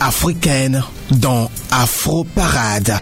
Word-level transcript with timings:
africaine 0.00 0.82
dans 1.10 1.50
Afro 1.70 2.24
Parade. 2.24 2.98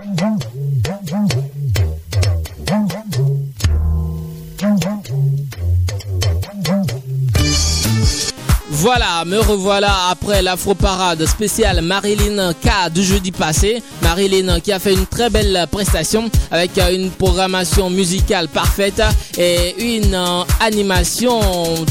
Voilà, 8.68 9.24
me 9.24 9.38
revoilà 9.38 10.10
après 10.10 10.42
l'Afro-Parade 10.42 11.24
spéciale 11.26 11.80
Marilyn 11.80 12.52
K 12.52 12.90
du 12.92 13.02
jeudi 13.02 13.32
passé. 13.32 13.82
Marilyn 14.02 14.60
qui 14.60 14.70
a 14.70 14.78
fait 14.78 14.92
une 14.92 15.06
très 15.06 15.30
belle 15.30 15.66
prestation 15.70 16.30
avec 16.50 16.78
une 16.78 17.10
programmation 17.10 17.88
musicale 17.90 18.48
parfaite 18.48 19.02
et 19.38 19.96
une 19.96 20.16
animation 20.60 21.40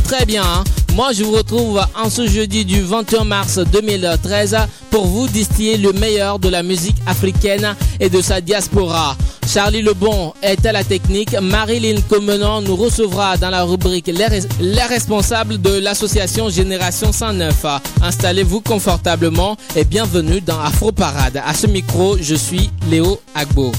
très 0.03 0.25
bien. 0.25 0.63
Moi, 0.95 1.12
je 1.12 1.25
vous 1.25 1.33
retrouve 1.33 1.86
en 2.01 2.09
ce 2.09 2.25
jeudi 2.25 2.63
du 2.63 2.80
21 2.80 3.25
mars 3.25 3.59
2013 3.59 4.56
pour 4.89 5.06
vous 5.06 5.27
distiller 5.27 5.75
le 5.75 5.92
meilleur 5.92 6.39
de 6.39 6.47
la 6.47 6.63
musique 6.63 6.95
africaine 7.06 7.75
et 8.00 8.09
de 8.09 8.21
sa 8.21 8.39
diaspora. 8.39 9.18
Charlie 9.45 9.81
Lebon 9.81 10.33
est 10.42 10.65
à 10.65 10.71
la 10.71 10.86
technique. 10.86 11.36
Marilyn 11.42 12.00
Comenon 12.07 12.62
nous 12.62 12.77
recevra 12.77 13.36
dans 13.36 13.50
la 13.50 13.63
rubrique 13.63 14.07
les 14.07 14.83
responsables 14.83 15.62
de 15.62 15.80
l'association 15.80 16.50
Génération 16.50 17.12
109. 17.12 17.65
Installez-vous 18.01 18.62
confortablement 18.62 19.57
et 19.75 19.83
bienvenue 19.83 20.39
dans 20.39 20.62
Afro 20.62 20.94
Parade. 20.94 21.42
À 21.45 21.53
ce 21.53 21.68
micro, 21.68 22.18
je 22.21 22.36
suis 22.36 22.69
Léo 22.89 23.19
Agbo. 23.36 23.74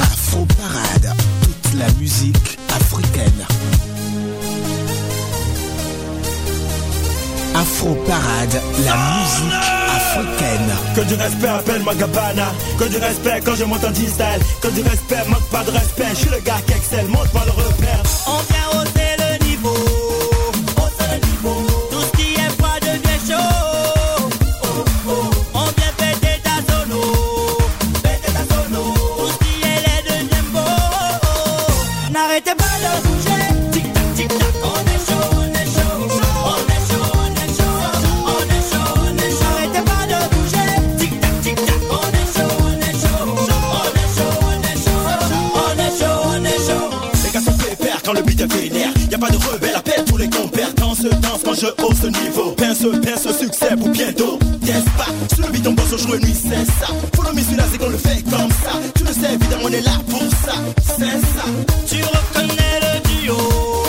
Afro 0.00 0.46
Parade, 0.58 1.14
toute 1.42 1.78
la 1.78 1.92
musique 2.00 2.56
africaine. 2.74 3.75
Afro 7.58 7.94
Parade, 8.06 8.60
la 8.84 8.94
musique 8.94 9.64
africaine. 9.96 10.70
Que 10.94 11.00
du 11.02 11.14
respect 11.14 11.48
appelle 11.48 11.82
ma 11.82 11.94
gabana 11.94 12.52
Que 12.78 12.84
du 12.84 12.96
respect 12.98 13.40
quand 13.44 13.54
je 13.54 13.64
monte 13.64 13.84
en 13.84 13.94
style 13.94 14.42
Que 14.60 14.68
du 14.68 14.82
respect 14.82 15.24
manque 15.28 15.48
pas 15.50 15.64
de 15.64 15.70
respect. 15.70 16.04
Je 16.10 16.16
suis 16.16 16.30
le 16.30 16.40
gars 16.40 16.60
qui 16.66 16.72
excelle, 16.74 17.06
montre-moi 17.08 17.42
le 17.46 17.52
repère. 17.52 18.02
On 18.26 18.40
vient 18.50 18.80
hausser 18.80 19.16
le 19.18 19.44
niveau. 19.46 19.74
Hausser 20.76 21.08
le 21.12 21.18
niveau. 21.28 21.66
Tout 21.90 22.00
ce 22.02 22.12
qui 22.18 22.34
est 22.34 22.50
froid 22.58 22.78
devient 22.80 23.20
chaud. 23.26 23.56
Oh, 24.62 24.84
oh. 25.08 25.30
On 25.54 25.64
vient 25.64 25.92
péter 25.96 26.40
ta 26.44 26.56
sono 26.68 27.00
Péter 28.02 28.32
ta 28.32 28.44
sono 28.54 28.82
Tout 29.18 29.30
ce 29.32 29.38
qui 29.44 29.54
est 29.62 29.80
laid 29.86 30.02
devient 30.08 30.46
beau. 30.52 32.12
N'arrêtez 32.12 32.54
pas 32.54 32.76
de 32.84 32.90
bouger. 33.06 33.44
Tic 33.72 33.92
tac, 33.94 34.14
tic 34.14 34.28
tac 34.28 34.54
On 34.62 34.80
est 34.94 35.02
chaud, 35.06 35.15
quand 48.06 48.12
le 48.12 48.22
beat 48.22 48.40
est 48.40 48.52
vénère. 48.52 48.90
Y 49.10 49.14
a 49.14 49.18
pas 49.18 49.30
de 49.30 49.36
rebelle, 49.36 49.74
appel 49.74 50.04
pour 50.04 50.18
les 50.18 50.30
compères. 50.30 50.72
Danse, 50.74 51.02
danse 51.02 51.40
quand 51.44 51.54
je 51.54 51.66
hausse 51.82 52.02
le 52.04 52.10
niveau. 52.10 52.52
Pince, 52.52 52.86
pince, 53.02 53.26
succès 53.36 53.76
pour 53.76 53.88
bientôt. 53.88 54.38
Yes, 54.64 54.84
pas? 54.96 55.06
Sur 55.34 55.46
le 55.46 55.52
bidon, 55.52 55.72
bosse 55.72 56.00
jour 56.00 56.14
et 56.14 56.20
nuit, 56.20 56.34
c'est 56.34 56.64
ça. 56.66 56.92
Follow 57.16 57.34
me, 57.34 57.40
celui-là, 57.40 57.64
c'est 57.70 57.78
qu'on 57.78 57.88
le 57.88 57.98
fait 57.98 58.22
comme 58.30 58.50
ça. 58.62 58.78
Tu 58.94 59.02
le 59.02 59.12
sais, 59.12 59.34
évidemment, 59.34 59.64
on 59.64 59.72
est 59.72 59.80
là 59.80 59.98
pour 60.08 60.22
ça. 60.22 60.54
C'est 60.84 61.04
ça. 61.04 61.44
Tu 61.86 61.96
reconnais 62.04 62.80
le 62.80 63.24
duo. 63.24 63.85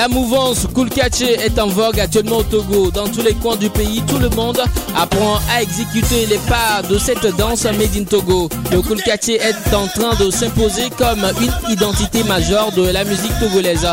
La 0.00 0.08
mouvance 0.08 0.66
Cool 0.72 0.88
est 0.96 1.58
en 1.58 1.66
vogue 1.66 2.00
actuellement 2.00 2.38
au 2.38 2.42
Togo. 2.42 2.90
Dans 2.90 3.06
tous 3.06 3.20
les 3.20 3.34
coins 3.34 3.56
du 3.56 3.68
pays, 3.68 4.02
tout 4.08 4.16
le 4.16 4.30
monde 4.30 4.58
apprend 4.96 5.38
à 5.54 5.60
exécuter 5.62 6.24
les 6.24 6.38
pas 6.48 6.80
de 6.88 6.96
cette 6.96 7.36
danse 7.36 7.64
made 7.64 7.94
in 7.94 8.04
Togo. 8.04 8.48
Le 8.72 8.80
Cool 8.80 8.98
est 9.06 9.74
en 9.74 9.86
train 9.88 10.14
de 10.18 10.30
s'imposer 10.30 10.88
comme 10.96 11.22
une 11.42 11.70
identité 11.70 12.24
majeure 12.24 12.72
de 12.72 12.88
la 12.88 13.04
musique 13.04 13.38
togolaise. 13.40 13.86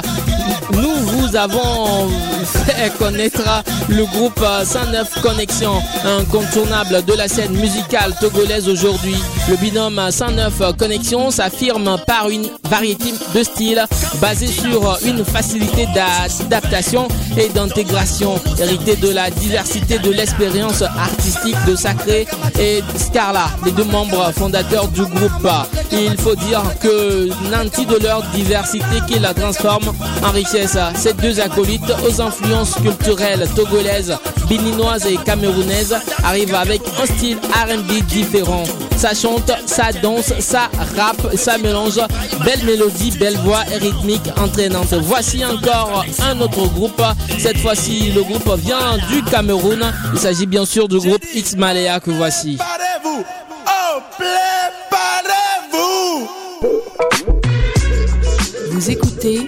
Nous 0.72 1.07
vous 1.30 1.36
avons 1.36 2.10
fait 2.44 2.92
connaître 2.98 3.64
le 3.90 4.06
groupe 4.06 4.44
109 4.64 5.22
Connexion, 5.22 5.74
incontournable 6.06 7.04
de 7.06 7.14
la 7.14 7.28
scène 7.28 7.52
musicale 7.52 8.14
togolaise 8.20 8.70
aujourd'hui. 8.70 9.16
Le 9.50 9.56
binôme 9.58 10.00
109 10.10 10.76
Connexion 10.78 11.32
s'affirme 11.32 11.98
par 12.06 12.30
une 12.30 12.48
variété 12.70 13.14
de 13.34 13.44
styles 13.44 13.84
basée 14.22 14.48
sur 14.48 14.98
une 15.06 15.26
facilité 15.26 15.88
d'adaptation 15.94 17.08
et 17.38 17.50
d'intégration, 17.50 18.40
héritée 18.60 18.96
de 18.96 19.10
la 19.10 19.30
diversité 19.30 20.00
de 20.00 20.12
l'expérience 20.12 20.82
artistique 20.82 21.58
de 21.68 21.76
Sacré 21.76 22.28
et 22.60 22.82
Scarla, 22.98 23.48
les 23.66 23.72
deux 23.72 23.86
membres 23.86 24.32
fondateurs 24.34 24.88
du 24.90 25.02
groupe. 25.02 25.48
Il 25.92 26.18
faut 26.18 26.36
dire 26.36 26.64
que 26.82 27.30
nanti 27.50 27.86
de 27.86 27.98
leur 27.98 28.22
diversité 28.34 28.86
qui 29.08 29.20
la 29.20 29.34
transforme 29.34 29.94
en 30.24 30.32
richesse. 30.32 30.78
Deux 31.22 31.40
acolytes 31.40 31.92
aux 32.08 32.22
influences 32.22 32.76
culturelles 32.76 33.48
togolaises, 33.56 34.16
béninoises 34.50 35.06
et 35.08 35.18
camerounaises 35.18 35.96
arrivent 36.24 36.56
avec 36.56 36.82
un 37.02 37.06
style 37.06 37.38
R&B 37.38 38.04
différent. 38.08 38.64
Ça 38.98 39.14
chante, 39.14 39.52
ça 39.66 39.92
danse, 40.02 40.34
ça 40.40 40.70
rappe, 40.96 41.36
ça 41.36 41.58
mélange. 41.60 42.00
Belle 42.44 42.64
mélodie, 42.66 43.12
belle 43.12 43.38
voix 43.38 43.64
et 43.72 43.78
rythmique 43.78 44.28
entraînante. 44.42 44.94
Voici 45.02 45.46
encore 45.46 46.04
un 46.24 46.42
autre 46.42 46.66
groupe. 46.74 47.02
Cette 47.38 47.60
fois-ci, 47.60 48.12
le 48.16 48.24
groupe 48.24 48.50
vient 48.58 48.98
du 49.10 49.22
Cameroun. 49.24 49.86
Il 50.14 50.20
s'agit 50.20 50.48
bien 50.48 50.66
sûr 50.66 50.88
du 50.88 50.98
groupe 50.98 51.24
X 51.34 51.56
Malaya 51.56 52.00
que 52.00 52.10
voici. 52.12 52.58
Oh, 53.06 53.22
préparez-vous. 54.18 56.28
Vous 58.72 58.92
écoutez 58.92 59.48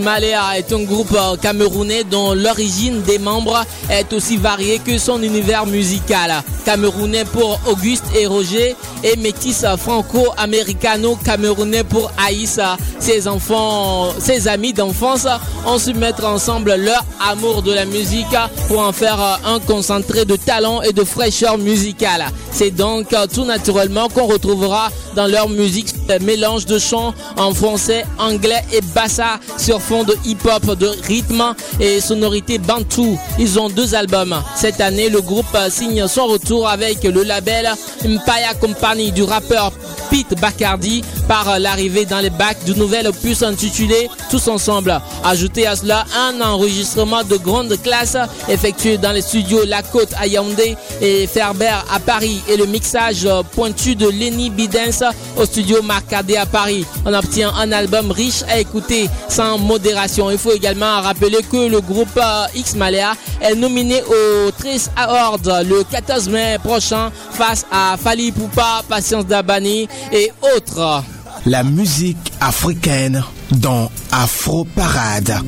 Malea 0.00 0.58
est 0.58 0.72
un 0.72 0.82
groupe 0.82 1.16
camerounais 1.40 2.04
dont 2.04 2.34
l'origine 2.34 3.02
des 3.02 3.18
membres 3.18 3.64
est 3.90 4.12
aussi 4.12 4.36
variée 4.36 4.78
que 4.78 4.98
son 4.98 5.22
univers 5.22 5.66
musical. 5.66 6.42
Camerounais 6.64 7.24
pour 7.24 7.58
Auguste 7.66 8.04
et 8.18 8.26
Roger 8.26 8.76
et 9.02 9.16
métis 9.16 9.64
franco-américano-camerounais 9.78 11.84
pour 11.84 12.10
Aïssa. 12.18 12.76
Ses 12.98 13.28
enfants, 13.28 14.12
ses 14.18 14.48
amis 14.48 14.72
d'enfance 14.72 15.26
ont 15.66 15.78
su 15.78 15.94
mettre 15.94 16.24
ensemble 16.24 16.74
leur 16.74 17.04
amour 17.30 17.62
de 17.62 17.72
la 17.72 17.84
musique 17.84 18.26
pour 18.68 18.80
en 18.80 18.92
faire 18.92 19.40
un 19.44 19.60
concentré 19.60 20.24
de 20.24 20.36
talent 20.36 20.82
et 20.82 20.92
de 20.92 21.04
fraîcheur 21.04 21.58
musicale. 21.58 22.26
C'est 22.52 22.70
donc 22.70 23.14
tout 23.32 23.44
naturellement 23.44 24.08
qu'on 24.08 24.26
retrouvera 24.26 24.90
dans 25.14 25.26
leur 25.26 25.48
musique 25.48 25.94
mélange 26.18 26.66
de 26.66 26.78
chants 26.78 27.14
en 27.36 27.52
français, 27.54 28.04
anglais 28.18 28.64
et 28.72 28.80
bassa 28.94 29.38
sur 29.56 29.80
fond 29.80 30.04
de 30.04 30.16
hip-hop, 30.24 30.76
de 30.76 30.88
rythme 31.06 31.54
et 31.78 32.00
sonorité 32.00 32.58
bantou. 32.58 33.18
Ils 33.38 33.58
ont 33.58 33.68
deux 33.68 33.94
albums. 33.94 34.42
Cette 34.56 34.80
année, 34.80 35.08
le 35.08 35.20
groupe 35.20 35.56
signe 35.68 36.06
son 36.08 36.26
retour 36.26 36.68
avec 36.68 37.02
le 37.04 37.22
label 37.22 37.68
Mpaya 38.04 38.54
Company 38.60 39.12
du 39.12 39.22
rappeur 39.22 39.72
Pete 40.10 40.38
Bacardi 40.40 41.02
par 41.28 41.58
l'arrivée 41.58 42.04
dans 42.04 42.18
les 42.18 42.30
bacs 42.30 42.64
du 42.64 42.74
nouvel 42.74 43.06
opus 43.06 43.42
intitulé 43.42 44.10
Tous 44.30 44.48
ensemble. 44.48 45.00
Ajoutez 45.24 45.66
à 45.66 45.76
cela 45.76 46.04
un 46.16 46.40
enregistrement 46.40 47.22
de 47.22 47.36
grande 47.36 47.80
classe 47.82 48.16
effectué 48.48 48.98
dans 48.98 49.12
les 49.12 49.22
studios 49.22 49.64
La 49.66 49.82
Côte 49.82 50.12
à 50.20 50.26
Yaoundé 50.26 50.76
et 51.00 51.26
Ferber 51.26 51.72
à 51.92 52.00
Paris 52.00 52.42
et 52.48 52.56
le 52.56 52.66
mixage 52.66 53.28
pointu 53.52 53.94
de 53.94 54.08
Lenny 54.08 54.50
Bidens 54.50 55.04
au 55.36 55.44
studio 55.44 55.82
Marcadé 55.82 56.36
à 56.36 56.46
Paris. 56.46 56.84
On 57.04 57.14
obtient 57.14 57.52
un 57.54 57.70
album 57.72 58.10
riche 58.10 58.42
à 58.48 58.58
écouter 58.58 59.08
sans 59.28 59.58
modération. 59.58 60.30
Il 60.30 60.38
faut 60.38 60.52
également 60.52 61.00
rappeler 61.00 61.38
que 61.50 61.68
le 61.68 61.80
groupe 61.80 62.18
X 62.54 62.74
Malea 62.74 63.12
est 63.40 63.54
nominé 63.54 64.02
au 64.02 64.50
Trice 64.50 64.90
Award 64.96 65.46
le 65.68 65.84
14 65.84 66.28
mai 66.28 66.58
prochain 66.62 67.10
face 67.32 67.64
à 67.70 67.96
Fali 67.96 68.32
Poupa, 68.32 68.82
Patience 68.88 69.26
Dabani 69.26 69.88
et 70.12 70.30
autres. 70.54 71.04
La 71.46 71.62
musique 71.62 72.32
africaine 72.40 73.24
dans 73.52 73.90
Afro 74.12 74.64
Parade. 74.64 75.38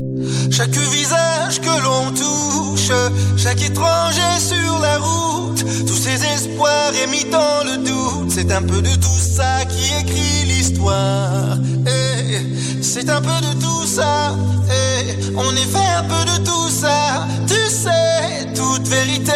Chaque 0.51 0.71
visage 0.71 1.61
que 1.61 1.83
l'on 1.83 2.11
touche, 2.13 2.91
chaque 3.37 3.63
étranger 3.63 4.39
sur 4.39 4.79
la 4.81 4.99
route, 4.99 5.65
tous 5.87 5.97
ces 5.97 6.25
espoirs 6.25 6.93
émis 7.05 7.25
dans 7.31 7.65
le 7.65 7.77
doute, 7.85 8.31
c'est 8.31 8.51
un 8.53 8.63
peu 8.63 8.81
de 8.81 8.95
tout 8.95 9.21
ça 9.37 9.65
qui 9.67 9.93
écrit 10.01 10.47
l'histoire. 10.47 11.59
Eh, 11.87 12.83
c'est 12.83 13.09
un 13.11 13.21
peu 13.21 13.41
de 13.47 13.61
tout 13.61 13.87
ça, 13.87 14.35
eh, 14.71 15.37
on 15.37 15.53
est 15.53 15.71
fait 15.71 15.93
un 15.99 16.05
peu 16.05 16.25
de 16.25 16.45
tout 16.45 16.69
ça, 16.69 17.27
tu 17.47 17.55
sais, 17.71 18.53
toute 18.55 18.89
vérité 18.89 19.33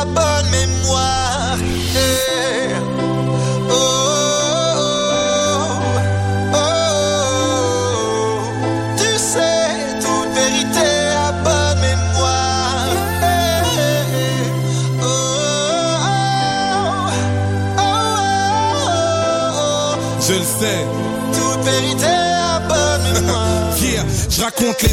à 0.00 0.04
bonne 0.04 0.50
mémoire. 0.50 1.56
Eh, 1.96 2.74
oh. 3.70 4.19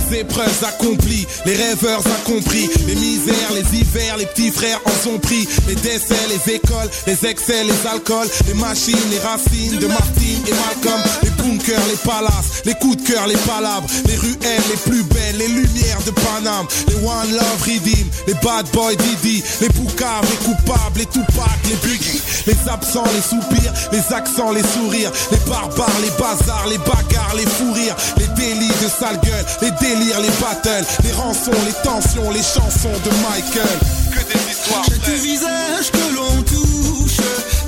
Les 0.09 0.19
épreuves 0.19 0.63
accomplies, 0.63 1.27
les 1.45 1.55
rêveurs 1.55 2.01
incompris, 2.19 2.69
les 2.87 2.95
misères, 2.95 3.51
les 3.53 3.79
hivers, 3.79 4.17
les 4.17 4.25
petits 4.25 4.51
frères 4.51 4.79
en 4.85 5.03
sont 5.03 5.17
pris, 5.19 5.47
les 5.67 5.75
décès, 5.75 6.15
les 6.29 6.53
écoles, 6.53 6.89
les 7.05 7.25
excès, 7.25 7.63
les 7.63 7.89
alcools, 7.89 8.27
les 8.47 8.53
machines, 8.53 8.97
les 9.11 9.19
racines 9.19 9.77
de 9.77 9.87
Martine 9.87 10.43
et 10.47 10.51
Malcolm, 10.51 11.01
les 11.23 11.29
bunkers, 11.31 11.87
les 11.89 11.97
palaces, 12.09 12.63
les 12.65 12.73
coups 12.75 12.97
de 12.97 13.07
cœur, 13.07 13.27
les 13.27 13.37
palabres, 13.37 13.87
les 14.07 14.15
ruelles 14.15 14.67
les 14.69 14.77
plus 14.89 15.03
belles, 15.03 15.37
les 15.37 15.47
lumières 15.47 16.01
de 16.05 16.11
Paname, 16.11 16.67
les 16.87 16.95
One 16.95 17.31
Love 17.31 17.61
Redeem, 17.63 18.07
les 18.27 18.33
Bad 18.35 18.67
Boy 18.73 18.95
Didi, 18.97 19.43
les 19.61 19.69
boucaves, 19.69 20.25
les 20.29 20.45
coupables, 20.45 20.97
les 20.97 21.05
Tupac, 21.05 21.59
les 21.69 21.87
Biggie, 21.87 22.21
les 22.45 22.57
absents, 22.69 23.03
les 23.13 23.21
soupirs, 23.21 23.73
les 23.91 24.13
accents, 24.13 24.51
les 24.51 24.63
sourires, 24.63 25.11
les 25.31 25.49
barbares, 25.49 25.99
les 26.01 26.11
bazars, 26.11 26.67
les 26.69 26.77
bagarres, 26.77 27.35
les 27.35 27.45
fous 27.45 27.73
rires, 27.73 27.95
les 28.17 28.27
délits 28.35 28.67
de 28.81 28.87
sale 28.87 29.19
gueule, 29.23 29.45
les 29.61 29.71
les 29.99 30.29
battles, 30.41 30.85
les 31.03 31.11
rançons, 31.13 31.51
les 31.65 31.73
tensions, 31.83 32.29
les 32.31 32.41
chansons 32.43 32.91
de 33.03 33.09
Michael. 33.23 33.79
Que 34.13 34.33
des 34.33 34.51
histoires 34.51 34.83
Chaque 34.85 34.99
vraies. 34.99 35.15
visage 35.15 35.91
que 35.91 36.15
l'on 36.15 36.41
touche, 36.43 37.17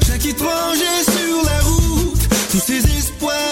chaque 0.07 0.25
étranger 0.25 1.03
sur 1.03 1.43
la 1.43 1.59
route, 1.61 2.27
tous 2.51 2.59
ces 2.65 2.77
espoirs 2.97 3.48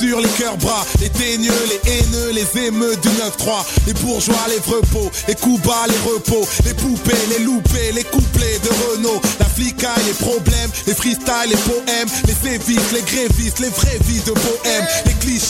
luxure, 0.00 0.20
les 0.20 0.28
cœurs 0.30 0.56
bras, 0.58 0.86
les 1.00 1.08
teigneux, 1.08 1.52
les 1.68 1.90
haineux, 1.90 2.30
les 2.32 2.66
émeutes 2.66 3.00
du 3.00 3.08
9-3, 3.08 3.64
les 3.86 3.92
bourgeois, 3.94 4.46
les 4.48 4.72
repos, 4.72 5.10
les 5.28 5.34
coups 5.34 5.60
bas, 5.62 5.86
les 5.88 6.10
repos, 6.10 6.46
les 6.64 6.74
poupées, 6.74 7.12
les 7.30 7.44
loupés, 7.44 7.92
les 7.92 8.04
couplets 8.04 8.58
de 8.62 8.68
Renault, 8.68 9.20
la 9.38 9.46
flicaille, 9.46 10.04
les 10.06 10.24
problèmes, 10.24 10.70
les 10.86 10.94
freestyles, 10.94 11.50
les 11.50 11.56
poèmes, 11.56 12.08
les 12.26 12.34
sévices, 12.34 12.92
les 12.92 13.02
grévistes, 13.02 13.60
les 13.60 13.68
vraies 13.68 13.98
vies 14.06 14.20
de 14.20 14.32
bohème, 14.32 14.86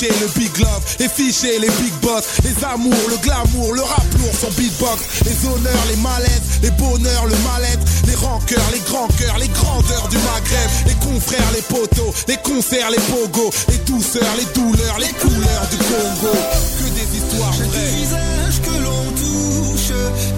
le 0.09 0.27
big 0.39 0.57
love, 0.59 0.83
les 0.99 1.09
fichiers, 1.09 1.59
les 1.59 1.69
big 1.69 1.93
boss, 2.01 2.25
les 2.45 2.65
amours, 2.65 2.95
le 3.09 3.17
glamour, 3.19 3.75
le 3.75 3.83
rap 3.83 4.05
lourd, 4.19 4.33
son 4.41 4.51
beatbox, 4.53 5.01
les 5.25 5.49
honneurs, 5.49 5.85
les 5.91 5.97
malaises, 5.97 6.41
les 6.63 6.71
bonheurs, 6.71 7.27
le 7.27 7.37
mal-être, 7.45 7.85
les 8.07 8.15
rancœurs, 8.15 8.71
les 8.73 8.81
grands 8.81 9.09
cœurs, 9.19 9.39
les 9.39 9.49
grandeurs 9.49 10.09
du 10.09 10.17
Maghreb, 10.19 10.71
les 10.87 10.95
confrères, 10.95 11.51
les 11.55 11.63
poteaux, 11.63 12.15
les 12.29 12.37
concerts, 12.39 12.91
les 12.91 13.03
pogos, 13.13 13.51
les 13.69 13.79
douceurs, 13.79 14.35
les 14.39 14.47
douleurs, 14.55 14.99
les 14.99 15.13
couleurs 15.21 15.67
du 15.71 15.77
Congo. 15.77 16.33
Que 16.79 16.89
des 16.91 17.17
histoires 17.19 17.53
Chaque 17.53 17.67
vraies. 17.69 17.93
visage 18.01 18.61
que 18.63 18.83
l'on 18.83 19.05
touche, 19.13 19.93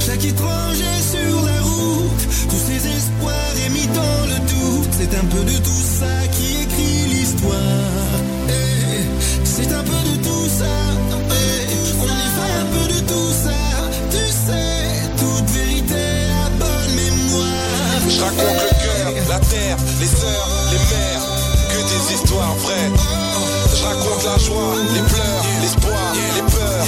chaque 0.05 0.25
étranger 0.25 0.97
sur 1.11 1.43
la 1.47 1.61
route, 1.63 2.23
tous 2.51 2.63
ces 2.67 2.83
espoirs 2.89 3.55
émis 3.67 3.87
dans 3.95 4.27
le 4.27 4.39
doute, 4.51 4.91
c'est 4.99 5.15
un 5.17 5.25
peu 5.27 5.45
de 5.45 5.57
tout 5.59 5.82
des 22.13 22.19
histoires 22.19 22.55
vraies. 22.57 22.91
Je 23.75 23.85
raconte 23.85 24.25
la 24.25 24.39
joie, 24.39 24.75
les 24.95 25.01
pleurs, 25.01 25.45
l'espoir, 25.63 26.13
les 26.37 26.43
peurs, 26.43 26.87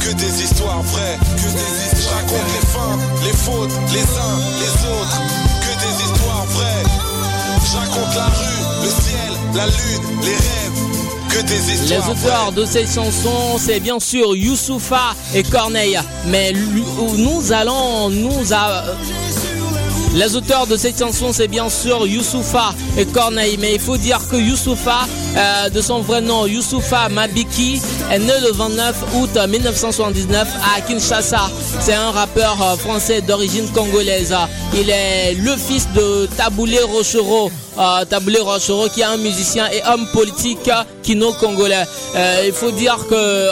que 0.00 0.12
des 0.14 0.42
histoires 0.42 0.82
vraies. 0.82 1.18
Que 1.36 1.42
des 1.42 1.96
histoires. 1.98 2.02
Je 2.02 2.08
raconte 2.08 2.48
les 2.54 2.66
fins, 2.66 2.98
les 3.24 3.36
fautes, 3.36 3.70
les 3.92 4.02
uns, 4.02 4.38
les 4.60 4.74
autres, 4.90 5.20
que 5.60 5.72
des 5.80 6.04
histoires 6.04 6.44
vraies. 6.50 6.84
Je 7.70 7.76
raconte 7.76 8.14
la 8.16 8.24
rue, 8.26 8.84
le 8.84 8.88
ciel, 8.90 9.32
la 9.54 9.66
lune, 9.66 10.20
les 10.22 10.36
rêves, 10.36 11.28
que 11.30 11.42
des 11.42 11.54
Les 11.54 11.74
histoires 11.74 12.10
auteurs 12.10 12.52
de 12.52 12.64
ces 12.64 12.86
chansons, 12.86 13.58
c'est 13.58 13.80
bien 13.80 14.00
sûr 14.00 14.34
Youssoufa 14.36 15.14
et 15.34 15.42
Corneille. 15.44 15.98
Mais 16.26 16.52
nous 16.52 17.52
allons 17.52 18.10
nous 18.10 18.52
a- 18.52 18.84
Les 20.14 20.36
auteurs 20.36 20.68
de 20.68 20.76
cette 20.76 20.96
chanson, 20.96 21.32
c'est 21.32 21.48
bien 21.48 21.68
sûr 21.68 22.06
Youssoufa 22.06 22.72
et 22.96 23.04
Corneille. 23.04 23.58
Mais 23.60 23.74
il 23.74 23.80
faut 23.80 23.96
dire 23.96 24.20
que 24.30 24.36
Youssoufa, 24.36 25.06
euh, 25.36 25.68
de 25.70 25.80
son 25.80 26.02
vrai 26.02 26.20
nom, 26.20 26.46
Youssoufa 26.46 27.08
Mabiki, 27.08 27.82
est 28.10 28.18
né 28.18 28.32
le 28.42 28.52
29 28.52 28.96
août 29.14 29.30
1979 29.48 30.48
à 30.76 30.80
Kinshasa. 30.80 31.50
C'est 31.80 31.94
un 31.94 32.10
rappeur 32.10 32.56
euh, 32.62 32.76
français 32.76 33.20
d'origine 33.20 33.68
congolaise. 33.70 34.34
Il 34.74 34.90
est 34.90 35.34
le 35.34 35.56
fils 35.56 35.88
de 35.94 36.26
Taboulé 36.36 36.80
Rochereau. 36.80 37.50
Euh, 37.78 38.04
Taboulé 38.04 38.38
Rochereau 38.38 38.88
qui 38.88 39.00
est 39.00 39.04
un 39.04 39.16
musicien 39.16 39.66
et 39.70 39.82
homme 39.92 40.06
politique 40.12 40.70
kino-congolais. 41.02 41.84
il 42.46 42.52
faut 42.52 42.70
dire 42.70 42.98
que 43.10 43.50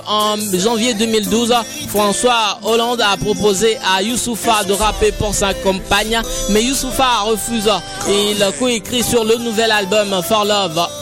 janvier 0.59 0.95
2012, 0.95 1.53
François 1.89 2.59
Hollande 2.63 3.03
a 3.03 3.17
proposé 3.17 3.77
à 3.95 4.03
Youssoufa 4.03 4.65
de 4.65 4.73
rapper 4.73 5.13
pour 5.13 5.35
sa 5.35 5.53
compagne 5.55 6.21
mais 6.51 6.63
Youssoufa 6.63 7.23
refuse. 7.25 7.71
Il 8.09 8.45
coécrit 8.59 9.03
sur 9.03 9.25
le 9.25 9.37
nouvel 9.37 9.71
album 9.73 10.23
For 10.23 10.45
Love. 10.45 11.02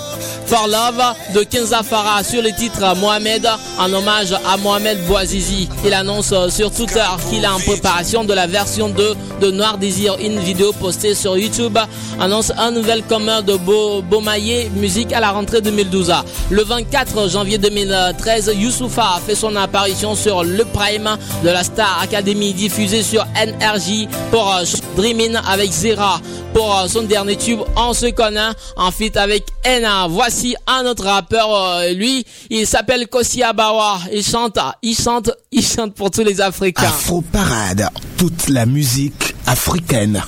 For 0.50 0.66
Love 0.66 1.14
de 1.32 1.44
Kenza 1.44 1.84
Farah 1.84 2.24
sur 2.24 2.42
le 2.42 2.50
titre 2.50 2.96
Mohamed 2.96 3.48
en 3.78 3.92
hommage 3.92 4.32
à 4.32 4.56
Mohamed 4.56 4.98
Bouazizi. 5.06 5.68
Il 5.84 5.94
annonce 5.94 6.34
sur 6.48 6.72
Twitter 6.72 7.04
qu'il 7.30 7.44
est 7.44 7.46
en 7.46 7.60
préparation 7.60 8.24
de 8.24 8.34
la 8.34 8.48
version 8.48 8.88
2 8.88 9.14
de 9.40 9.50
Noir 9.52 9.78
Désir. 9.78 10.16
Une 10.20 10.40
vidéo 10.40 10.72
postée 10.72 11.14
sur 11.14 11.38
YouTube 11.38 11.78
annonce 12.18 12.50
un 12.58 12.72
nouvel 12.72 13.04
commun 13.04 13.42
de 13.42 13.54
Beaumaillé 13.54 14.68
Musique 14.74 15.12
à 15.12 15.20
la 15.20 15.30
rentrée 15.30 15.60
2012. 15.60 16.12
Le 16.50 16.64
24 16.64 17.30
janvier 17.30 17.58
2013, 17.58 18.50
Youssoufa 18.56 19.18
a 19.18 19.20
fait 19.24 19.36
son 19.36 19.54
apparition 19.54 20.16
sur 20.16 20.42
le 20.42 20.64
Prime 20.64 21.16
de 21.44 21.48
la 21.48 21.62
Star 21.62 22.00
Academy 22.02 22.52
diffusé 22.54 23.04
sur 23.04 23.24
NRJ 23.36 24.08
pour 24.32 24.52
euh, 24.52 24.64
Dreaming 24.96 25.36
avec 25.48 25.70
Zera 25.70 26.20
pour 26.52 26.76
euh, 26.76 26.88
son 26.88 27.02
dernier 27.02 27.36
tube 27.36 27.60
On 27.76 27.92
se 27.92 28.06
connaît 28.06 28.50
en 28.76 28.90
feat 28.90 29.16
avec 29.16 29.44
Ena. 29.64 30.06
Voici 30.08 30.54
un 30.66 30.86
autre 30.86 31.04
rappeur, 31.04 31.54
euh, 31.54 31.92
lui, 31.92 32.24
il 32.50 32.66
s'appelle 32.66 33.08
Kossi 33.08 33.42
Abawa. 33.42 34.00
Il 34.12 34.24
chante, 34.24 34.58
il 34.82 34.96
chante, 34.96 35.30
il 35.52 35.64
chante 35.64 35.94
pour 35.94 36.10
tous 36.10 36.22
les 36.22 36.40
Africains. 36.40 36.88
Afro 36.88 37.20
Parade, 37.20 37.88
toute 38.16 38.48
la 38.48 38.66
musique 38.66 39.34
africaine. 39.46 40.22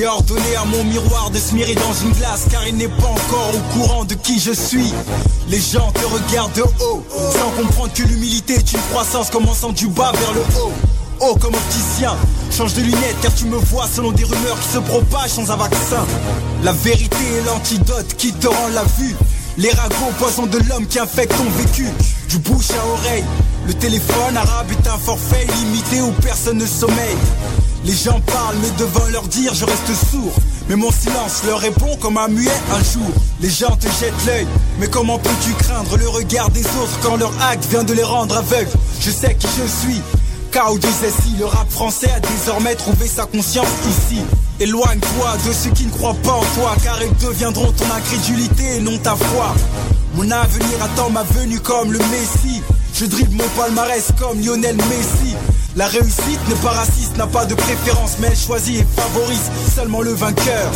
J'ai 0.00 0.06
ordonné 0.06 0.56
à 0.56 0.64
mon 0.64 0.82
miroir 0.84 1.30
de 1.30 1.36
se 1.36 1.54
mirer 1.54 1.74
dans 1.74 1.92
une 1.92 2.12
glace 2.12 2.46
car 2.50 2.66
il 2.66 2.74
n'est 2.74 2.88
pas 2.88 3.08
encore 3.08 3.52
au 3.54 3.78
courant 3.78 4.04
de 4.06 4.14
qui 4.14 4.40
je 4.40 4.50
suis. 4.50 4.94
Les 5.48 5.60
gens 5.60 5.92
te 5.92 6.06
regardent 6.06 6.54
de 6.54 6.62
haut 6.62 7.04
sans 7.34 7.50
comprendre 7.50 7.92
que 7.92 8.04
l'humilité 8.04 8.54
est 8.54 8.72
une 8.72 8.80
croissance 8.92 9.28
commençant 9.28 9.72
du 9.72 9.88
bas 9.88 10.10
vers 10.18 10.32
le 10.32 10.40
haut. 10.40 10.72
Oh 11.20 11.36
comme 11.38 11.52
opticien, 11.54 12.16
change 12.50 12.72
de 12.72 12.80
lunettes 12.80 13.16
car 13.20 13.34
tu 13.34 13.44
me 13.44 13.58
vois 13.58 13.86
selon 13.94 14.10
des 14.12 14.24
rumeurs 14.24 14.58
qui 14.62 14.68
se 14.68 14.78
propagent 14.78 15.32
sans 15.32 15.50
un 15.50 15.56
vaccin. 15.56 16.06
La 16.62 16.72
vérité 16.72 17.22
est 17.36 17.44
l'antidote 17.44 18.14
qui 18.16 18.32
te 18.32 18.46
rend 18.46 18.68
la 18.68 18.84
vue. 18.98 19.14
Les 19.58 19.70
ragots, 19.70 20.14
poison 20.18 20.46
de 20.46 20.60
l'homme 20.66 20.86
qui 20.86 20.98
infecte 20.98 21.36
ton 21.36 21.50
vécu. 21.62 21.88
Du 22.30 22.38
bouche 22.38 22.70
à 22.70 22.86
oreille, 22.86 23.24
le 23.66 23.74
téléphone 23.74 24.34
arabe 24.34 24.68
est 24.70 24.88
un 24.88 24.96
forfait 24.96 25.46
limité 25.58 26.00
où 26.00 26.10
personne 26.22 26.56
ne 26.56 26.66
sommeille. 26.66 27.18
Les 27.84 27.94
gens 27.94 28.20
parlent, 28.20 28.56
mais 28.62 28.70
devant 28.78 29.06
leur 29.10 29.26
dire, 29.28 29.54
je 29.54 29.64
reste 29.64 30.10
sourd. 30.10 30.34
Mais 30.68 30.76
mon 30.76 30.90
silence 30.92 31.42
leur 31.46 31.58
répond 31.58 31.96
comme 31.96 32.18
un 32.18 32.28
muet 32.28 32.50
un 32.72 32.84
jour. 32.84 33.10
Les 33.40 33.50
gens 33.50 33.74
te 33.76 33.86
jettent 33.86 34.26
l'œil, 34.26 34.46
mais 34.78 34.86
comment 34.86 35.18
peux-tu 35.18 35.52
craindre 35.54 35.96
le 35.96 36.08
regard 36.08 36.50
des 36.50 36.60
autres 36.60 36.98
quand 37.02 37.16
leur 37.16 37.32
acte 37.42 37.66
vient 37.70 37.84
de 37.84 37.94
les 37.94 38.02
rendre 38.02 38.36
aveugles? 38.36 38.70
Je 39.00 39.10
sais 39.10 39.34
qui 39.34 39.48
je 39.58 39.66
suis. 39.66 40.02
K.O.D.S.I. 40.52 41.38
le 41.38 41.46
rap 41.46 41.70
français 41.70 42.10
a 42.10 42.20
désormais 42.20 42.74
trouvé 42.74 43.06
sa 43.06 43.24
conscience 43.24 43.68
ici. 43.88 44.20
Éloigne-toi 44.58 45.36
de 45.46 45.52
ceux 45.52 45.70
qui 45.70 45.86
ne 45.86 45.90
croient 45.90 46.16
pas 46.22 46.32
en 46.32 46.44
toi, 46.56 46.74
car 46.82 47.00
ils 47.02 47.16
deviendront 47.24 47.72
ton 47.72 47.86
incrédulité 47.96 48.76
et 48.76 48.80
non 48.80 48.98
ta 48.98 49.16
foi. 49.16 49.54
Mon 50.14 50.30
avenir 50.30 50.82
attend 50.82 51.08
ma 51.08 51.22
venue 51.22 51.60
comme 51.60 51.92
le 51.92 51.98
Messie. 51.98 52.62
Je 52.94 53.06
dribble 53.06 53.36
mon 53.36 53.48
palmarès 53.56 54.08
comme 54.18 54.40
Lionel 54.40 54.76
Messi. 54.76 55.34
La 55.76 55.86
réussite 55.86 56.48
n'est 56.48 56.56
pas 56.56 56.72
n'a 57.16 57.26
pas 57.26 57.44
de 57.44 57.54
préférence, 57.54 58.16
mais 58.20 58.28
elle 58.28 58.36
choisit 58.36 58.80
et 58.80 58.86
favorise 59.00 59.50
seulement 59.74 60.02
le 60.02 60.12
vainqueur. 60.12 60.70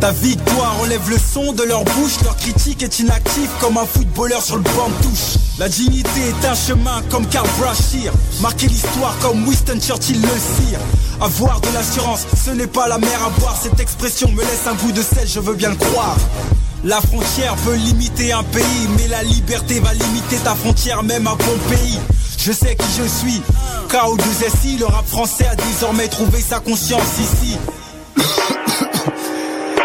Ta 0.00 0.12
victoire 0.12 0.80
enlève 0.80 1.08
le 1.10 1.18
son 1.18 1.52
de 1.52 1.62
leur 1.62 1.84
bouche, 1.84 2.22
leur 2.24 2.36
critique 2.36 2.82
est 2.82 3.00
inactive 3.00 3.50
comme 3.60 3.76
un 3.76 3.84
footballeur 3.84 4.42
sur 4.42 4.56
le 4.56 4.62
banc 4.62 4.88
de 4.88 5.04
touche. 5.04 5.36
La 5.58 5.68
dignité 5.68 6.20
est 6.28 6.46
un 6.46 6.54
chemin 6.54 7.02
comme 7.10 7.26
Karl 7.26 7.46
Brashear, 7.58 8.12
marquer 8.40 8.68
l'histoire 8.68 9.14
comme 9.20 9.46
Winston 9.46 9.78
Churchill 9.78 10.20
le 10.20 10.28
cire. 10.28 10.80
Avoir 11.20 11.60
de 11.60 11.68
l'assurance, 11.74 12.26
ce 12.44 12.50
n'est 12.50 12.66
pas 12.66 12.88
la 12.88 12.98
mer 12.98 13.22
à 13.24 13.28
boire, 13.38 13.58
cette 13.62 13.78
expression 13.78 14.30
me 14.30 14.40
laisse 14.40 14.66
un 14.66 14.74
goût 14.74 14.92
de 14.92 15.02
sel, 15.02 15.28
je 15.28 15.40
veux 15.40 15.54
bien 15.54 15.68
le 15.68 15.76
croire. 15.76 16.16
La 16.82 17.00
frontière 17.02 17.54
peut 17.56 17.74
limiter 17.74 18.32
un 18.32 18.42
pays, 18.42 18.88
mais 18.96 19.06
la 19.08 19.22
liberté 19.22 19.80
va 19.80 19.92
limiter 19.92 20.36
ta 20.36 20.54
frontière 20.54 21.02
même 21.02 21.26
à 21.26 21.34
bon 21.34 21.58
pays. 21.68 21.98
Je 22.42 22.52
sais 22.52 22.74
qui 22.74 22.86
je 22.96 23.06
suis. 23.06 23.42
KO2SI, 23.90 24.78
le 24.78 24.86
rap 24.86 25.06
français 25.06 25.46
a 25.46 25.54
désormais 25.56 26.08
trouvé 26.08 26.40
sa 26.40 26.58
conscience 26.58 27.18
ici. 27.18 27.58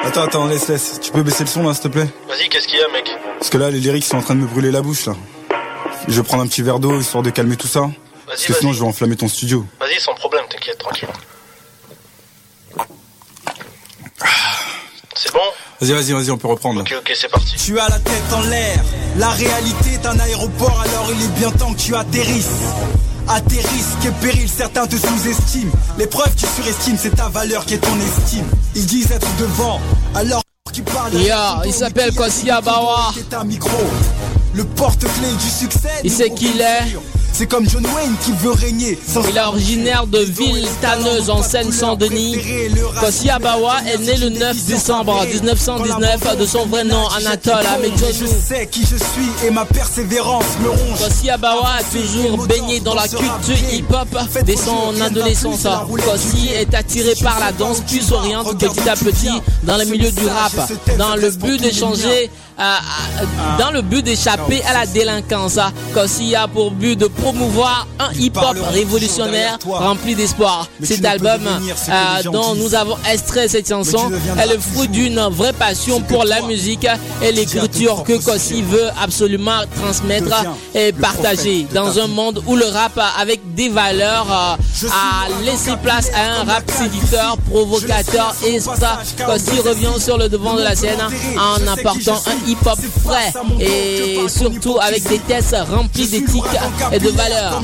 attends, 0.05 0.23
attends, 0.23 0.47
laisse, 0.47 0.69
laisse. 0.69 1.01
Tu 1.01 1.11
peux 1.11 1.21
baisser 1.21 1.43
le 1.43 1.49
son 1.49 1.67
là, 1.67 1.73
s'il 1.73 1.83
te 1.83 1.87
plaît? 1.89 2.07
Vas-y, 2.29 2.47
qu'est-ce 2.47 2.69
qu'il 2.69 2.79
y 2.79 2.81
a, 2.81 2.87
mec? 2.93 3.11
Parce 3.39 3.49
que 3.49 3.57
là, 3.57 3.69
les 3.69 3.81
lyrics 3.81 4.05
sont 4.05 4.15
en 4.15 4.21
train 4.21 4.35
de 4.35 4.39
me 4.39 4.47
brûler 4.47 4.71
la 4.71 4.81
bouche 4.81 5.05
là. 5.05 5.15
Je 6.07 6.13
vais 6.13 6.23
prendre 6.23 6.43
un 6.43 6.47
petit 6.47 6.61
verre 6.61 6.79
d'eau 6.79 6.97
histoire 6.97 7.23
de 7.23 7.29
calmer 7.29 7.57
tout 7.57 7.67
ça. 7.67 7.89
Parce 8.25 8.45
que 8.45 8.53
sinon, 8.53 8.71
je 8.71 8.79
vais 8.79 8.87
enflammer 8.87 9.17
ton 9.17 9.27
studio. 9.27 9.65
Vas-y, 9.81 9.99
sans 9.99 10.13
problème, 10.13 10.45
t'inquiète, 10.49 10.77
tranquille. 10.77 11.09
C'est 15.13 15.33
bon 15.33 15.39
Vas-y, 15.81 15.91
vas-y, 15.91 16.13
vas-y, 16.13 16.31
on 16.31 16.37
peut 16.37 16.47
reprendre. 16.47 16.81
Ok, 16.81 16.95
ok, 16.97 17.11
c'est 17.13 17.29
parti. 17.29 17.55
Tu 17.57 17.77
as 17.79 17.89
la 17.89 17.99
tête 17.99 18.33
en 18.33 18.41
l'air. 18.41 18.81
La 19.17 19.29
réalité 19.29 19.91
est 19.93 20.05
un 20.05 20.17
aéroport, 20.19 20.81
alors 20.81 21.11
il 21.13 21.21
est 21.21 21.39
bien 21.39 21.51
temps 21.51 21.73
que 21.73 21.79
tu 21.79 21.93
atterrisses. 21.95 22.47
À 23.27 23.41
tes 23.41 23.57
risques 23.57 24.05
et 24.05 24.11
périls, 24.25 24.49
certains 24.49 24.87
te 24.87 24.95
sous-estiment. 24.95 25.71
L'épreuve, 25.97 26.33
tu 26.35 26.45
surestimes, 26.45 26.97
c'est 26.97 27.15
ta 27.15 27.27
valeur 27.27 27.65
qui 27.65 27.73
est 27.73 27.79
ton 27.79 27.97
estime. 27.99 28.45
Ils 28.75 28.85
disent 28.85 29.11
être 29.11 29.27
devant, 29.37 29.81
alors 30.13 30.43
qu'ils 30.71 30.83
parlent. 30.83 31.13
Yeah, 31.13 31.61
il 31.65 31.73
s'appelle 31.73 32.13
Kossia 32.13 32.61
Bawa. 32.61 33.13
Le 34.53 34.63
porte-clé 34.63 35.27
du 35.41 35.49
succès. 35.49 35.89
Il 36.05 36.11
sait 36.11 36.29
qui 36.29 36.51
il 36.55 36.61
est. 36.61 36.95
C'est 37.37 37.47
comme 37.47 37.69
John 37.69 37.85
Wayne 37.93 38.15
qui 38.23 38.31
veut 38.31 38.53
régner. 38.53 38.97
Il 39.29 39.37
est 39.37 39.41
originaire 39.41 40.07
de 40.07 40.19
Ville-Tanneuse 40.19 41.29
en 41.29 41.43
Seine-Saint-Denis. 41.43 42.37
Kossi 43.01 43.29
Abawa 43.29 43.75
est 43.93 43.97
né 43.97 44.15
le 44.15 44.29
9 44.29 44.65
décembre 44.67 45.21
1919 45.25 46.37
de 46.37 46.45
son 46.45 46.65
vrai 46.67 46.85
nom 46.85 47.05
Anatole 47.09 47.65
Amedjonou. 47.75 48.13
Je 48.21 48.25
sais 48.25 48.67
qui 48.67 48.83
je 48.83 48.95
suis 48.95 49.45
et 49.45 49.49
ma 49.51 49.65
persévérance 49.65 50.45
me 50.63 50.69
ronge. 50.69 50.97
Kossi 50.97 51.29
Abawa 51.29 51.71
a 51.79 51.83
toujours 51.83 52.47
baigné 52.47 52.79
dans 52.79 52.95
la 52.95 53.05
culture 53.05 53.69
hip-hop 53.73 54.17
dès 54.45 54.55
son 54.55 55.01
adolescence. 55.01 55.67
Kossi 56.05 56.51
est 56.55 56.73
attiré 56.73 57.15
par 57.21 57.41
la 57.41 57.51
danse 57.51 57.81
puis 57.85 58.01
s'oriente 58.01 58.57
petit 58.57 58.89
à 58.89 58.95
petit 58.95 59.41
dans 59.63 59.75
le 59.75 59.83
milieu 59.83 60.09
du 60.09 60.25
rap 60.25 60.53
dans 60.97 61.17
le 61.17 61.31
but 61.31 61.59
d'échanger 61.61 62.29
dans 62.57 63.71
le 63.71 63.81
but 63.81 64.03
d'échapper 64.03 64.61
à 64.63 64.73
la 64.73 64.85
délinquance. 64.85 65.59
Kossi 65.93 66.35
a 66.35 66.47
pour 66.47 66.71
but 66.71 66.95
de 66.97 67.07
promouvoir 67.07 67.87
un 67.99 68.11
hip-hop 68.13 68.57
révolutionnaire 68.71 69.57
rempli 69.65 70.15
d'espoir. 70.15 70.67
Cet 70.81 71.05
album 71.05 71.41
euh, 71.47 72.23
dont 72.23 72.55
nous 72.55 72.75
avons 72.75 72.97
extrait 73.11 73.47
cette 73.47 73.67
chanson 73.67 74.11
est 74.37 74.53
le 74.53 74.59
fruit 74.59 74.87
d'une 74.87 75.19
vraie 75.31 75.53
passion 75.53 76.01
pour 76.01 76.23
la 76.25 76.41
musique 76.43 76.87
et 77.21 77.31
l'écriture 77.31 78.03
que 78.03 78.13
Kossi 78.23 78.61
veut 78.61 78.89
absolument 79.01 79.61
transmettre 79.81 80.43
et 80.73 80.91
partager 80.91 81.65
dans 81.73 81.99
un 81.99 82.07
monde 82.07 82.41
où 82.47 82.55
le 82.55 82.65
rap 82.65 82.99
avec 83.19 83.53
des 83.55 83.69
valeurs 83.69 84.27
euh, 84.31 84.87
a 84.89 85.43
laissé 85.43 85.71
place 85.81 86.09
à 86.13 86.41
un 86.41 86.43
rap 86.43 86.69
séducteur, 86.69 87.37
provocateur 87.49 88.35
et 88.45 88.59
ça, 88.59 88.99
Kossi 89.25 89.59
revient 89.59 89.99
sur 89.99 90.17
le 90.17 90.29
devant 90.29 90.55
de 90.55 90.61
la 90.61 90.75
scène 90.75 90.99
en 91.37 91.67
apportant 91.67 92.21
un 92.27 92.44
hip-hop 92.45 92.79
frais 93.03 93.33
et 93.59 94.19
surtout 94.27 94.77
avec 94.79 95.07
des 95.07 95.19
tests 95.19 95.55
remplis 95.69 96.07
d'éthique 96.07 96.43
et 96.91 96.99
de 96.99 97.09
valeur. 97.09 97.61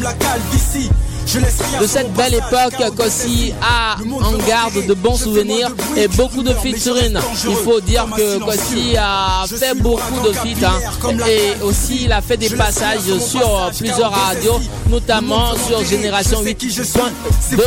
De 1.80 1.88
cette 1.88 2.12
belle 2.14 2.34
époque 2.34 2.76
qu'aussi 2.98 3.54
a 3.62 3.96
en 4.24 4.38
garde 4.48 4.86
de 4.86 4.94
bons 4.94 5.16
souvenirs 5.18 5.70
et 5.96 6.08
beaucoup 6.10 6.44
de 6.44 6.54
featuring. 6.54 7.18
Il 7.48 7.56
faut 7.56 7.80
dire 7.80 8.06
que 8.16 8.40
Kossi 8.40 8.96
a 8.98 9.46
fait 9.48 9.74
beaucoup 9.76 10.28
de 10.28 10.34
feats 10.34 10.68
hein. 10.68 11.18
et 11.28 11.62
aussi 11.64 12.04
il 12.06 12.12
a 12.12 12.22
fait 12.22 12.38
des 12.38 12.50
passages 12.50 13.02
sur 13.20 13.72
plusieurs 13.78 14.12
radios, 14.12 14.60
notamment 14.90 15.54
sur 15.68 15.84
Génération 15.86 16.44
8.2. 16.44 16.84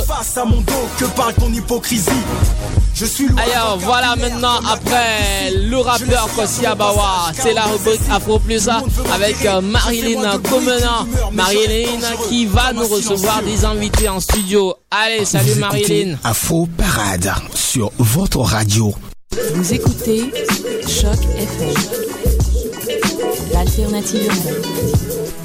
face 0.07 0.37
à 0.37 0.45
mon 0.45 0.61
dos 0.61 0.73
que 0.99 1.05
parle 1.07 1.35
ton 1.35 1.53
hypocrisie. 1.53 2.11
Je 2.95 3.07
suis 3.07 3.27
Alors 3.57 3.77
voilà 3.79 4.15
maintenant 4.15 4.61
après 4.71 5.51
le 5.53 5.79
rappeur 5.79 6.29
Kossi 6.37 6.65
Abawa, 6.65 7.33
c'est 7.35 7.53
la 7.53 7.63
rubrique 7.65 8.01
Afro 8.11 8.39
Plus 8.39 8.69
avec 9.13 9.45
euh, 9.45 9.61
Marilyn 9.61 10.39
Comenant. 10.39 11.05
Marilyn 11.33 11.99
qui 12.29 12.47
va 12.47 12.73
nous 12.73 12.87
recevoir 12.87 13.43
des 13.45 13.65
invités 13.65 14.09
en 14.09 14.21
studio. 14.21 14.75
Allez, 14.91 15.25
salut 15.25 15.55
Marilyn. 15.57 16.17
Afro 16.25 16.67
Parade 16.67 17.33
sur 17.55 17.93
votre 17.99 18.41
radio. 18.41 18.95
Vous 19.55 19.73
écoutez 19.75 20.31
Choc 20.87 21.19
FM, 21.37 21.75
l'alternative 23.53 24.27
urbaine. 24.27 25.44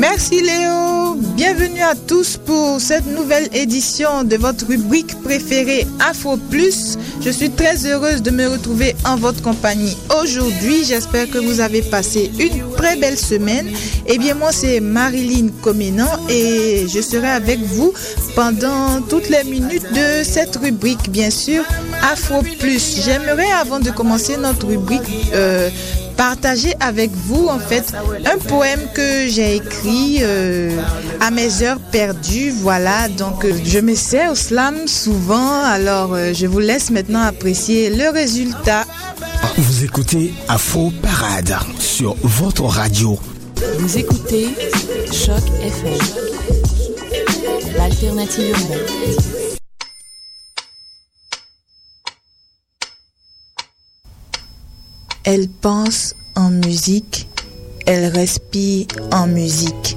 Merci 0.00 0.40
Léo. 0.40 1.14
Bienvenue 1.36 1.82
à 1.82 1.94
tous 1.94 2.38
pour 2.38 2.80
cette 2.80 3.04
nouvelle 3.04 3.50
édition 3.54 4.24
de 4.24 4.36
votre 4.36 4.66
rubrique 4.66 5.14
préférée 5.22 5.86
Afro 5.98 6.38
Plus. 6.38 6.96
Je 7.20 7.28
suis 7.28 7.50
très 7.50 7.84
heureuse 7.84 8.22
de 8.22 8.30
me 8.30 8.48
retrouver 8.48 8.96
en 9.04 9.16
votre 9.16 9.42
compagnie 9.42 9.94
aujourd'hui. 10.22 10.84
J'espère 10.86 11.28
que 11.28 11.36
vous 11.36 11.60
avez 11.60 11.82
passé 11.82 12.30
une 12.38 12.72
très 12.78 12.96
belle 12.96 13.18
semaine. 13.18 13.68
Eh 14.06 14.16
bien 14.16 14.34
moi 14.34 14.52
c'est 14.52 14.80
Marilyn 14.80 15.48
Comenant 15.60 16.26
et 16.30 16.86
je 16.88 17.02
serai 17.02 17.28
avec 17.28 17.60
vous 17.60 17.92
pendant 18.34 19.02
toutes 19.06 19.28
les 19.28 19.44
minutes 19.44 19.92
de 19.92 20.24
cette 20.24 20.56
rubrique 20.56 21.10
bien 21.10 21.28
sûr 21.28 21.62
Afro 22.10 22.40
Plus. 22.58 23.02
J'aimerais 23.04 23.52
avant 23.52 23.80
de 23.80 23.90
commencer 23.90 24.38
notre 24.38 24.66
rubrique 24.66 25.02
euh, 25.34 25.68
partager 26.20 26.74
avec 26.80 27.10
vous 27.12 27.46
en 27.46 27.58
fait 27.58 27.94
un 28.26 28.36
poème 28.36 28.80
que 28.94 29.26
j'ai 29.26 29.56
écrit 29.56 30.18
euh, 30.20 30.78
à 31.18 31.30
mes 31.30 31.62
heures 31.62 31.80
perdues. 31.80 32.50
Voilà, 32.50 33.08
donc 33.08 33.46
euh, 33.46 33.54
je 33.64 33.78
me 33.78 33.94
sers 33.94 34.32
au 34.32 34.34
slam 34.34 34.86
souvent. 34.86 35.62
Alors 35.64 36.12
euh, 36.12 36.34
je 36.34 36.46
vous 36.46 36.58
laisse 36.58 36.90
maintenant 36.90 37.22
apprécier 37.22 37.88
le 37.88 38.10
résultat. 38.10 38.84
Vous 39.56 39.82
écoutez 39.82 40.34
Afro 40.46 40.92
Parade 41.00 41.56
sur 41.78 42.14
votre 42.22 42.64
radio. 42.64 43.18
Vous 43.78 43.96
écoutez 43.96 44.48
Choc 45.10 45.40
FM, 45.62 45.98
l'alternative 47.78 48.50
urbaine. 48.50 49.39
Elle 55.32 55.48
pense 55.48 56.16
en 56.34 56.50
musique, 56.50 57.28
elle 57.86 58.06
respire 58.06 58.88
en 59.12 59.28
musique. 59.28 59.96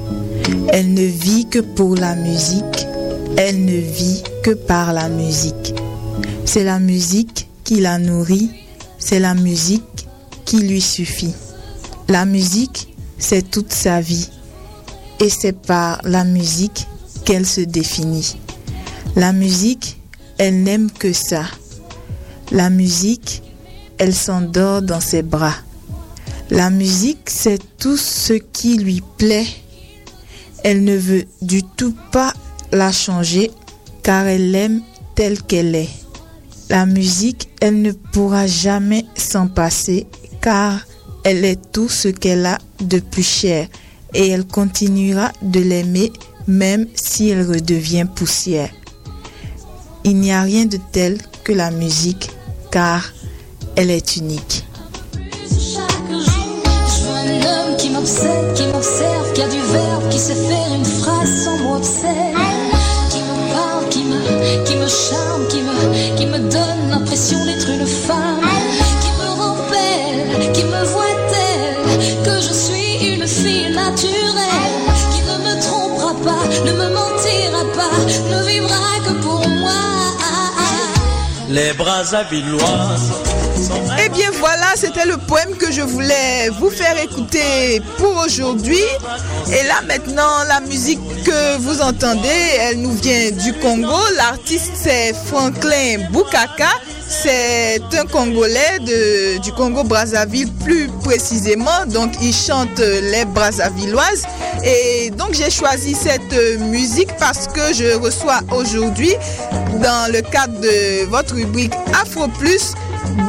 Elle 0.72 0.93
ne 0.93 1.06
vit 1.08 1.48
que 1.50 1.58
pour 1.58 1.96
la 1.96 2.13
musique, 2.13 2.86
elle 3.36 3.65
ne 3.65 3.78
vit 3.78 4.22
que 4.43 4.52
par 4.52 4.93
la 4.93 5.10
musique. 5.10 5.74
C'est 6.46 6.63
la 6.63 6.78
musique 6.78 7.48
qui 7.63 7.82
la 7.82 7.98
nourrit, 7.98 8.52
c'est 9.00 9.17
la 9.17 9.34
musique 9.34 10.08
qui 10.46 10.60
lui 10.60 10.82
suffit. 10.82 11.34
La 12.10 12.26
musique, 12.26 12.93
c'est 13.17 13.50
toute 13.50 13.74
sa 13.74 14.02
vie 14.02 14.30
et 15.19 15.30
c'est 15.30 15.60
par 15.60 16.00
la 16.04 16.26
musique 16.26 16.86
qu'elle 17.26 17.48
se 17.48 17.62
définit. 17.62 18.36
La 19.15 19.34
musique, 19.34 20.00
elle 20.38 20.62
n'aime 20.62 20.91
que 20.91 21.12
ça. 21.12 21.41
La 22.52 22.69
musique, 22.69 23.41
elle 23.97 24.13
s'endort 24.13 24.82
dans 24.82 24.99
ses 24.99 25.23
bras. 25.23 25.56
La 26.49 26.69
musique, 26.69 27.29
c'est 27.29 27.60
tout 27.77 27.97
ce 27.97 28.34
qui 28.34 28.77
lui 28.77 29.01
plaît. 29.17 29.47
Elle 30.63 30.84
ne 30.84 30.95
veut 30.95 31.25
du 31.41 31.63
tout 31.63 31.95
pas 32.12 32.34
la 32.71 32.91
changer 32.91 33.51
car 34.03 34.27
elle 34.27 34.51
l'aime 34.51 34.82
telle 35.15 35.41
qu'elle 35.41 35.75
est. 35.75 35.89
La 36.69 36.86
musique, 36.86 37.49
elle 37.62 37.82
ne 37.82 37.91
pourra 37.91 38.47
jamais 38.47 39.06
s'en 39.15 39.47
passer 39.47 40.08
car 40.41 40.79
elle 41.23 41.45
est 41.45 41.71
tout 41.71 41.89
ce 41.89 42.08
qu'elle 42.10 42.45
a 42.45 42.58
de 42.82 42.99
plus 42.99 43.27
cher 43.27 43.67
et 44.13 44.29
elle 44.29 44.45
continuera 44.45 45.32
de 45.41 45.60
l'aimer 45.60 46.12
même 46.47 46.88
si 46.95 47.29
elle 47.29 47.47
redevient 47.47 48.06
poussière. 48.13 48.69
Il 50.03 50.17
n'y 50.17 50.34
a 50.34 50.41
rien 50.41 50.65
de 50.65 50.77
tel 50.91 51.17
que 51.43 51.53
la 51.53 51.71
musique 51.71 52.29
car 52.71 53.13
elle 53.75 53.91
est 53.91 54.17
unique. 54.17 54.65
Chaque 55.49 56.12
jour, 56.12 56.63
je 56.88 57.03
veux 57.03 57.15
un 57.15 57.41
homme 57.41 57.77
qui 57.77 57.89
m'obsède, 57.89 58.53
qui 58.55 58.65
m'observe, 58.67 59.33
qui 59.33 59.41
a 59.41 59.47
du 59.47 59.59
verbe, 59.59 60.09
qui 60.09 60.19
sait 60.19 60.36
faire 60.36 60.73
une 60.75 60.86
phrase 60.86 61.43
sans 61.43 61.57
mot. 61.57 61.79
Qui 63.09 63.19
me 63.19 63.53
parle, 63.53 63.89
qui 63.89 64.03
me, 64.75 64.88
charme, 64.88 65.47
qui 65.49 66.25
me, 66.25 66.39
donne 66.39 66.89
l'impression 66.89 67.43
d'être 67.45 67.69
une 67.69 67.86
femme. 67.86 68.41
Qui 69.01 69.12
me 69.19 69.41
rend 69.41 69.57
belle, 69.69 70.51
qui 70.53 70.63
me 70.63 70.83
voit 70.86 71.17
telle, 71.31 72.23
que 72.23 72.41
je 72.41 72.53
suis 72.53 73.13
une 73.15 73.27
fille 73.27 73.73
naturelle. 73.73 74.83
Qui 75.13 75.21
ne 75.21 75.38
me 75.45 75.62
trompera 75.62 76.13
pas, 76.23 76.45
ne 76.65 76.71
me 76.71 76.89
mentira 76.93 77.63
pas, 77.75 78.52
Les. 81.53 81.71
Eh 84.03 84.09
bien 84.09 84.31
voilà, 84.39 84.73
c'était 84.75 85.05
le 85.05 85.17
poème 85.17 85.55
que 85.55 85.71
je 85.71 85.81
voulais 85.81 86.49
vous 86.59 86.71
faire 86.71 86.97
écouter 86.97 87.79
pour 87.99 88.17
aujourd'hui. 88.25 88.81
Et 89.49 89.67
là 89.67 89.81
maintenant, 89.87 90.43
la 90.47 90.61
musique 90.61 90.99
que 91.23 91.57
vous 91.57 91.79
entendez, 91.81 92.41
elle 92.59 92.81
nous 92.81 92.93
vient 92.93 93.29
du 93.29 93.53
Congo. 93.59 93.99
L'artiste 94.17 94.71
c'est 94.73 95.13
Franklin 95.27 96.09
Boukaka. 96.09 96.71
C'est 97.21 97.80
un 97.97 98.06
Congolais 98.06 98.80
du 99.43 99.52
Congo 99.54 99.84
Brazzaville 99.84 100.52
plus 100.63 100.89
précisément. 101.04 101.86
Donc 101.88 102.12
il 102.21 102.34
chante 102.34 102.80
les 102.80 103.23
Brazzavilloises. 103.26 104.23
Et 104.63 105.12
donc 105.12 105.34
j'ai 105.34 105.52
choisi 105.52 105.93
cette 105.93 106.34
musique 106.60 107.15
parce 107.19 107.47
que 107.47 107.73
je 107.73 107.95
reçois 107.97 108.39
aujourd'hui, 108.52 109.13
dans 109.82 110.12
le 110.12 110.21
cadre 110.21 110.60
de 110.60 111.06
votre 111.06 111.36
rubrique 111.36 111.73
Afro 112.02 112.28
Plus, 112.39 112.73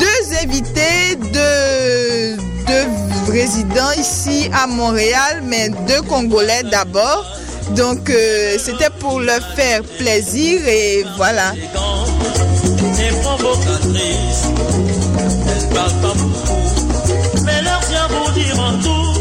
deux 0.01 0.37
invités 0.43 1.17
de, 1.17 2.37
de 2.37 3.31
résidents 3.33 3.93
ici 3.99 4.51
à 4.53 4.67
Montréal, 4.67 5.43
mais 5.45 5.69
deux 5.87 6.03
Congolais 6.03 6.63
d'abord. 6.71 7.27
Donc 7.77 8.11
euh, 8.11 8.57
c'était 8.59 8.91
pour 8.99 9.21
leur 9.21 9.43
faire 9.55 9.83
plaisir 9.99 10.67
et 10.67 11.05
voilà. 11.17 11.53
Et 12.97 13.11
provocatrice, 13.23 14.45
elle 15.49 15.69
parle 15.75 15.93
pas 16.01 16.15
beaucoup, 16.15 17.45
mais 17.45 17.61
leurs 17.63 17.91
yeux 17.91 18.09
vous 18.09 18.33
diront 18.33 18.79
tout. 18.83 19.15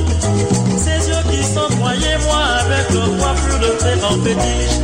Ces 0.77 1.09
yeux 1.09 1.23
qui 1.31 1.43
sont 1.43 1.75
noyés, 1.79 2.17
moi, 2.25 2.43
avec 2.61 2.89
leur 2.91 3.17
coiffure 3.17 3.59
de 3.59 3.77
très 3.79 3.97
grand 3.97 4.17
fétiche. 4.23 4.77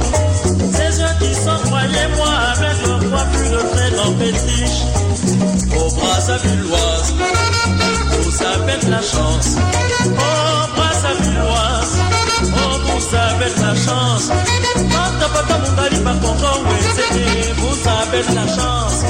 Ces 0.74 1.00
yeux 1.00 1.16
qui 1.20 1.34
sont 1.36 1.70
noyés, 1.70 2.08
moi, 2.18 2.34
avec 2.56 2.88
leur 2.88 3.00
coiffure 3.00 3.52
de 3.52 3.62
très 3.76 3.92
grand 3.92 4.14
fétiche. 4.18 4.80
Au 5.78 5.90
bras 5.96 6.34
avilloise, 6.34 7.14
vous 8.24 8.32
savez 8.32 8.90
la 8.90 9.02
chance. 9.02 9.56
De 18.12 18.34
la 18.34 18.46
chance. 18.48 19.06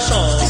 Chance. 0.00 0.47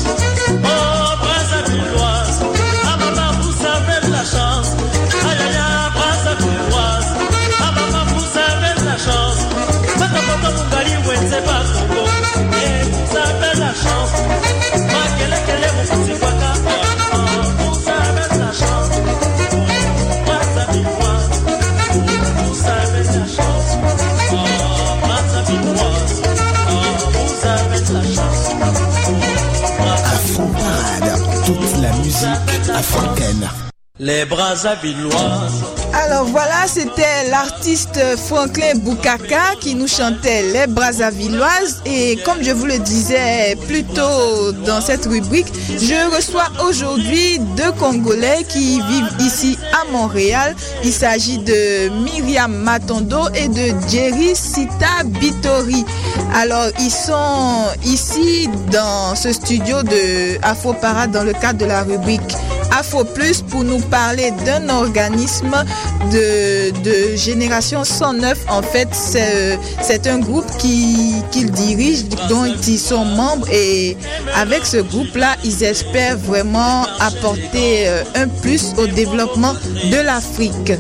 Les 34.09 34.25
Brazzavilloises. 34.25 35.65
Alors 35.93 36.25
voilà, 36.25 36.67
c'était 36.67 37.29
l'artiste 37.31 38.01
Franklin 38.27 38.77
Boukaka 38.77 39.57
qui 39.61 39.75
nous 39.75 39.87
chantait 39.87 40.45
les 40.51 40.67
Brazzavilloises. 40.67 41.83
Et 41.85 42.17
comme 42.25 42.43
je 42.43 42.53
vous 42.53 42.65
le 42.65 42.79
disais 42.79 43.55
plus 43.67 43.85
tôt 43.85 44.53
dans 44.65 44.81
cette 44.81 45.05
rubrique, 45.05 45.53
je 45.69 46.17
reçois 46.17 46.49
aujourd'hui 46.67 47.39
deux 47.55 47.71
Congolais 47.73 48.47
qui 48.49 48.81
vivent 48.81 49.13
ici 49.21 49.59
à 49.75 49.93
Montréal. 49.93 50.57
Il 50.85 50.93
s'agit 50.95 51.37
de 51.37 51.91
Myriam 52.03 52.55
Matondo 52.55 53.29
et 53.35 53.49
de 53.49 53.75
Jerry 53.91 54.35
Sita 54.35 55.05
Bitori. 55.05 55.85
Alors 56.35 56.69
ils 56.81 56.91
sont 56.91 57.67
ici 57.85 58.49
dans 58.73 59.15
ce 59.15 59.35
studio 59.35 59.83
de 59.83 60.43
Afro 60.43 60.73
Parade 60.73 61.11
dans 61.11 61.25
le 61.25 61.35
cadre 61.35 61.59
de 61.59 61.67
la 61.67 61.83
rubrique 61.83 62.37
Afro 62.79 63.03
Plus 63.03 63.43
pour 63.43 63.65
nous 63.65 63.81
parler 63.81 64.31
d'un 64.47 64.69
organisme 64.69 65.65
de, 66.13 66.71
de, 66.85 67.17
génération 67.17 67.83
109. 67.83 68.39
En 68.49 68.63
fait, 68.63 68.89
c'est 68.93 70.07
un 70.07 70.19
groupe 70.21 70.47
qu'ils 70.59 71.25
qui 71.33 71.45
dirigent, 71.47 72.05
dont 72.29 72.45
ils 72.47 72.79
sont 72.79 73.05
membres 73.05 73.49
et 73.51 73.97
avec 74.37 74.65
ce 74.65 74.77
groupe-là, 74.77 75.35
ils 75.45 75.65
espèrent 75.65 76.19
vraiment 76.19 76.87
apporter 77.01 77.89
un 78.15 78.29
plus 78.29 78.73
au 78.79 78.87
développement 78.87 79.55
de 79.91 79.97
l'Afrique. 79.97 80.73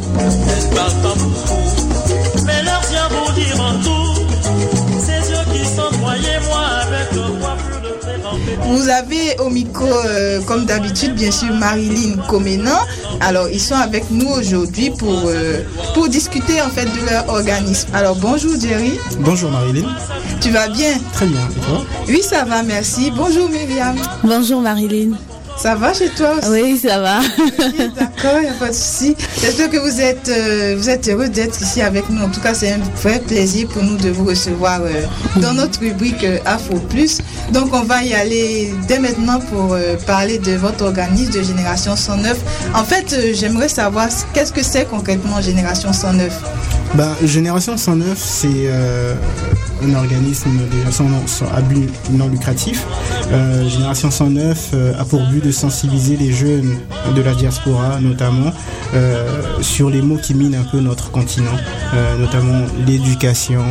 Qui 7.12 7.37
Vous 8.64 8.88
avez 8.88 9.38
au 9.44 9.50
micro, 9.50 9.86
euh, 9.86 10.40
comme 10.42 10.64
d'habitude, 10.64 11.14
bien 11.14 11.30
sûr, 11.30 11.52
Marilyn 11.54 12.16
Comenan. 12.28 12.78
Alors, 13.20 13.48
ils 13.48 13.60
sont 13.60 13.74
avec 13.74 14.10
nous 14.10 14.28
aujourd'hui 14.28 14.90
pour, 14.90 15.22
euh, 15.26 15.62
pour 15.94 16.08
discuter 16.08 16.60
en 16.62 16.68
fait 16.68 16.84
de 16.84 17.10
leur 17.10 17.28
organisme. 17.28 17.88
Alors, 17.94 18.16
bonjour 18.16 18.52
Jerry. 18.60 18.92
Bonjour 19.20 19.50
Marilyn. 19.50 19.88
Tu 20.40 20.50
vas 20.50 20.68
bien? 20.68 20.98
Très 21.12 21.26
bien, 21.26 21.40
et 21.50 21.60
toi? 21.60 21.84
Oui, 22.08 22.22
ça 22.22 22.44
va, 22.44 22.62
merci. 22.62 23.10
Bonjour 23.10 23.48
Myriam. 23.48 23.96
Bonjour 24.22 24.60
Marilyn. 24.60 25.16
Ça 25.60 25.74
va 25.74 25.92
chez 25.92 26.08
toi 26.10 26.34
aussi? 26.38 26.48
Oui, 26.50 26.78
ça 26.78 27.00
va. 27.00 27.18
D'accord, 27.18 28.38
il 28.38 28.42
n'y 28.42 28.48
a 28.48 28.52
pas 28.52 28.68
de 28.68 28.74
souci. 28.74 29.16
J'espère 29.40 29.68
que 29.68 29.78
vous 29.78 30.00
êtes, 30.00 30.28
euh, 30.28 30.76
vous 30.78 30.88
êtes 30.88 31.08
heureux 31.08 31.28
d'être 31.28 31.60
ici 31.60 31.82
avec 31.82 32.08
nous. 32.10 32.22
En 32.22 32.28
tout 32.28 32.40
cas, 32.40 32.54
c'est 32.54 32.72
un 32.72 32.78
vrai 33.02 33.18
plaisir 33.18 33.66
pour 33.68 33.82
nous 33.82 33.96
de 33.96 34.08
vous 34.10 34.24
recevoir 34.24 34.82
euh, 34.82 35.02
dans 35.36 35.54
notre 35.54 35.80
rubrique 35.80 36.22
euh, 36.22 36.38
Afro 36.46 36.78
Plus. 36.78 37.18
Donc, 37.52 37.74
on 37.74 37.82
va 37.82 38.04
y 38.04 38.14
aller 38.14 38.72
dès 38.86 39.00
maintenant 39.00 39.40
pour 39.40 39.72
euh, 39.72 39.96
parler 40.06 40.38
de 40.38 40.52
votre 40.52 40.84
organisme 40.84 41.32
de 41.32 41.42
Génération 41.42 41.96
109. 41.96 42.38
En 42.74 42.84
fait, 42.84 43.16
j'aimerais 43.34 43.68
savoir 43.68 44.08
qu'est-ce 44.32 44.52
que 44.52 44.62
c'est 44.62 44.84
concrètement 44.88 45.40
Génération 45.40 45.92
109 45.92 46.32
ben, 46.94 47.14
Génération 47.22 47.76
109, 47.76 48.16
c'est 48.18 48.48
euh, 48.66 49.14
un 49.84 49.94
organisme 49.94 50.50
déjà 50.70 50.90
sans, 50.90 51.08
sans, 51.26 51.46
à 51.46 51.60
but 51.60 51.88
non 52.10 52.28
lucratif. 52.28 52.86
Euh, 53.30 53.68
Génération 53.68 54.10
109 54.10 54.70
euh, 54.72 54.98
a 54.98 55.04
pour 55.04 55.20
but 55.26 55.44
de 55.44 55.52
sensibiliser 55.52 56.16
les 56.16 56.32
jeunes 56.32 56.78
de 57.14 57.22
la 57.22 57.34
diaspora, 57.34 58.00
notamment, 58.00 58.52
sur 59.60 59.90
les 59.90 60.00
mots 60.00 60.16
qui 60.16 60.34
minent 60.34 60.54
un 60.54 60.64
peu 60.64 60.80
notre 60.80 61.10
continent, 61.10 61.56
notamment 62.18 62.64
l'éducation, 62.86 63.62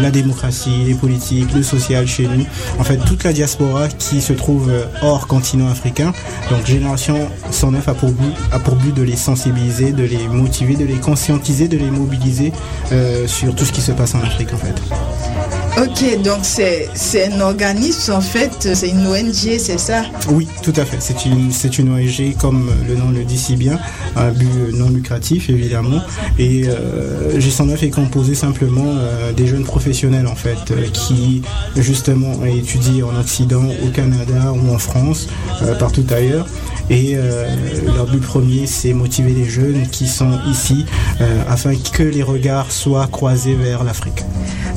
la 0.00 0.10
démocratie, 0.10 0.84
les 0.86 0.94
politiques, 0.94 1.52
le 1.52 1.62
social 1.62 2.06
chez 2.06 2.28
nous. 2.28 2.44
En 2.78 2.84
fait, 2.84 2.98
toute 2.98 3.24
la 3.24 3.32
diaspora 3.32 3.88
qui 3.88 4.20
se 4.20 4.32
trouve 4.32 4.70
hors 5.02 5.26
continent 5.26 5.68
africain. 5.68 6.12
Donc, 6.50 6.66
Génération 6.66 7.28
109 7.50 7.88
a 7.88 7.94
pour 7.94 8.10
but, 8.10 8.34
a 8.52 8.58
pour 8.58 8.76
but 8.76 8.94
de 8.94 9.02
les 9.02 9.16
sensibiliser, 9.16 9.92
de 9.92 10.04
les 10.04 10.28
motiver, 10.28 10.76
de 10.76 10.84
les 10.84 10.98
conscientiser, 10.98 11.68
de 11.68 11.76
les 11.76 11.90
mobiliser 11.90 12.03
euh, 12.92 13.26
sur 13.26 13.54
tout 13.54 13.64
ce 13.64 13.72
qui 13.72 13.80
se 13.80 13.92
passe 13.92 14.14
en 14.14 14.20
Afrique, 14.20 14.52
en 14.52 14.58
fait. 14.58 15.63
Ok, 15.76 16.22
donc 16.22 16.38
c'est 16.44 17.32
un 17.32 17.40
organisme, 17.40 18.12
en 18.12 18.20
fait, 18.20 18.74
c'est 18.74 18.90
une 18.90 19.08
ONG, 19.08 19.58
c'est 19.58 19.78
ça? 19.78 20.04
Oui, 20.30 20.46
tout 20.62 20.72
à 20.76 20.84
fait. 20.84 20.98
C'est 21.00 21.24
une, 21.26 21.50
une 21.78 21.92
ONG, 21.92 22.36
comme 22.40 22.70
le 22.88 22.94
nom 22.94 23.10
le 23.10 23.24
dit 23.24 23.36
si 23.36 23.56
bien, 23.56 23.80
un 24.14 24.30
but 24.30 24.72
non 24.72 24.88
lucratif, 24.88 25.50
évidemment. 25.50 26.00
Et 26.38 26.66
euh, 26.68 27.40
G109 27.40 27.84
est 27.86 27.90
composé 27.90 28.36
simplement 28.36 28.84
euh, 28.86 29.32
des 29.32 29.48
jeunes 29.48 29.64
professionnels, 29.64 30.28
en 30.28 30.36
fait, 30.36 30.70
euh, 30.70 30.86
qui, 30.92 31.42
justement, 31.76 32.44
étudient 32.44 33.06
en 33.06 33.18
Occident, 33.20 33.64
au 33.84 33.88
Canada 33.88 34.52
ou 34.52 34.72
en 34.72 34.78
France, 34.78 35.26
euh, 35.62 35.74
partout 35.74 36.06
ailleurs. 36.14 36.46
Et 36.90 37.14
euh, 37.16 37.46
leur 37.96 38.06
but 38.06 38.20
premier, 38.20 38.66
c'est 38.66 38.92
motiver 38.92 39.32
les 39.32 39.48
jeunes 39.48 39.88
qui 39.90 40.06
sont 40.06 40.38
ici 40.48 40.84
euh, 41.20 41.42
afin 41.48 41.72
que 41.74 42.02
les 42.02 42.22
regards 42.22 42.70
soient 42.70 43.06
croisés 43.06 43.54
vers 43.54 43.84
l'Afrique. 43.84 44.22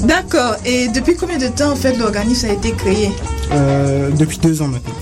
D'accord. 0.04 0.56
Et 0.66 0.87
depuis 0.88 1.16
combien 1.16 1.38
de 1.38 1.48
temps 1.48 1.72
en 1.72 1.76
fait 1.76 1.94
l'organisme 1.98 2.48
a 2.50 2.54
été 2.54 2.72
créé 2.72 3.12
euh, 3.52 4.10
Depuis 4.12 4.38
deux 4.38 4.62
ans 4.62 4.68
maintenant. 4.68 4.94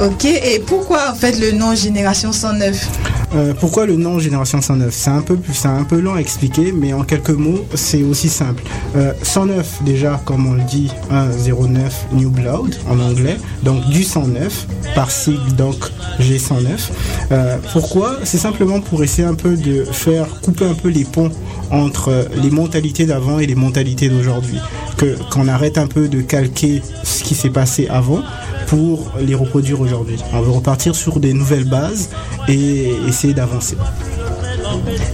Ok. 0.00 0.24
Et 0.24 0.58
pourquoi 0.66 1.10
en 1.10 1.14
fait 1.14 1.38
le 1.38 1.52
nom 1.52 1.74
Génération 1.74 2.32
109 2.32 2.88
euh, 3.34 3.54
pourquoi 3.58 3.86
le 3.86 3.96
nom 3.96 4.18
Génération 4.18 4.60
109 4.60 4.92
C'est 4.92 5.10
un 5.10 5.22
peu 5.22 5.38
un 5.64 5.84
peu 5.84 6.00
long 6.00 6.14
à 6.14 6.20
expliquer, 6.20 6.72
mais 6.72 6.92
en 6.92 7.02
quelques 7.02 7.30
mots, 7.30 7.64
c'est 7.74 8.02
aussi 8.02 8.28
simple. 8.28 8.62
Euh, 8.96 9.12
109 9.22 9.82
déjà, 9.84 10.20
comme 10.24 10.46
on 10.46 10.52
le 10.52 10.62
dit, 10.62 10.90
109 11.10 12.06
New 12.12 12.30
Blood 12.30 12.76
en 12.88 12.98
anglais, 13.00 13.38
donc 13.62 13.88
du 13.88 14.02
109 14.02 14.66
par 14.94 15.10
sigle 15.10 15.54
donc 15.56 15.76
G109. 16.20 16.90
Euh, 17.30 17.56
pourquoi? 17.72 18.18
C'est 18.24 18.38
simplement 18.38 18.80
pour 18.80 19.02
essayer 19.02 19.26
un 19.26 19.34
peu 19.34 19.56
de 19.56 19.84
faire 19.84 20.26
couper 20.42 20.66
un 20.66 20.74
peu 20.74 20.88
les 20.88 21.04
ponts 21.04 21.30
entre 21.70 22.28
les 22.42 22.50
mentalités 22.50 23.06
d'avant 23.06 23.38
et 23.38 23.46
les 23.46 23.54
mentalités 23.54 24.08
d'aujourd'hui. 24.08 24.58
Qu'on 25.30 25.48
arrête 25.48 25.78
un 25.78 25.88
peu 25.88 26.06
de 26.06 26.20
calquer 26.20 26.80
ce 27.02 27.24
qui 27.24 27.34
s'est 27.34 27.50
passé 27.50 27.88
avant 27.88 28.22
pour 28.72 29.12
les 29.20 29.34
reproduire 29.34 29.80
aujourd'hui. 29.80 30.16
On 30.32 30.40
veut 30.40 30.50
repartir 30.50 30.94
sur 30.94 31.20
des 31.20 31.32
nouvelles 31.32 31.68
bases 31.68 32.08
et 32.48 32.90
essayer 33.22 33.34
d'avancer. 33.34 33.76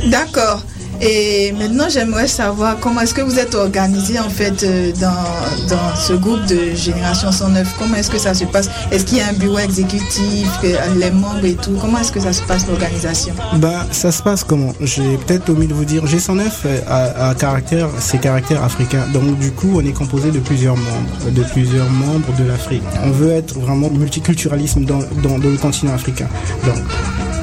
D'accord. 0.07 0.63
Et 1.01 1.53
maintenant, 1.53 1.89
j'aimerais 1.89 2.27
savoir 2.27 2.79
comment 2.81 3.01
est-ce 3.03 3.15
que 3.15 3.21
vous 3.21 3.39
êtes 3.39 3.55
organisé 3.55 4.19
en 4.19 4.29
fait 4.29 4.63
euh, 4.63 4.93
dans, 5.01 5.69
dans 5.69 5.97
ce 5.97 6.13
groupe 6.15 6.45
de 6.47 6.75
Génération 6.75 7.31
109. 7.31 7.77
Comment 7.79 7.97
est-ce 7.97 8.11
que 8.11 8.19
ça 8.19 8.35
se 8.35 8.45
passe? 8.45 8.69
Est-ce 8.91 9.05
qu'il 9.05 9.19
y 9.19 9.21
a 9.21 9.29
un 9.29 9.33
bureau 9.33 9.59
exécutif, 9.59 10.49
les 10.97 11.11
membres 11.11 11.45
et 11.45 11.55
tout? 11.55 11.77
Comment 11.81 11.99
est-ce 11.99 12.11
que 12.11 12.21
ça 12.21 12.33
se 12.33 12.43
passe 12.43 12.67
l'organisation? 12.67 13.33
Bah, 13.57 13.87
ça 13.93 14.11
se 14.11 14.23
passe 14.23 14.43
comment? 14.43 14.73
J'ai 14.81 15.17
peut-être 15.19 15.49
omis 15.51 15.69
de 15.69 15.75
vous 15.75 15.85
dire. 15.85 16.05
G109 16.05 16.51
a, 16.89 17.29
a 17.29 17.35
caractère, 17.35 17.89
ses 18.01 18.19
caractères 18.19 18.65
africains. 18.65 19.07
Donc 19.13 19.39
du 19.39 19.53
coup, 19.53 19.75
on 19.77 19.81
est 19.81 19.93
composé 19.93 20.31
de 20.31 20.41
plusieurs 20.41 20.77
membres, 20.77 21.31
de 21.31 21.43
plusieurs 21.45 21.89
membres 21.91 22.33
de 22.39 22.45
l'Afrique. 22.45 22.83
On 23.05 23.11
veut 23.11 23.31
être 23.31 23.59
vraiment 23.59 23.91
multiculturalisme 23.91 24.85
dans, 24.85 24.99
dans, 25.23 25.39
dans 25.39 25.49
le 25.49 25.57
continent 25.57 25.95
africain. 25.95 26.29
Donc 26.65 26.77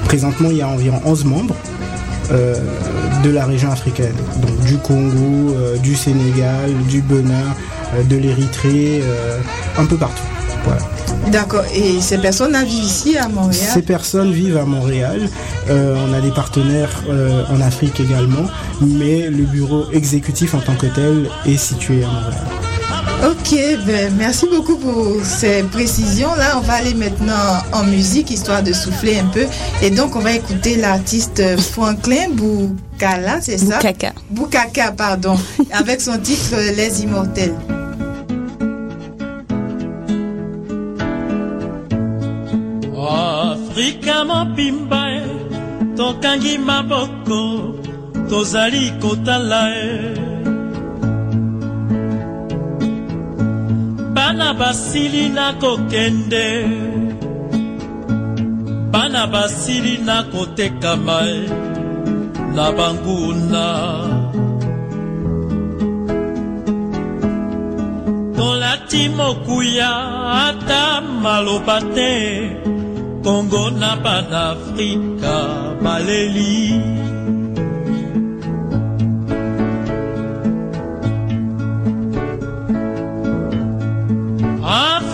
présentement, 0.06 0.50
il 0.52 0.58
y 0.58 0.62
a 0.62 0.68
environ 0.68 1.02
11 1.06 1.26
membres. 1.26 1.56
Euh, 2.32 2.56
de 3.24 3.30
la 3.32 3.46
région 3.46 3.72
africaine, 3.72 4.14
donc 4.38 4.60
du 4.66 4.78
Congo, 4.78 5.56
euh, 5.56 5.78
du 5.78 5.96
Sénégal, 5.96 6.72
du 6.88 7.02
Benin, 7.02 7.56
euh, 7.96 8.04
de 8.04 8.18
l'Érythrée, 8.18 9.04
un 9.78 9.86
peu 9.86 9.96
partout. 9.96 10.24
Voilà. 10.64 10.82
D'accord. 11.32 11.64
Et 11.74 12.02
ces 12.02 12.20
personnes 12.20 12.56
vivent 12.66 12.84
ici 12.84 13.18
à 13.18 13.28
Montréal 13.28 13.54
Ces 13.74 13.82
personnes 13.82 14.32
vivent 14.32 14.58
à 14.58 14.66
Montréal. 14.66 15.28
On 15.70 16.14
a 16.14 16.22
des 16.22 16.32
partenaires 16.32 17.04
en 17.50 17.62
Afrique 17.62 18.00
également, 18.00 18.46
mais 18.82 19.30
le 19.30 19.44
bureau 19.44 19.86
exécutif 19.92 20.54
en 20.54 20.60
tant 20.60 20.76
que 20.76 20.88
tel 20.88 21.30
est 21.46 21.58
situé 21.58 22.04
à 22.04 22.08
Montréal. 22.08 22.75
Ok, 23.26 23.58
ben, 23.88 24.14
merci 24.18 24.46
beaucoup 24.48 24.78
pour 24.78 25.24
ces 25.24 25.64
précisions-là. 25.64 26.58
On 26.58 26.62
va 26.62 26.74
aller 26.74 26.94
maintenant 26.94 27.58
en 27.74 27.84
musique, 27.84 28.30
histoire 28.30 28.62
de 28.62 28.72
souffler 28.72 29.18
un 29.20 29.26
peu. 29.26 29.46
Et 29.82 29.90
donc, 29.90 30.16
on 30.16 30.20
va 30.20 30.34
écouter 30.34 30.76
l'artiste 30.76 31.42
Franklin 31.60 32.30
Boukala, 32.32 33.42
c'est 33.42 33.58
ça? 33.58 33.78
Boukaka. 33.78 34.14
Boukaka, 34.30 34.92
pardon, 34.92 35.38
avec 35.72 36.02
son 36.02 36.18
titre 36.20 36.56
Les 36.76 37.02
Immortels. 37.02 37.56
afrika 43.76 44.24
mobimba 44.24 45.02
e 45.12 45.24
tokangi 45.98 46.58
maboko 46.58 47.76
tozali 48.30 48.92
kotala 49.02 49.70
e 49.70 50.25
bana 54.26 54.54
basili 54.54 55.30
na 55.30 55.54
kokende. 55.54 56.48
Bana 58.92 59.28
basili 59.28 59.98
na 59.98 60.24
kotekama 60.24 61.22
na 62.56 62.66
banguna. 62.78 63.66
Tolati 68.38 69.04
mokuya 69.18 69.92
ata 70.46 71.02
maloba 71.24 71.78
te. 71.96 72.14
Congo 73.24 73.70
na 73.82 73.92
panafrika 74.04 75.36
baleli 75.84 77.05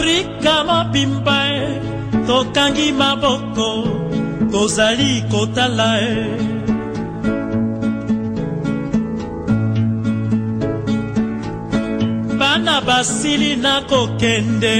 afrika 0.01 0.63
mobimba 0.69 1.39
e 1.61 1.65
tokangi 2.27 2.89
maboko 3.01 3.69
tozali 4.51 5.13
kotala. 5.31 5.91
E 6.01 6.15
bana 12.39 12.81
basili 12.87 13.55
na 13.55 13.75
kokende 13.89 14.77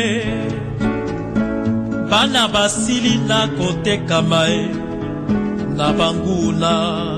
bana 2.09 2.47
basili 2.53 3.15
na 3.29 3.47
kotekama 3.57 4.41
e 4.49 4.61
na 5.77 5.87
banguna 5.97 7.10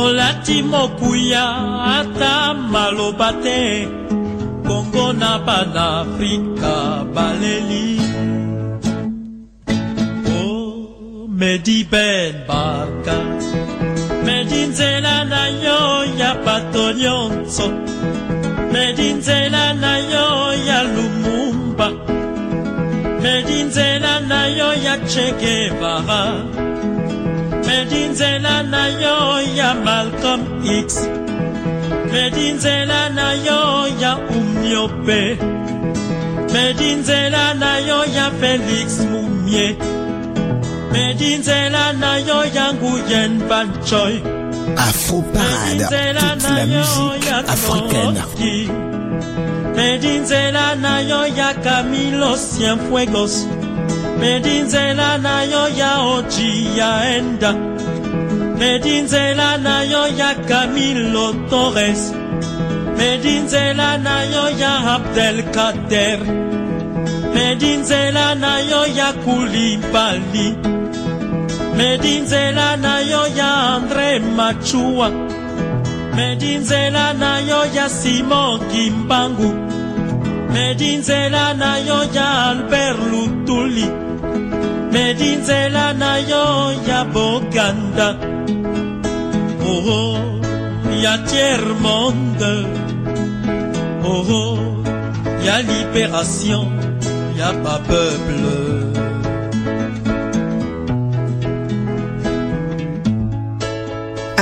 tolati 0.00 0.58
mokuya 0.72 1.44
ata 1.96 2.34
maloba 2.72 3.30
te. 3.44 3.60
Kongo 4.66 5.06
na 5.20 5.32
bana 5.46 5.84
afrika 6.02 6.74
baleli. 7.14 7.88
O 10.38 11.28
medi 11.40 11.78
ben 11.92 12.32
baka 12.48 13.16
medi 14.26 14.60
nzela 14.70 15.16
na 15.32 15.42
yo 15.64 15.80
ya 16.20 16.32
bato 16.46 16.84
nyonso 17.00 17.66
medi 18.72 19.08
nzela 19.18 19.64
na 19.82 19.92
yo 20.12 20.26
ya 20.68 20.80
lumumba. 20.94 21.88
Medi 23.22 23.58
nzela 23.68 24.14
na 24.30 24.40
yo 24.58 24.70
ya 24.84 24.94
che 25.10 25.26
guevara 25.40 26.24
medi 27.70 28.02
nzela 28.08 28.62
na 28.72 28.82
yo 29.02 29.40
ya 29.58 29.74
malcolm 29.74 30.40
x. 30.64 31.06
Medi 32.12 32.52
nzela 32.52 33.00
na 33.14 33.32
yo 33.46 33.86
ya 34.02 34.12
umniope 34.36 35.38
medi 36.52 36.90
nzela 37.00 37.54
na 37.54 37.78
yo 37.88 37.98
ya 38.16 38.26
felix 38.40 38.88
mumie 39.10 39.76
medi 40.92 41.36
nzela 41.38 41.92
na 41.92 42.16
yo 42.18 42.44
ya 42.56 42.72
nguyen 42.74 43.32
banchoy 43.48 44.14
Afro 44.76 45.22
Parade, 45.34 45.82
toute 45.88 46.14
la 46.14 46.66
musique 46.66 47.32
africaine. 47.54 48.68
medinzela 49.76 50.74
na 50.76 51.00
yo 51.00 51.26
ya 51.26 51.54
camilo 51.54 52.36
cienfuegos 52.36 53.46
medinzela 54.20 55.18
na 55.18 55.42
yo 55.52 55.64
ya 55.80 55.92
oji 56.14 56.78
ya 56.78 56.90
enda 57.16 57.52
medinzela 58.60 59.50
na 59.66 59.82
yo 59.92 60.02
ya 60.20 60.34
camilo 60.48 61.26
torres. 61.50 62.02
Medinzela 62.98 63.88
na 64.06 64.16
yo 64.32 64.44
ya 64.62 64.72
abdelkader 64.94 66.20
medinzela 67.34 68.26
na 68.34 68.52
yo 68.70 68.82
ya 68.98 69.12
kulibali 69.24 70.48
medinzela 71.78 72.76
na 72.76 72.94
yo 73.00 73.22
ya 73.38 73.50
andre 73.76 74.18
machua. 74.18 75.08
Medinzela 76.16 77.06
na 77.22 77.32
yo 77.48 77.60
ya 77.76 77.88
simon 77.88 78.60
kimbangu 78.70 79.50
medinzela 80.52 81.54
na 81.54 81.78
yo 81.88 81.98
ya 82.14 82.28
albert 82.50 82.98
lutuli 83.10 83.86
medinzela 84.92 85.92
na 85.94 86.18
yo 86.18 86.72
ya 86.86 87.04
boganda. 87.04 88.16
Oh, 89.62 90.40
ya 91.02 91.16
tiers 91.24 91.64
monde 91.80 92.52
oh, 94.04 94.82
ya 95.46 95.62
libération 95.62 96.66
ya 97.38 97.54
pas 97.62 97.80
peuple 97.86 98.89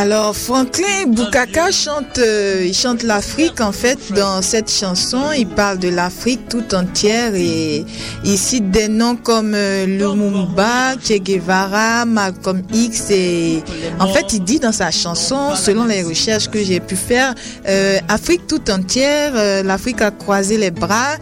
Alors 0.01 0.37
Franklin 0.37 1.09
Boukaka 1.09 1.73
chante, 1.73 2.19
euh, 2.19 2.73
chante 2.73 3.03
l'Afrique 3.03 3.61
en 3.61 3.73
fait 3.73 3.99
dans 4.13 4.43
cette 4.43 4.71
chanson. 4.71 5.33
Il 5.37 5.49
parle 5.49 5.81
de 5.81 5.89
l'Afrique 5.89 6.49
tout 6.49 6.73
entière 6.73 7.35
et 7.35 7.85
il 8.23 8.39
cite 8.39 8.71
des 8.71 8.87
noms 8.87 9.17
comme 9.17 9.55
euh, 9.57 9.87
Lumumba, 9.87 10.95
Che 11.03 11.19
Guevara, 11.19 12.05
Malcolm 12.05 12.63
X 12.73 13.11
et 13.11 13.61
en 13.99 14.07
fait 14.07 14.33
il 14.35 14.45
dit 14.45 14.61
dans 14.61 14.71
sa 14.71 14.93
chanson, 14.93 15.57
selon 15.57 15.85
les 15.85 16.05
recherches 16.05 16.49
que 16.49 16.63
j'ai 16.63 16.79
pu 16.79 16.95
faire, 16.95 17.35
euh, 17.69 17.99
Afrique 18.09 18.47
tout 18.47 18.71
entière, 18.71 19.33
euh, 19.35 19.65
l'Afrique 19.65 20.01
a 20.01 20.13
croisé 20.13 20.59
les 20.59 20.71
bras 20.71 21.17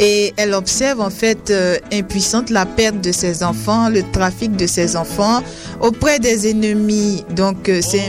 et 0.00 0.32
elle 0.38 0.54
observe 0.54 1.02
en 1.02 1.10
fait 1.10 1.50
euh, 1.50 1.76
impuissante 1.92 2.48
la 2.48 2.64
perte 2.64 3.02
de 3.02 3.12
ses 3.12 3.42
enfants, 3.42 3.90
le 3.90 4.02
trafic 4.10 4.56
de 4.56 4.66
ses 4.66 4.96
enfants 4.96 5.42
auprès 5.80 6.18
des 6.18 6.48
ennemis. 6.48 7.24
Donc 7.30 7.70
c'est 7.82 8.08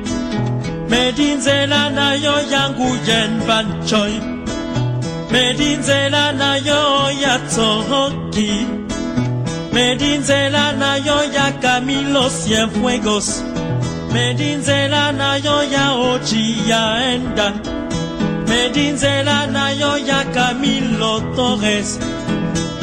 medinzela 0.91 1.89
na 1.97 2.07
yo 2.25 2.35
ya 2.51 2.63
nguyen 2.69 3.31
van 3.47 3.67
choy. 3.89 4.13
Medinzela 5.31 6.23
na 6.39 6.51
yo 6.67 6.81
ya 7.23 7.35
tsoroki 7.47 8.51
medinzela 9.75 10.65
na 10.81 10.91
yo 11.07 11.17
ya 11.35 11.47
camilo 11.63 12.25
cienfuegos 12.29 13.29
medinzela 14.13 15.03
na 15.19 15.29
yo 15.45 15.57
ya 15.73 15.85
oji 16.09 16.45
ya 16.69 16.83
enda 17.13 17.47
medinzela 18.49 19.37
na 19.55 19.65
yo 19.81 19.91
ya 20.09 20.21
camilo 20.35 21.13
torres. 21.35 21.89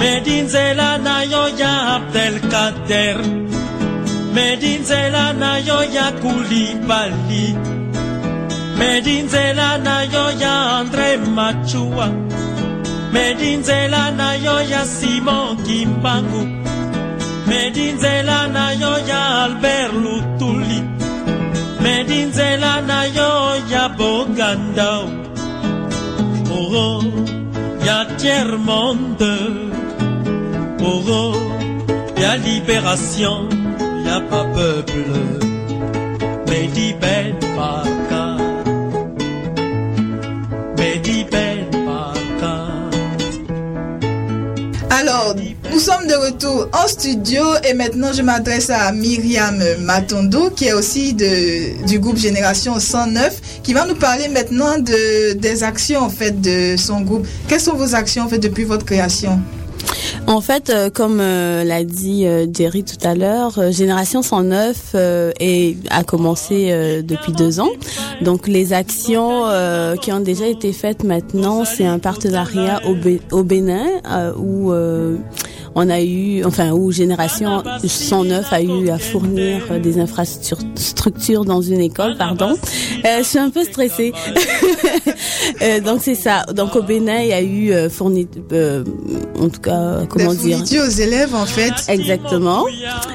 Medinzela 0.00 0.90
na 1.06 1.16
yo 1.32 1.44
ya 1.60 1.72
abdelkader 1.96 3.18
medinzela 4.32 5.24
na 5.42 5.58
yo 5.58 5.78
ya 5.96 6.06
kulibali 6.22 7.46
medinzela 8.78 9.78
na 9.82 10.02
yo 10.02 10.24
ya 10.42 10.54
andre 10.78 11.16
machua. 11.36 12.08
Medinzela 13.12 14.10
na 14.16 14.34
yo 14.44 14.56
ya 14.72 14.84
simon 14.84 15.56
kimbangu 15.64 16.42
medinzela 17.48 18.46
na 18.52 18.70
yo 18.72 18.92
ya 19.10 19.20
albert 19.44 19.92
lutuli. 19.92 20.80
Medinzela 21.80 22.80
na 22.86 23.04
yo 23.16 23.30
ya 23.72 23.88
boganda 23.88 24.92
oh, 26.52 27.02
ya 27.86 28.04
tiers 28.18 28.58
monde 28.68 29.34
oh, 30.84 31.32
ya 32.20 32.32
libération 32.44 33.48
ya 34.06 34.20
pas 34.28 34.44
peuple 34.54 35.22
Medi 36.48 36.92
Ben 37.00 37.32
Baka 37.56 38.27
nous 45.78 45.84
sommes 45.84 46.08
de 46.08 46.14
retour 46.14 46.66
en 46.72 46.88
studio 46.88 47.40
et 47.62 47.72
maintenant 47.72 48.12
je 48.12 48.20
m'adresse 48.20 48.68
à 48.68 48.90
Myriam 48.90 49.62
Matondo 49.78 50.50
qui 50.50 50.64
est 50.64 50.72
aussi 50.72 51.14
de, 51.14 51.86
du 51.86 52.00
groupe 52.00 52.16
Génération 52.16 52.80
109 52.80 53.60
qui 53.62 53.74
va 53.74 53.86
nous 53.86 53.94
parler 53.94 54.26
maintenant 54.26 54.78
de, 54.78 55.34
des 55.34 55.62
actions 55.62 56.00
en 56.00 56.08
fait 56.08 56.40
de 56.40 56.76
son 56.76 57.02
groupe. 57.02 57.28
Quelles 57.46 57.60
sont 57.60 57.76
vos 57.76 57.94
actions 57.94 58.28
fait 58.28 58.40
depuis 58.40 58.64
votre 58.64 58.84
création? 58.84 59.40
En 60.26 60.40
fait, 60.40 60.68
euh, 60.68 60.90
comme 60.90 61.20
euh, 61.20 61.64
l'a 61.64 61.84
dit 61.84 62.26
euh, 62.26 62.46
Jerry 62.52 62.84
tout 62.84 62.98
à 63.02 63.14
l'heure, 63.14 63.72
Génération 63.72 64.20
109 64.20 64.76
euh, 64.94 65.32
est, 65.40 65.76
a 65.90 66.04
commencé 66.04 67.02
depuis 67.02 67.32
deux 67.32 67.60
ans. 67.60 67.70
Donc 68.22 68.46
les 68.46 68.72
actions 68.72 69.44
qui 70.02 70.12
ont 70.12 70.20
déjà 70.20 70.46
été 70.46 70.72
faites 70.72 71.04
maintenant, 71.04 71.64
c'est 71.64 71.86
un 71.86 71.98
partenariat 71.98 72.80
au, 72.86 72.96
au 73.36 73.42
Bénin 73.42 73.86
où 74.38 74.72
on 75.74 75.88
a 75.88 76.00
eu, 76.00 76.44
enfin, 76.44 76.72
où 76.72 76.90
Génération 76.92 77.62
109 77.84 78.52
a 78.52 78.62
eu 78.62 78.90
à 78.90 78.98
fournir 78.98 79.62
euh, 79.70 79.78
des 79.78 79.98
infrastructures 79.98 81.44
dans 81.44 81.62
une 81.62 81.80
école, 81.80 82.16
pardon. 82.16 82.56
Euh, 83.04 83.18
je 83.18 83.24
suis 83.24 83.38
un 83.38 83.50
peu 83.50 83.64
stressée. 83.64 84.12
Euh, 85.62 85.80
donc 85.80 86.00
c'est 86.02 86.14
ça. 86.14 86.44
Donc 86.54 86.76
au 86.76 86.82
Bénin, 86.82 87.20
il 87.20 87.28
y 87.28 87.32
a 87.32 87.42
eu 87.42 87.72
euh, 87.72 87.88
fourni, 87.88 88.28
euh, 88.52 88.84
en 89.40 89.48
tout 89.48 89.60
cas, 89.60 90.00
comment 90.08 90.34
Des 90.34 90.54
dire 90.62 90.84
aux 90.84 90.90
élèves, 90.90 91.34
en 91.34 91.46
fait. 91.46 91.72
Exactement. 91.88 92.66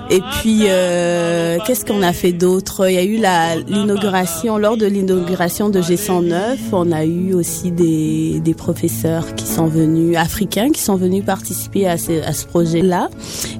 Et 0.10 0.20
puis, 0.41 0.64
euh, 0.68 1.58
qu'est-ce 1.66 1.86
qu'on 1.86 2.01
a 2.01 2.12
fait 2.12 2.34
d'autre? 2.34 2.89
Il 2.89 2.95
y 2.95 2.97
a 2.97 3.04
eu 3.04 3.18
la 3.18 3.56
l'inauguration, 3.56 4.58
lors 4.58 4.78
de 4.78 4.86
l'inauguration 4.86 5.70
de 5.70 5.82
G109, 5.82 6.58
on 6.72 6.91
a 6.91 7.06
eu 7.06 7.34
aussi 7.34 7.72
des, 7.72 8.39
des 8.39 8.54
professeurs 8.54 9.36
qui 9.36 9.45
sont 9.45 9.68
venus, 9.68 10.18
africains, 10.18 10.70
qui 10.72 10.82
sont 10.82 10.95
venus 10.95 11.24
participer 11.24 11.88
à 11.88 11.97
ce, 11.97 12.24
à 12.24 12.34
ce 12.34 12.43
projet-là. 12.46 13.10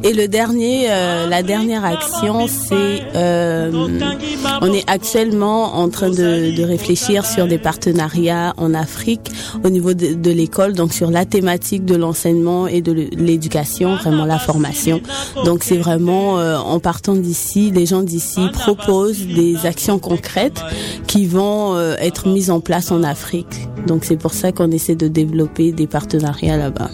Et 0.04 0.14
le 0.14 0.28
dernier, 0.28 0.88
euh, 0.90 1.28
la 1.28 1.44
dernière 1.44 1.86
action, 1.86 2.48
c'est, 2.48 3.02
euh, 3.16 3.72
on 4.62 4.74
est 4.74 4.90
actuellement 4.90 5.76
en 5.76 5.90
train 5.90 6.10
de, 6.10 6.56
de 6.56 6.64
réfléchir 6.64 7.26
sur 7.26 7.48
des 7.48 7.58
partenariats 7.58 8.54
en 8.58 8.74
Afrique 8.74 9.32
au 9.64 9.70
niveau 9.70 9.94
de, 9.94 10.14
de 10.14 10.32
l'école, 10.32 10.74
donc 10.74 10.94
sur 10.94 11.10
la 11.12 11.26
thématique 11.26 11.86
de 11.86 11.96
l'enseignement 11.96 12.68
et 12.68 12.82
de 12.82 12.92
l'éducation, 12.92 13.96
vraiment 13.96 14.26
la 14.26 14.40
formation. 14.40 15.02
Donc 15.46 15.64
c'est 15.64 15.78
vraiment 15.78 16.40
euh, 16.40 16.58
en 16.58 16.80
partant 16.80 17.16
d'ici, 17.16 17.72
les 17.72 17.86
gens 17.86 18.04
d'ici 18.04 18.42
proposent 18.52 19.26
des 19.26 19.66
actions 19.66 20.00
concrètes 20.00 20.62
qui 21.08 21.26
vont 21.26 21.76
euh, 21.76 21.96
être 22.00 22.28
mises 22.28 22.52
en 22.52 22.60
place 22.60 22.92
en 22.92 23.04
Afrique. 23.04 23.68
Donc 23.88 24.06
c'est 24.06 24.18
pour 24.18 24.34
ça 24.34 24.52
qu'on 24.52 24.72
essaie 24.72 24.96
de 24.96 25.08
développer 25.08 25.72
des 25.72 25.88
partenariats 25.88 26.58
là-bas. 26.58 26.90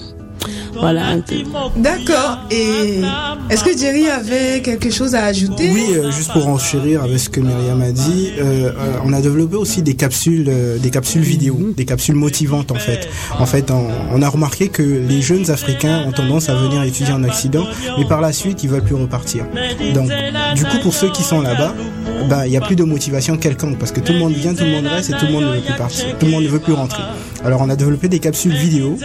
Voilà 0.80 1.08
un 1.08 1.20
peu. 1.20 1.36
D'accord. 1.78 2.40
Et 2.52 3.02
est-ce 3.50 3.64
que 3.64 3.78
Jerry 3.78 4.08
avait 4.08 4.62
quelque 4.62 4.90
chose 4.90 5.16
à 5.16 5.26
ajouter? 5.26 5.72
Oui, 5.74 5.86
euh, 5.94 6.12
juste 6.12 6.32
pour 6.32 6.48
enchérir 6.48 7.04
avec 7.04 7.20
ce 7.20 7.30
que 7.30 7.40
Myriam 7.40 7.82
a 7.82 7.92
dit, 7.92 8.32
euh, 8.40 8.72
euh, 8.78 8.94
on 9.04 9.14
a 9.14 9.22
développé 9.22 9.56
aussi 9.56 9.82
des 9.82 9.96
capsules, 9.96 10.48
euh, 10.48 10.78
des 10.78 10.90
capsules 10.90 11.22
vidéo, 11.22 11.58
des 11.76 11.86
capsules 11.86 12.16
motivantes 12.16 12.72
en 12.72 12.76
fait. 12.76 13.10
En 13.38 13.46
fait, 13.46 13.72
on, 13.72 13.88
on 14.14 14.22
a 14.22 14.30
remarqué 14.30 14.70
que 14.70 14.84
les 14.84 15.22
jeunes 15.22 15.50
Africains 15.52 16.04
ont 16.08 16.12
tendance 16.12 16.50
à 16.50 16.56
venir 16.56 16.82
étudier 16.84 17.14
en 17.14 17.24
Occident, 17.24 17.66
mais 17.98 18.06
par 18.06 18.22
la 18.22 18.32
suite, 18.32 18.64
ils 18.64 18.70
veulent 18.70 18.84
plus 18.84 18.96
repartir. 18.96 19.46
Donc, 19.94 20.10
du 20.56 20.66
coup, 20.66 20.78
pour 20.82 20.94
ceux 20.94 21.10
qui 21.10 21.24
sont 21.24 21.42
là-bas, 21.42 21.74
bah, 22.30 22.48
il 22.48 22.54
y 22.54 22.58
a 22.58 22.62
plus 22.62 22.76
de 22.76 22.84
motivation 22.84 23.38
quelconque 23.38 23.78
parce 23.78 23.92
que 23.92 24.00
tout 24.00 24.14
le 24.14 24.20
monde 24.20 24.34
vient, 24.34 24.54
tout 24.54 24.64
le 24.64 24.72
monde 24.72 24.88
reste 24.88 25.10
et 25.10 25.14
tout 25.14 25.26
le 25.26 25.32
monde 25.32 25.44
ne 25.46 25.56
veut 25.56 25.62
plus 25.62 25.76
partir, 25.76 26.06
tout 26.20 26.26
le 26.26 26.32
monde 26.32 26.44
ne 26.44 26.50
veut 26.50 26.60
plus 26.60 26.74
rentrer. 26.74 27.04
Alors, 27.44 27.62
on 27.62 27.70
a 27.70 27.76
développé 27.76 28.10
des 28.10 28.20
capsules 28.20 28.54
vidéo, 28.54 28.98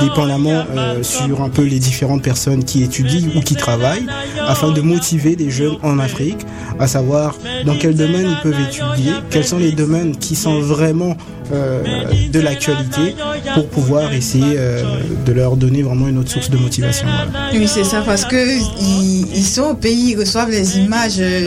dépendamment 0.00 0.64
euh, 0.78 1.02
sur 1.02 1.42
un 1.42 1.48
peu 1.48 1.62
les 1.62 1.78
différentes 1.78 2.22
personnes 2.22 2.64
qui 2.64 2.82
étudient 2.82 3.28
ou 3.36 3.40
qui 3.40 3.54
travaillent, 3.54 4.06
afin 4.46 4.70
de 4.70 4.80
motiver 4.80 5.36
les 5.36 5.50
jeunes 5.50 5.76
en 5.82 5.98
Afrique, 5.98 6.38
à 6.78 6.86
savoir 6.86 7.36
dans 7.64 7.76
quel 7.76 7.94
domaine 7.94 8.28
ils 8.30 8.42
peuvent 8.42 8.60
étudier, 8.60 9.12
quels 9.30 9.44
sont 9.44 9.58
les 9.58 9.72
domaines 9.72 10.16
qui 10.16 10.36
sont 10.36 10.60
vraiment 10.60 11.16
de 11.50 12.40
l'actualité 12.40 13.14
pour 13.54 13.68
pouvoir 13.68 14.12
essayer 14.12 14.54
euh, 14.56 14.82
de 15.24 15.32
leur 15.32 15.56
donner 15.56 15.82
vraiment 15.82 16.08
une 16.08 16.18
autre 16.18 16.30
source 16.30 16.50
de 16.50 16.56
motivation. 16.56 17.06
Voilà. 17.06 17.50
Oui, 17.52 17.68
c'est 17.68 17.84
ça, 17.84 18.02
parce 18.02 18.24
que 18.24 18.58
ils, 18.80 19.26
ils 19.34 19.44
sont 19.44 19.62
au 19.62 19.74
pays, 19.74 20.12
ils 20.12 20.18
reçoivent 20.18 20.50
les 20.50 20.78
images, 20.78 21.18
euh, 21.18 21.46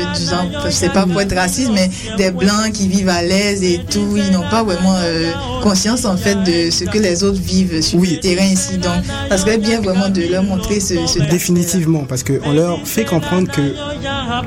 c'est 0.69 0.93
pas 0.93 1.05
pour 1.05 1.21
être 1.21 1.35
raciste, 1.35 1.71
mais 1.73 1.89
des 2.17 2.31
blancs 2.31 2.71
qui 2.73 2.87
vivent 2.87 3.09
à 3.09 3.21
l'aise 3.21 3.63
et 3.63 3.79
tout, 3.89 4.17
ils 4.17 4.31
n'ont 4.31 4.49
pas 4.49 4.63
vraiment 4.63 4.95
euh, 4.97 5.31
conscience 5.61 6.05
en 6.05 6.17
fait 6.17 6.35
de 6.43 6.71
ce 6.71 6.85
que 6.85 6.97
les 6.97 7.23
autres 7.23 7.41
vivent 7.41 7.81
sur 7.81 7.99
le 7.99 8.19
terrain 8.19 8.45
ici. 8.45 8.77
Donc, 8.77 9.03
ça 9.29 9.37
serait 9.37 9.57
bien 9.57 9.81
vraiment 9.81 10.09
de 10.09 10.23
leur 10.23 10.43
montrer 10.43 10.79
ce, 10.79 10.95
ce 11.07 11.19
Définitivement, 11.31 12.05
parce 12.07 12.23
qu'on 12.23 12.51
leur 12.51 12.85
fait 12.85 13.05
comprendre 13.05 13.49
que 13.51 13.61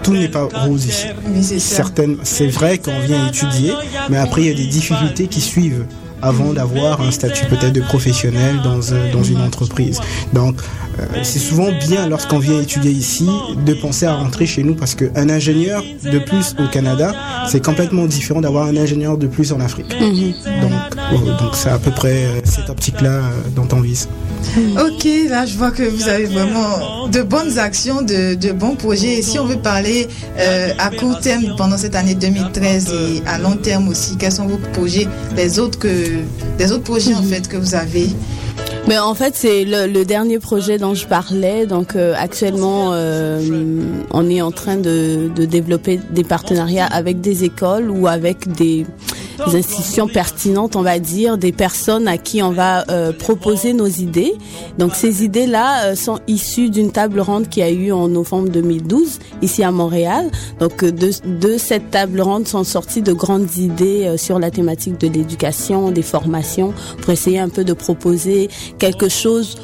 tout 0.02 0.12
n'est 0.12 0.28
pas 0.28 0.48
rose 0.52 0.86
ici. 0.86 1.06
Certaines, 1.58 2.16
c'est 2.22 2.48
vrai 2.48 2.78
qu'on 2.78 2.98
vient 3.00 3.28
étudier, 3.28 3.72
mais 4.10 4.18
après 4.18 4.42
il 4.42 4.48
y 4.48 4.50
a 4.50 4.54
des 4.54 4.66
difficultés 4.66 5.26
qui 5.26 5.40
suivent 5.40 5.86
avant 6.22 6.54
d'avoir 6.54 7.02
un 7.02 7.10
statut 7.10 7.44
peut-être 7.46 7.74
de 7.74 7.82
professionnel 7.82 8.56
dans, 8.62 8.80
dans 9.12 9.22
une 9.22 9.42
entreprise. 9.42 10.00
Donc 10.32 10.56
euh, 10.98 11.04
c'est 11.22 11.38
souvent 11.38 11.68
bien 11.86 12.08
lorsqu'on 12.08 12.38
vient 12.38 12.60
étudier 12.60 12.92
ici 12.92 13.28
de 13.66 13.74
penser 13.74 14.06
à 14.06 14.14
rentrer 14.14 14.46
chez 14.46 14.62
nous 14.62 14.74
parce 14.74 14.94
qu'un 14.94 15.28
ingénieur 15.28 15.82
de 16.02 16.18
plus 16.18 16.54
au 16.58 16.66
Canada, 16.68 17.12
c'est 17.46 17.62
complètement 17.62 18.06
différent 18.06 18.40
d'avoir 18.40 18.66
un 18.66 18.76
ingénieur 18.76 19.18
de 19.18 19.26
plus 19.26 19.52
en 19.52 19.60
Afrique. 19.60 19.90
Donc 19.90 20.72
euh, 21.12 21.38
donc 21.38 21.54
c'est 21.54 21.70
à 21.70 21.78
peu 21.78 21.90
près 21.90 22.24
euh, 22.24 22.40
cette 22.44 22.70
optique-là 22.70 23.10
euh, 23.10 23.30
dont 23.54 23.68
on 23.72 23.80
vise. 23.80 24.08
Ok, 24.56 25.08
là 25.28 25.46
je 25.46 25.56
vois 25.56 25.70
que 25.70 25.82
vous 25.82 26.08
avez 26.08 26.26
vraiment 26.26 27.08
de 27.08 27.22
bonnes 27.22 27.58
actions, 27.58 28.02
de, 28.02 28.52
bons 28.52 28.76
projets. 28.76 29.18
Et 29.18 29.22
si 29.22 29.38
on 29.38 29.44
veut 29.44 29.58
parler 29.58 30.08
euh, 30.38 30.70
à 30.78 30.90
court 30.90 31.18
terme 31.20 31.54
pendant 31.56 31.76
cette 31.76 31.94
année 31.94 32.14
2013 32.14 32.92
et 32.92 33.22
à 33.26 33.38
long 33.38 33.56
terme 33.56 33.88
aussi, 33.88 34.16
quels 34.16 34.32
sont 34.32 34.46
vos 34.46 34.58
projets, 34.72 35.08
les 35.36 35.58
autres 35.58 35.78
que, 35.78 35.88
autres 36.60 36.82
projets 36.82 37.14
en 37.14 37.22
fait 37.22 37.48
que 37.48 37.56
vous 37.56 37.74
avez? 37.74 38.08
Mais 38.86 38.98
en 38.98 39.14
fait, 39.14 39.34
c'est 39.34 39.64
le, 39.64 40.04
dernier 40.04 40.38
projet 40.38 40.76
dont 40.76 40.94
je 40.94 41.06
parlais. 41.06 41.66
Donc 41.66 41.96
euh, 41.96 42.14
actuellement, 42.16 42.90
euh, 42.92 43.40
on 44.10 44.28
est 44.28 44.42
en 44.42 44.52
train 44.52 44.76
de 44.76 45.30
développer 45.36 46.00
des 46.10 46.24
partenariats 46.24 46.86
avec 46.86 47.20
des 47.20 47.44
écoles 47.44 47.90
ou 47.90 48.06
avec 48.06 48.52
des, 48.52 48.84
des 49.38 49.56
institutions 49.56 50.08
pertinentes, 50.08 50.76
on 50.76 50.82
va 50.82 50.98
dire, 50.98 51.38
des 51.38 51.52
personnes 51.52 52.08
à 52.08 52.18
qui 52.18 52.42
on 52.42 52.50
va 52.50 52.84
euh, 52.90 53.12
proposer 53.12 53.72
nos 53.72 53.86
idées. 53.86 54.34
Donc 54.78 54.94
ces 54.94 55.24
idées-là 55.24 55.86
euh, 55.86 55.94
sont 55.94 56.20
issues 56.26 56.70
d'une 56.70 56.92
table 56.92 57.20
ronde 57.20 57.48
qui 57.48 57.62
a 57.62 57.70
eu 57.70 57.92
en 57.92 58.08
novembre 58.08 58.48
2012 58.48 59.18
ici 59.42 59.62
à 59.62 59.70
Montréal. 59.70 60.30
Donc 60.60 60.82
euh, 60.82 60.92
de, 60.92 61.10
de 61.24 61.58
cette 61.58 61.90
table 61.90 62.20
ronde 62.20 62.46
sont 62.46 62.64
sorties 62.64 63.02
de 63.02 63.12
grandes 63.12 63.56
idées 63.56 64.14
sur 64.16 64.38
la 64.38 64.50
thématique 64.50 65.00
de 65.00 65.08
l'éducation, 65.08 65.90
des 65.90 66.02
formations, 66.02 66.72
pour 67.00 67.10
essayer 67.10 67.38
un 67.38 67.48
peu 67.48 67.64
de 67.64 67.72
proposer 67.72 68.48
quelque 68.78 69.08
chose 69.08 69.56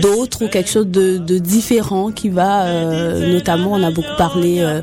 d'autre 0.00 0.44
ou 0.44 0.48
quelque 0.48 0.70
chose 0.70 0.86
de, 0.86 1.18
de 1.18 1.38
différent 1.38 2.10
qui 2.10 2.28
va, 2.28 2.64
euh, 2.64 3.32
notamment, 3.32 3.72
on 3.72 3.82
a 3.82 3.90
beaucoup 3.90 4.16
parlé 4.16 4.56
euh, 4.60 4.80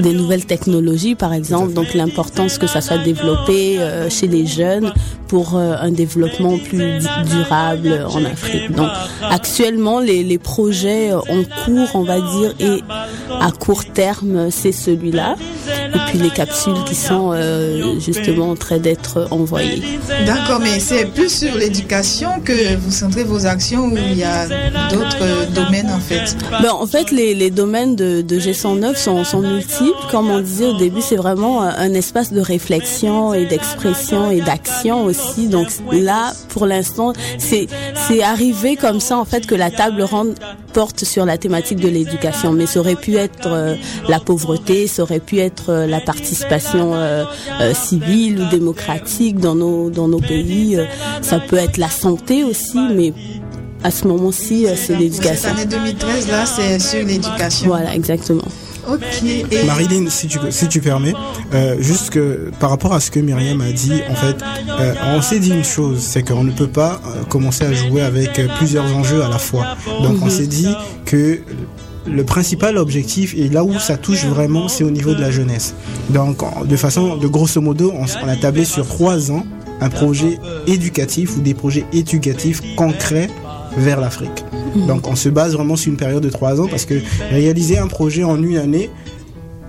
des 0.00 0.12
nouvelles 0.12 0.44
technologies, 0.46 1.14
par 1.14 1.32
exemple, 1.32 1.72
donc 1.72 1.94
l'importance 1.94 2.58
que 2.58 2.66
ça 2.66 2.80
soit 2.80 2.98
développé 2.98 3.78
euh, 3.80 4.10
chez 4.10 4.26
les 4.26 4.46
jeunes 4.46 4.92
pour 5.28 5.56
euh, 5.56 5.74
un 5.80 5.90
développement 5.90 6.58
plus 6.58 6.98
du- 6.98 7.30
durable 7.30 8.06
en 8.10 8.24
Afrique. 8.24 8.70
Donc, 8.72 8.90
actuellement, 9.30 10.00
les, 10.00 10.22
les 10.24 10.38
projets 10.38 11.12
en 11.14 11.42
cours, 11.64 11.88
on 11.94 12.02
va 12.02 12.20
dire, 12.20 12.54
et 12.60 12.82
à 13.40 13.50
court 13.50 13.84
terme, 13.86 14.50
c'est 14.50 14.72
celui-là. 14.72 15.36
Et 15.94 15.98
puis 16.08 16.18
les 16.18 16.30
capsules 16.30 16.84
qui 16.86 16.94
sont 16.94 17.30
euh, 17.32 17.98
justement 17.98 18.50
en 18.50 18.56
train 18.56 18.78
d'être 18.78 19.28
envoyées. 19.30 19.82
D'accord, 20.26 20.60
mais 20.60 20.78
c'est 20.80 21.06
plus 21.06 21.30
sur 21.32 21.54
l'éducation 21.56 22.28
que 22.44 22.76
vous 22.76 22.90
centrez 22.90 23.24
vos 23.24 23.46
actions 23.46 23.86
ou 23.86 23.96
il 23.96 24.18
y 24.18 24.24
a 24.24 24.41
d'autres 24.90 25.22
euh, 25.22 25.46
domaines 25.46 25.90
en 25.90 26.00
fait 26.00 26.36
Ben, 26.62 26.70
en 26.70 26.86
fait, 26.86 27.10
les, 27.10 27.34
les 27.34 27.50
domaines 27.50 27.96
de, 27.96 28.22
de 28.22 28.38
G109 28.38 28.96
sont, 28.96 29.24
sont 29.24 29.40
multiples. 29.40 29.92
Comme 30.10 30.30
on 30.30 30.40
disait 30.40 30.66
au 30.66 30.76
début, 30.78 31.00
c'est 31.00 31.16
vraiment 31.16 31.62
un, 31.62 31.92
espace 31.94 32.32
de 32.32 32.40
réflexion 32.40 33.34
et 33.34 33.44
d'expression 33.46 34.30
et 34.30 34.40
d'action 34.40 35.04
aussi. 35.04 35.48
Donc 35.48 35.68
là, 35.92 36.32
pour 36.48 36.66
l'instant, 36.66 37.12
c'est 37.38 37.66
c'est 38.08 38.22
arrivé 38.22 38.76
comme 38.76 39.00
ça 39.00 39.18
en 39.18 39.24
fait 39.24 39.46
que 39.46 39.54
la 39.54 39.70
table 39.70 40.02
ronde 40.02 40.34
porte 40.72 41.04
sur 41.04 41.24
la 41.26 41.36
thématique 41.38 41.80
de 41.80 41.88
l'éducation. 41.88 42.52
Mais 42.52 42.66
ça 42.66 42.80
aurait 42.80 42.96
pu 42.96 43.16
être 43.16 43.46
euh, 43.46 43.76
la 44.08 44.18
pauvreté, 44.20 44.86
ça 44.86 45.02
aurait 45.02 45.20
pu 45.20 45.38
être 45.38 45.70
euh, 45.70 45.86
la 45.86 46.00
participation 46.00 46.94
euh, 46.94 47.24
euh, 47.60 47.74
civile 47.74 48.40
ou 48.40 48.48
démocratique 48.48 49.38
dans 49.38 49.54
nos 49.54 49.90
dans 49.90 50.08
nos 50.08 50.20
pays. 50.20 50.76
Euh, 50.76 50.86
ça 51.20 51.38
peut 51.38 51.56
être 51.56 51.76
la 51.76 51.90
santé 51.90 52.44
aussi, 52.44 52.78
mais 52.94 53.12
à 53.84 53.90
ce 53.90 54.06
moment-ci, 54.06 54.66
euh, 54.66 54.70
c'est 54.76 54.88
Cette 54.88 54.98
l'éducation. 55.00 55.48
année 55.50 55.66
2013 55.66 56.28
là, 56.28 56.44
c'est 56.46 56.78
sur 56.78 57.04
l'éducation. 57.06 57.66
Voilà, 57.68 57.94
exactement. 57.94 58.44
Ok. 58.90 59.00
Et 59.24 59.62
Marilyn, 59.64 60.10
si 60.10 60.26
tu, 60.26 60.38
si 60.50 60.66
tu 60.68 60.80
permets, 60.80 61.12
euh, 61.54 61.76
juste 61.80 62.10
que 62.10 62.50
par 62.58 62.70
rapport 62.70 62.92
à 62.92 62.98
ce 63.00 63.12
que 63.12 63.20
Myriam 63.20 63.60
a 63.60 63.70
dit, 63.70 63.92
en 64.10 64.14
fait, 64.16 64.36
euh, 64.80 64.94
on 65.14 65.22
s'est 65.22 65.38
dit 65.38 65.50
une 65.50 65.62
chose, 65.64 66.00
c'est 66.00 66.22
qu'on 66.26 66.42
ne 66.42 66.50
peut 66.50 66.66
pas 66.66 67.00
euh, 67.06 67.22
commencer 67.28 67.64
à 67.64 67.72
jouer 67.72 68.02
avec 68.02 68.38
euh, 68.40 68.48
plusieurs 68.58 68.84
enjeux 68.96 69.22
à 69.22 69.28
la 69.28 69.38
fois. 69.38 69.76
Donc 70.02 70.16
on 70.20 70.24
Mhm. 70.26 70.30
s'est 70.30 70.46
dit 70.48 70.66
que 71.04 71.38
le 72.06 72.24
principal 72.24 72.76
objectif 72.76 73.34
et 73.36 73.48
là 73.48 73.62
où 73.62 73.78
ça 73.78 73.96
touche 73.96 74.24
vraiment, 74.24 74.66
c'est 74.66 74.82
au 74.82 74.90
niveau 74.90 75.14
de 75.14 75.20
la 75.20 75.30
jeunesse. 75.30 75.74
Donc 76.10 76.42
en- 76.42 76.64
de 76.64 76.76
façon, 76.76 77.16
de 77.16 77.28
grosso 77.28 77.60
modo, 77.60 77.92
on, 77.96 78.06
on 78.24 78.28
a 78.28 78.34
tablé 78.36 78.64
sur 78.64 78.84
trois 78.88 79.30
ans 79.30 79.44
un 79.80 79.90
projet 79.90 80.38
éducatif 80.66 81.36
ou 81.36 81.40
des 81.40 81.54
projets 81.54 81.84
éducatifs 81.92 82.60
concrets 82.76 83.30
vers 83.76 84.00
l'Afrique. 84.00 84.44
Donc 84.86 85.08
on 85.08 85.16
se 85.16 85.28
base 85.28 85.54
vraiment 85.54 85.76
sur 85.76 85.90
une 85.90 85.98
période 85.98 86.22
de 86.22 86.30
trois 86.30 86.60
ans 86.60 86.66
parce 86.68 86.84
que 86.84 86.94
réaliser 87.30 87.78
un 87.78 87.88
projet 87.88 88.24
en 88.24 88.42
une 88.42 88.56
année 88.56 88.90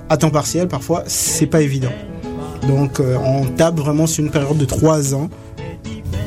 à 0.10 0.18
temps 0.18 0.30
partiel 0.30 0.68
parfois 0.68 1.04
c'est 1.08 1.48
pas 1.48 1.62
évident. 1.62 1.92
Donc 2.68 3.00
euh, 3.00 3.18
on 3.26 3.46
tape 3.46 3.76
vraiment 3.76 4.08
sur 4.08 4.24
une 4.24 4.32
période 4.32 4.58
de 4.58 4.66
trois 4.66 5.14
ans 5.14 5.30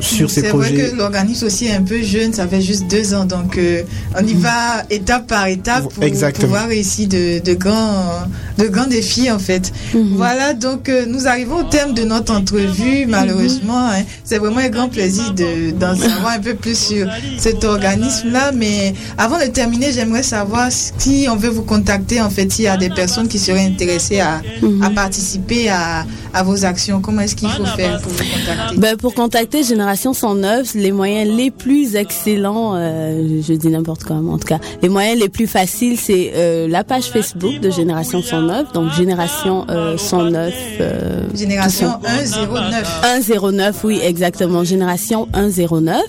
sur 0.01 0.31
ces 0.31 0.41
C'est 0.43 0.49
vrai 0.49 0.69
projets. 0.71 0.91
que 0.91 0.97
l'organisme 0.97 1.47
aussi 1.47 1.67
est 1.67 1.75
un 1.75 1.83
peu 1.83 2.03
jeune, 2.03 2.33
ça 2.33 2.47
fait 2.47 2.61
juste 2.61 2.87
deux 2.89 3.15
ans, 3.15 3.25
donc 3.25 3.57
euh, 3.59 3.83
on 4.21 4.27
y 4.27 4.35
va 4.35 4.83
étape 4.91 5.27
par 5.27 5.47
étape 5.49 5.89
pour 5.93 6.05
Exactement. 6.05 6.47
pouvoir 6.49 6.69
réussir 6.69 7.09
de, 7.09 7.41
de 7.41 7.55
grands, 7.55 8.23
de 8.59 8.67
grands 8.69 8.87
défis 8.87 9.31
en 9.31 9.39
fait. 9.39 9.73
Voilà, 9.95 10.55
donc 10.55 10.89
euh, 10.89 11.05
nous 11.07 11.27
arrivons 11.27 11.57
au 11.61 11.65
terme 11.65 11.95
de 11.95 12.03
notre 12.05 12.33
entrevue, 12.35 13.07
malheureusement. 13.07 13.89
hein. 13.91 14.03
C'est 14.25 14.39
vraiment 14.39 14.59
un 14.59 14.69
grand 14.69 14.89
plaisir 14.89 15.33
de- 15.33 15.71
d'en 15.73 15.95
savoir 15.97 16.29
un 16.37 16.41
peu 16.41 16.55
plus 16.55 16.77
sur 16.79 17.07
cet 17.39 17.65
organisme-là, 17.65 18.53
mais 18.53 18.95
avant 19.19 19.39
de 19.39 19.47
terminer, 19.47 19.93
j'aimerais 19.93 20.23
savoir 20.23 20.69
si 20.71 21.27
on 21.31 21.37
veut 21.37 21.49
vous 21.51 21.63
contacter, 21.63 22.21
en 22.21 22.31
fait, 22.31 22.51
s'il 22.53 22.65
y 22.65 22.69
a 22.69 22.77
des 22.77 22.91
personnes 22.91 23.29
qui 23.29 23.39
seraient 23.39 23.67
intéressées 23.67 24.21
à, 24.21 24.41
à 24.83 24.91
participer 24.91 25.69
à, 25.69 26.05
à 26.35 26.43
vos 26.43 26.65
actions, 26.65 27.01
comment 27.01 27.23
est-ce 27.23 27.37
qu'il 27.37 27.49
faut 27.49 27.65
faire 27.65 28.01
pour 28.01 28.13
vous 28.13 28.19
contacter? 28.19 28.77
Ben, 28.79 28.97
pour 28.97 29.15
contacter 29.15 29.63
Génération 29.87 30.15
109, 30.15 30.75
les 30.75 30.91
moyens 30.91 31.31
les 31.37 31.53
plus 31.53 31.95
excellents, 31.95 32.75
euh, 32.75 33.41
je 33.41 33.53
dis 33.53 33.69
n'importe 33.69 34.03
quoi, 34.03 34.17
mais 34.21 34.33
en 34.33 34.39
tout 34.39 34.49
cas, 34.49 34.59
les 34.83 34.89
moyens 34.89 35.21
les 35.21 35.29
plus 35.29 35.47
faciles, 35.47 35.97
c'est 35.97 36.33
euh, 36.35 36.67
la 36.67 36.83
page 36.83 37.05
Facebook 37.05 37.61
de 37.61 37.71
Génération 37.71 38.21
109, 38.21 38.73
donc 38.73 38.93
Génération 38.95 39.65
euh, 39.71 39.97
109. 39.97 40.53
euh, 40.81 41.21
Génération 41.37 41.93
tout 42.03 42.09
ça. 42.09 42.25
109. 42.25 43.23
109, 43.23 43.85
oui, 43.85 44.01
exactement. 44.03 44.65
Génération 44.65 45.29
109. 45.33 46.03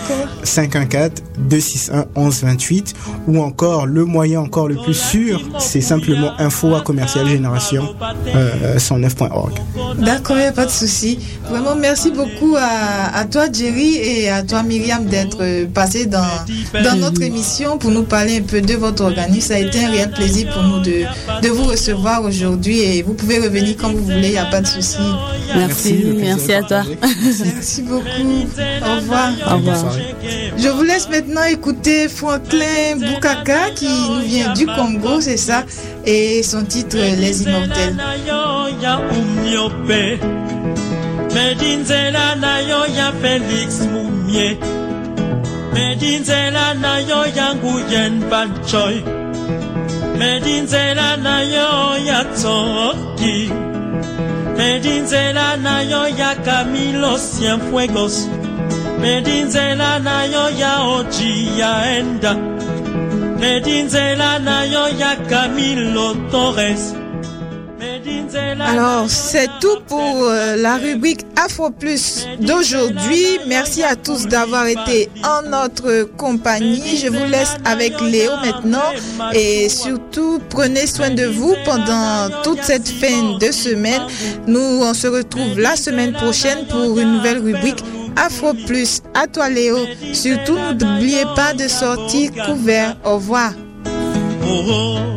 514-261-1128. 0.45 2.95
Ou 3.29 3.41
encore, 3.41 3.87
le 3.87 4.05
moyen 4.05 4.41
encore 4.41 4.69
le 4.69 4.77
plus 4.77 4.95
sûr, 4.95 5.41
c'est 5.59 5.81
simplement 5.81 6.33
info 6.39 6.75
à 6.75 6.81
commercial 6.81 7.29
génération 7.29 7.95
euh, 8.35 8.77
109.org. 8.77 9.53
D'accord, 9.99 10.37
il 10.37 10.41
n'y 10.41 10.47
a 10.47 10.53
pas 10.53 10.67
de 10.67 10.71
souci. 10.71 11.19
Vraiment, 11.49 11.75
merci 11.77 12.11
beaucoup 12.11 12.57
à, 12.59 13.17
à 13.17 13.25
toi, 13.25 13.45
Jerry, 13.53 13.97
et 13.97 14.29
à 14.31 14.43
toi, 14.43 14.63
Myriam, 14.63 15.05
d'être 15.07 15.39
euh, 15.41 15.67
passé 15.67 16.07
dans, 16.07 16.25
dans 16.83 16.97
notre 16.97 17.23
émission 17.23 17.79
pour 17.79 17.91
nous 17.91 18.05
parler 18.05 18.39
un 18.39 18.43
peu 18.43 18.61
de 18.61 18.75
votre 18.75 19.05
organisme. 19.05 19.49
Ça 19.49 19.55
a 19.55 19.59
été 19.59 19.82
un 19.83 19.91
réel 19.91 20.11
plaisir 20.11 20.51
pour 20.53 20.63
nous 20.63 20.81
de, 20.81 21.05
de 21.43 21.49
vous 21.49 21.65
recevoir 21.65 22.23
aujourd'hui 22.25 22.81
et 22.81 23.03
vous 23.03 23.15
pouvez 23.15 23.39
revenir 23.39 23.77
quand 23.79 23.91
vous 23.91 24.05
voulez, 24.05 24.29
il 24.29 24.33
n'y 24.33 24.39
a 24.39 24.45
pas 24.47 24.61
de 24.61 24.67
souci. 24.67 24.99
Merci, 25.55 26.05
merci 26.17 26.53
à 26.53 26.63
toi. 26.63 26.83
Merci 27.55 27.83
beaucoup. 27.83 28.07
Au 28.07 28.97
revoir. 28.97 29.31
Au 29.51 29.57
revoir. 29.57 29.93
Je 30.57 30.69
vous 30.69 30.83
laisse 30.83 31.09
maintenant 31.09 31.45
écouter 31.45 32.09
Franklin 32.09 32.97
Boukaka 32.97 33.71
qui 33.75 33.89
nous 33.89 34.21
vient 34.21 34.53
du 34.53 34.67
Congo, 34.67 35.21
c'est 35.21 35.37
ça, 35.37 35.65
et 36.05 36.43
son 36.43 36.65
titre 36.65 36.97
Les 36.97 37.43
Immortels. 37.43 37.97
ya 38.83 38.99
umnyope 38.99 40.19
medinzela 41.35 42.35
nayo 42.37 42.87
ya 42.97 43.13
felix 43.23 43.81
mumie 43.93 44.57
medinzela 45.75 46.75
nayo 46.75 47.27
ya 47.37 47.55
nguyen 47.55 48.21
banchoy 48.31 49.03
medi 50.19 50.61
nzela 50.61 51.17
na 51.17 51.37
yo 51.55 51.97
ya 52.09 52.25
tsoki. 52.25 53.51
Medi 54.57 54.95
nzela 55.05 55.57
na 55.57 55.83
yo 55.83 56.03
ya 56.21 56.35
kamilo 56.35 57.19
sienfuegos 57.19 58.29
medi 59.01 59.41
nzela 59.43 59.99
na 59.99 60.25
yo 60.25 60.45
ya 60.51 60.75
oji 60.97 61.59
ya 61.59 61.73
enda. 61.99 62.35
Medi 63.41 63.83
nzela 63.83 64.39
na 64.39 64.65
yo 64.65 64.85
ya 64.89 65.17
kamilo 65.31 66.15
torres. 66.31 66.95
Alors, 68.61 69.09
c'est 69.09 69.49
tout 69.61 69.81
pour 69.87 70.25
euh, 70.25 70.57
la 70.57 70.77
rubrique 70.77 71.21
Afro 71.37 71.71
Plus 71.71 72.27
d'aujourd'hui. 72.41 73.39
Merci 73.47 73.83
à 73.83 73.97
tous 73.97 74.27
d'avoir 74.27 74.67
été 74.67 75.09
en 75.25 75.49
notre 75.49 76.05
compagnie. 76.17 76.97
Je 76.97 77.09
vous 77.09 77.25
laisse 77.25 77.57
avec 77.65 78.01
Léo 78.01 78.31
maintenant 78.45 78.91
et 79.33 79.69
surtout 79.69 80.41
prenez 80.49 80.87
soin 80.87 81.11
de 81.11 81.25
vous 81.25 81.55
pendant 81.65 82.29
toute 82.43 82.63
cette 82.63 82.89
fin 82.89 83.37
de 83.39 83.51
semaine. 83.53 84.03
Nous, 84.47 84.61
on 84.61 84.95
se 84.95 85.07
retrouve 85.09 85.59
la 85.59 85.77
semaine 85.77 86.13
prochaine 86.13 86.67
pour 86.69 86.99
une 86.99 87.15
nouvelle 87.17 87.39
rubrique 87.39 87.83
Afro 88.17 88.53
Plus. 88.67 89.01
À 89.15 89.27
toi 89.27 89.49
Léo. 89.49 89.79
Surtout, 90.13 90.59
n'oubliez 90.81 91.25
pas 91.35 91.55
de 91.55 91.69
sortir 91.69 92.31
couvert. 92.47 92.97
Au 93.05 93.15
revoir. 93.15 93.53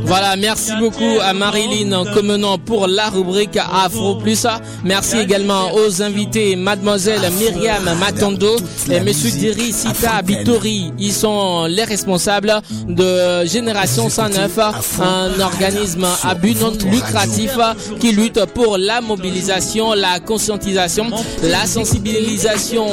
Voilà, 0.05 0.35
merci 0.35 0.71
beaucoup 0.79 1.19
à 1.21 1.33
Marilyn 1.33 2.05
Comenant 2.13 2.57
pour 2.57 2.87
la 2.87 3.09
rubrique 3.09 3.57
Afro 3.57 4.15
Plus. 4.15 4.45
Merci 4.83 5.17
également 5.17 5.73
aux 5.73 6.01
invités, 6.01 6.55
mademoiselle 6.55 7.21
Myriam 7.39 7.83
Matondo 7.99 8.55
et 8.89 8.99
monsieur 9.01 9.31
Diri 9.31 9.73
Sita 9.73 10.21
Bitori. 10.21 10.91
Ils 10.99 11.11
sont 11.11 11.65
les 11.65 11.83
responsables 11.83 12.53
de 12.87 13.45
Génération 13.45 14.09
109, 14.09 14.59
un 15.01 15.39
organisme 15.41 16.05
à 16.23 16.35
but 16.35 16.61
non 16.61 16.73
lucratif 16.91 17.57
qui 17.99 18.11
lutte 18.11 18.45
pour 18.53 18.77
la 18.77 19.01
mobilisation, 19.01 19.93
la 19.93 20.19
conscientisation, 20.19 21.07
la 21.43 21.65
sensibilisation 21.65 22.85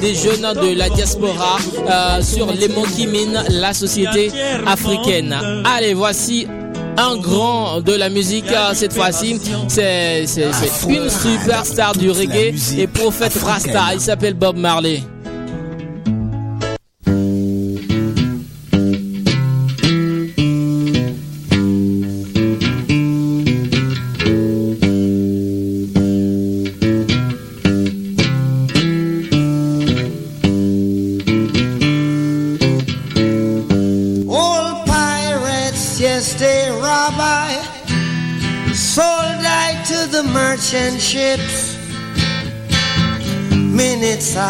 des 0.00 0.14
jeunes 0.14 0.52
de 0.62 0.76
la 0.78 0.88
diaspora 0.88 1.58
euh, 1.90 2.22
sur 2.22 2.52
les 2.52 2.68
mots 2.68 2.86
qui 2.96 3.06
minent 3.06 3.42
la 3.50 3.74
société 3.74 4.30
africaine. 4.66 5.34
Allez, 5.76 5.92
voici 5.92 6.46
un 6.96 7.16
grand 7.16 7.80
de 7.80 7.92
la 7.94 8.08
musique 8.08 8.44
cette 8.74 8.92
fois-ci. 8.92 9.40
C'est 9.66 10.24
c'est 10.24 10.52
une 10.88 11.10
superstar 11.10 11.96
du 11.96 12.12
reggae 12.12 12.54
et 12.78 12.86
prophète 12.86 13.36
Rasta. 13.42 13.92
Il 13.94 14.00
s'appelle 14.00 14.34
Bob 14.34 14.56
Marley. 14.56 15.02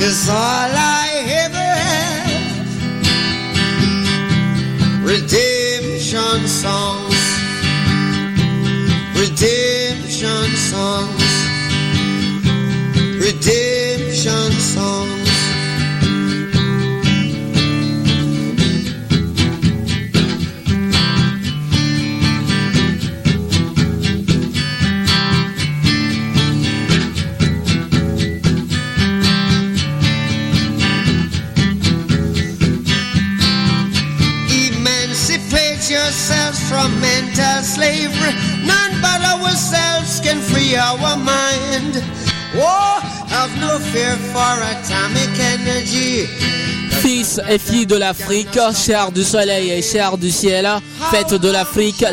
Is 0.00 0.28
all 0.28 0.36
I 0.36 1.08
ever 1.44 1.70
have. 1.84 2.56
Redemption 5.04 6.46
songs, 6.46 7.22
redemption 9.18 10.56
songs, 10.56 11.24
redemption 13.18 13.67
from 37.38 37.44
mental 37.44 37.62
slavery. 37.62 38.34
None 38.66 39.00
but 39.00 39.22
ourselves 39.24 40.20
can 40.20 40.40
free 40.40 40.76
our 40.76 41.16
mind. 41.16 42.02
Have 43.28 43.54
no 43.60 43.78
fear 43.78 44.16
for 44.32 44.54
atomic 44.62 45.38
energy. 45.38 46.26
Fils 47.02 47.40
et 47.48 47.58
filles 47.58 47.86
de 47.86 47.96
l'Afrique, 47.96 48.58
chers 48.74 49.12
du 49.12 49.22
soleil 49.22 49.70
et 49.70 49.82
chers 49.82 50.18
du 50.18 50.30
ciel, 50.30 50.66
faites 51.10 51.34
de 51.34 51.50
l'Afrique. 51.50 52.04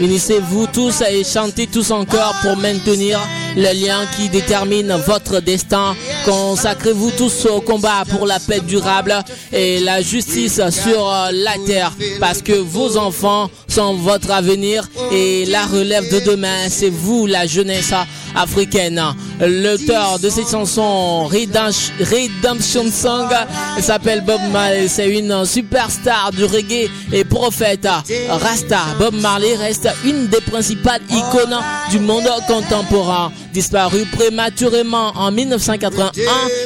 Unissez-vous 0.00 0.68
tous 0.68 1.02
et 1.02 1.24
chantez 1.24 1.66
tous 1.66 1.90
encore 1.90 2.34
pour 2.42 2.56
maintenir 2.56 3.20
le 3.56 3.72
lien 3.74 4.06
qui 4.16 4.28
détermine 4.28 4.92
votre 5.06 5.40
destin. 5.40 5.94
Consacrez-vous 6.24 7.10
tous 7.12 7.46
au 7.46 7.60
combat 7.60 8.04
pour 8.08 8.26
la 8.26 8.38
paix 8.38 8.60
durable 8.60 9.14
et 9.52 9.80
la 9.80 10.00
justice 10.02 10.60
sur 10.70 11.08
euh, 11.08 11.30
la 11.32 11.54
terre 11.66 11.92
parce 12.20 12.42
que 12.42 12.52
vos 12.52 12.96
enfants 12.96 13.50
sont 13.68 13.94
votre 13.94 14.30
avenir 14.30 14.88
et 15.10 15.46
la 15.46 15.64
relève 15.66 16.10
de 16.12 16.20
demain, 16.20 16.68
c'est 16.68 16.90
vous 16.90 17.26
la 17.26 17.46
jeunesse 17.46 17.92
africaine. 18.34 19.02
L'auteur 19.40 20.18
de 20.18 20.28
cette 20.28 20.50
chanson 20.50 21.24
Redemption 21.24 21.92
Redemption 22.00 22.90
Song 22.90 23.28
s'appelle 23.80 24.22
Bob 24.22 24.40
Marley. 24.52 24.88
C'est 24.88 25.10
une 25.10 25.44
superstar 25.44 26.30
du 26.32 26.44
reggae 26.44 26.88
et 27.12 27.24
prophète 27.24 27.88
Rasta. 28.28 28.80
Bob 28.98 29.14
Marley 29.14 29.54
reste 29.56 29.88
une 30.04 30.28
des 30.28 30.40
principales 30.40 31.00
icônes 31.10 31.58
du 31.90 31.98
monde 31.98 32.28
contemporain. 32.46 33.32
Disparu 33.52 34.06
prématurément 34.06 35.12
en 35.14 35.30
1981, 35.30 36.22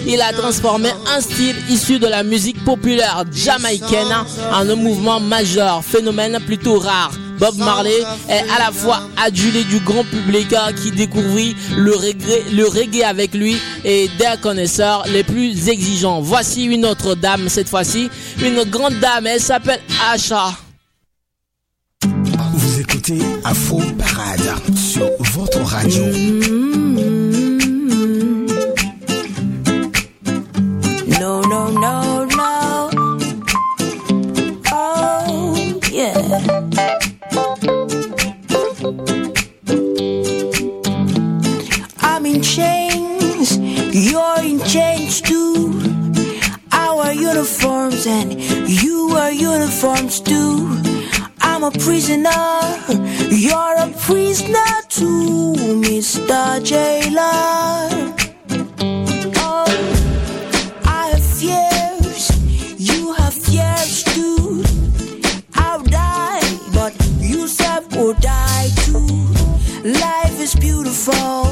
il 0.07 0.21
a 0.21 0.33
transformé 0.33 0.91
un 1.15 1.21
style 1.21 1.57
issu 1.69 1.99
de 1.99 2.07
la 2.07 2.23
musique 2.23 2.63
populaire 2.65 3.25
jamaïcaine 3.33 4.15
en 4.53 4.69
un 4.69 4.75
mouvement 4.77 5.19
majeur, 5.19 5.83
phénomène 5.85 6.39
plutôt 6.47 6.79
rare. 6.79 7.11
Bob 7.39 7.57
Marley 7.59 7.99
est 8.29 8.49
à 8.55 8.59
la 8.59 8.73
fois 8.73 9.03
adulé 9.17 9.65
du 9.65 9.81
grand 9.81 10.05
public 10.05 10.55
qui 10.83 10.91
découvrit 10.93 11.57
le 11.77 12.67
reggae, 12.67 13.03
avec 13.03 13.35
lui 13.35 13.57
et 13.85 14.09
des 14.19 14.41
connaisseurs 14.41 15.05
les 15.13 15.25
plus 15.25 15.69
exigeants. 15.69 16.21
Voici 16.21 16.65
une 16.65 16.87
autre 16.87 17.15
dame 17.15 17.49
cette 17.49 17.69
fois-ci, 17.69 18.09
une 18.41 18.63
grande 18.65 18.99
dame, 19.01 19.27
elle 19.27 19.41
s'appelle 19.41 19.81
Asha. 20.11 20.66
Écoutez 23.09 23.25
Afro 23.45 23.81
Parade 23.99 24.77
sur 24.77 25.09
votre 25.33 25.61
radio. 25.61 26.03
No, 31.21 31.41
no, 31.43 31.71
no, 31.71 32.25
no. 32.25 32.91
Oh, 34.73 35.81
yeah. 35.93 36.15
I'm 42.01 42.27
in 42.27 42.43
chains, 42.43 43.57
you're 43.93 44.41
in 44.43 44.59
chains 44.65 45.21
too. 45.21 45.81
Our 46.73 47.13
uniforms 47.13 48.05
and 48.09 48.41
you 48.69 49.11
are 49.17 49.31
uniforms 49.31 50.19
too. 50.19 50.96
I'm 51.41 51.65
a 51.65 51.71
prisoner, 51.71 52.31
you're 53.31 53.77
a 53.79 53.93
prisoner 54.07 54.83
too, 54.89 55.55
Mr. 55.83 56.63
Jailer. 56.63 58.15
Oh, 59.37 59.65
I 60.85 61.09
have 61.13 61.25
fears, 61.25 62.31
you 62.79 63.13
have 63.15 63.35
fears 63.35 64.05
too. 64.05 64.63
I'll 65.55 65.83
die, 65.83 66.41
but 66.75 66.95
you 67.21 67.47
die 68.21 68.69
too. 68.85 69.07
Life 69.85 70.41
is 70.41 70.55
beautiful, 70.55 71.46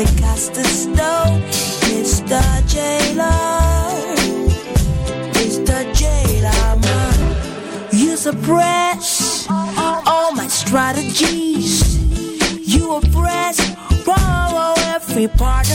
a 0.00 0.64
stone, 0.64 1.42
Mr. 1.90 2.40
Jailer. 2.68 3.26
Mr. 5.32 5.92
Jailer, 5.92 6.76
man. 6.80 7.90
You 7.92 8.16
suppress 8.16 9.48
all 9.50 10.32
my 10.34 10.46
strategies. 10.46 11.98
You 12.64 12.94
oppress 12.94 13.58
borrow 14.06 14.74
every 14.94 15.26
part 15.26 15.67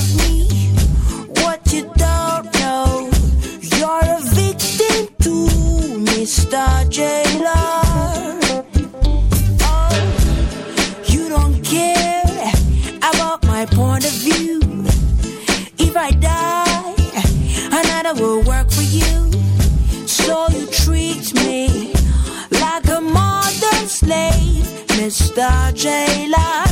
Star 25.14 25.72
J 25.74 26.28
Lo. 26.28 26.62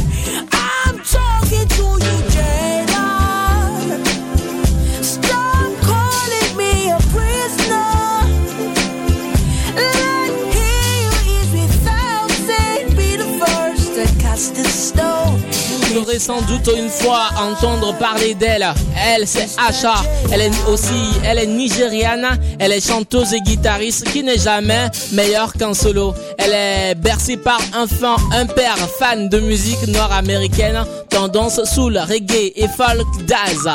Sans 16.19 16.41
doute 16.41 16.69
une 16.75 16.89
fois 16.89 17.29
entendre 17.37 17.97
parler 17.97 18.33
d'elle. 18.33 18.67
Elle, 18.97 19.25
c'est 19.27 19.47
Asha. 19.57 19.93
Elle 20.31 20.41
est 20.41 20.51
aussi, 20.67 20.93
elle 21.23 21.39
est 21.39 21.47
nigériane. 21.47 22.27
Elle 22.59 22.73
est 22.73 22.85
chanteuse 22.85 23.33
et 23.33 23.41
guitariste 23.41 24.11
qui 24.11 24.23
n'est 24.23 24.37
jamais 24.37 24.87
meilleure 25.13 25.53
qu'en 25.53 25.73
solo. 25.73 26.13
Elle 26.37 26.53
est 26.53 26.95
bercée 26.95 27.37
par 27.37 27.59
un 27.73 27.87
fan, 27.87 28.15
un 28.33 28.45
père 28.45 28.77
fan 28.99 29.29
de 29.29 29.39
musique 29.39 29.87
nord-américaine, 29.87 30.83
tendance 31.09 31.63
soul, 31.63 31.97
reggae 31.97 32.51
et 32.55 32.67
folk 32.67 33.07
jazz. 33.27 33.69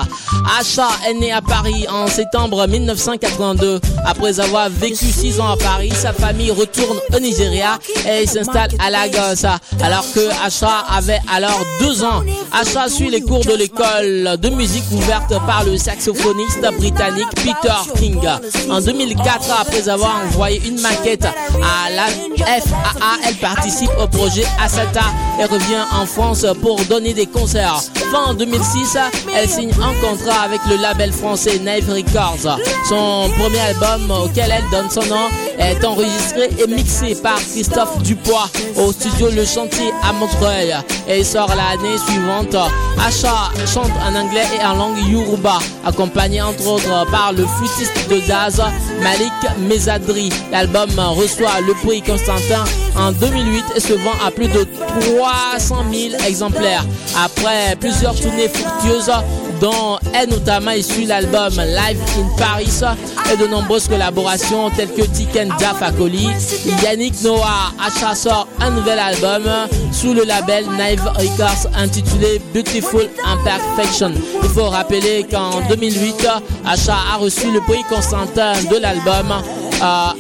Asha 0.59 0.89
est 1.09 1.15
née 1.15 1.33
à 1.33 1.41
Paris 1.41 1.87
en 1.89 2.07
septembre 2.07 2.67
1982. 2.67 3.81
Après 4.05 4.41
avoir 4.41 4.69
vécu 4.69 5.07
six 5.07 5.41
ans 5.41 5.49
à 5.51 5.57
Paris, 5.57 5.93
sa 5.95 6.13
famille 6.13 6.51
retourne 6.51 6.99
au 7.15 7.19
Nigeria 7.21 7.79
et 8.09 8.27
s'installe 8.27 8.71
à 8.79 8.91
Lagos. 8.91 9.47
Alors 9.83 10.05
que 10.13 10.29
Asha 10.45 10.85
avait 10.91 11.21
alors 11.33 11.61
deux 11.81 12.05
ans, 12.05 12.23
Asha 12.53 12.89
suit 12.89 13.11
les 13.11 13.21
cours 13.21 13.45
de 13.45 13.55
l'école 13.55 14.39
de 14.41 14.49
musique 14.51 14.85
ouverte 14.93 15.35
par 15.47 15.65
le 15.65 15.77
saxophoniste 15.77 16.67
britannique 16.79 17.29
Peter 17.37 17.93
King. 17.97 18.21
En 18.71 18.81
2004, 18.81 19.61
après 19.61 19.89
avoir 19.89 20.23
envoyé 20.27 20.63
une 20.67 20.81
maquette 20.81 21.25
à 21.25 21.91
la 21.91 22.07
FAA, 22.07 23.29
elle 23.29 23.35
participe 23.37 23.91
au 24.03 24.07
projet 24.07 24.45
Asata 24.63 25.05
et 25.41 25.45
revient 25.45 25.85
en 25.93 26.07
France 26.07 26.47
pour 26.63 26.83
donner 26.87 27.13
des 27.13 27.27
concerts. 27.27 27.83
Fin 28.11 28.35
2006, 28.35 28.97
elle 29.35 29.49
signe 29.49 29.73
un 29.83 29.95
contrat 30.07 30.43
avec 30.45 30.61
le 30.69 30.77
label 30.77 31.13
français 31.13 31.59
Nave 31.59 31.89
Records. 31.91 32.59
Son 32.89 33.31
premier 33.39 33.61
album 33.61 34.11
auquel 34.11 34.51
elle 34.51 34.71
donne 34.71 34.91
son 34.91 35.05
nom 35.07 35.29
est 35.59 35.85
enregistré 35.85 36.49
et 36.59 36.67
mixé 36.67 37.15
par 37.17 37.39
Christophe 37.39 38.03
Dupois 38.03 38.49
au 38.77 38.93
studio 38.93 39.29
Le 39.31 39.45
Chantier 39.45 39.91
à 40.03 40.13
Montreuil 40.13 40.75
et 41.09 41.25
sort 41.25 41.49
l'année 41.55 41.99
suivante. 41.99 42.57
Asha 42.99 43.51
chante 43.67 43.91
en 44.05 44.15
anglais 44.15 44.47
et 44.61 44.65
en 44.65 44.75
langue 44.75 44.99
Yoruba, 45.09 45.59
accompagné 45.85 46.43
entre 46.43 46.67
autres 46.67 47.11
par 47.11 47.33
le 47.33 47.45
flûtiste 47.47 48.09
de 48.09 48.21
jazz 48.21 48.63
Malik 49.03 49.33
Mezadri. 49.69 50.31
L'album 50.51 50.91
reçoit 50.99 51.61
le 51.67 51.75
prix 51.87 52.03
Constantin 52.03 52.65
en 52.97 53.13
2008 53.13 53.65
et 53.77 53.81
se 53.81 53.93
vend 53.93 54.27
à 54.27 54.31
plus 54.31 54.49
de 54.49 54.67
300 55.17 55.85
000 55.93 56.23
exemplaires. 56.27 56.85
Après 57.23 57.77
plusieurs 57.79 58.15
tournées 58.15 58.49
fructueuses, 58.49 59.13
dont 59.61 59.99
est 60.15 60.27
notamment 60.27 60.73
issu 60.73 61.05
l'album 61.05 61.53
Live 61.57 62.01
in 62.19 62.37
Paris 62.37 62.81
et 63.33 63.37
de 63.37 63.47
nombreuses 63.47 63.89
collaborations 63.89 64.71
telles 64.71 64.93
que 64.93 65.03
Tiken 65.03 65.53
Fakoli, 65.59 66.29
Yannick 66.83 67.23
Noah 67.23 67.73
Acha 67.85 68.15
sort 68.15 68.49
un 68.61 68.71
nouvel 68.71 68.99
album 68.99 69.45
sous 69.93 70.15
le 70.15 70.25
label 70.25 70.65
Naive 70.77 71.05
Records 71.17 71.71
intitulé 71.77 72.41
Beautiful 72.55 73.09
Imperfection. 73.25 74.13
Il 74.43 74.49
faut 74.49 74.69
rappeler 74.69 75.27
qu'en 75.31 75.61
2008, 75.69 76.27
Acha 76.65 76.97
a 77.13 77.17
reçu 77.17 77.51
le 77.51 77.61
prix 77.61 77.85
Constantin 77.89 78.53
de 78.71 78.77
l'album. 78.77 79.33
Euh, 79.83 80.16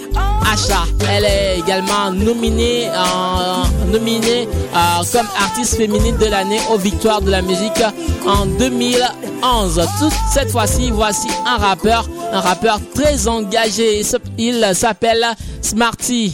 Elle 1.08 1.24
est 1.24 1.58
également 1.58 2.10
nominée, 2.10 2.88
euh, 2.88 5.02
comme 5.12 5.26
artiste 5.38 5.76
féminine 5.76 6.16
de 6.16 6.26
l'année 6.26 6.60
aux 6.72 6.78
Victoires 6.78 7.20
de 7.20 7.30
la 7.30 7.42
musique 7.42 7.82
en 8.26 8.46
2011. 8.46 9.86
Toute 9.98 10.12
cette 10.32 10.50
fois-ci, 10.50 10.90
voici 10.90 11.28
un 11.46 11.58
rappeur, 11.58 12.08
un 12.32 12.40
rappeur 12.40 12.80
très 12.94 13.28
engagé. 13.28 14.02
Il 14.38 14.70
s'appelle 14.74 15.24
Smarty. 15.62 16.32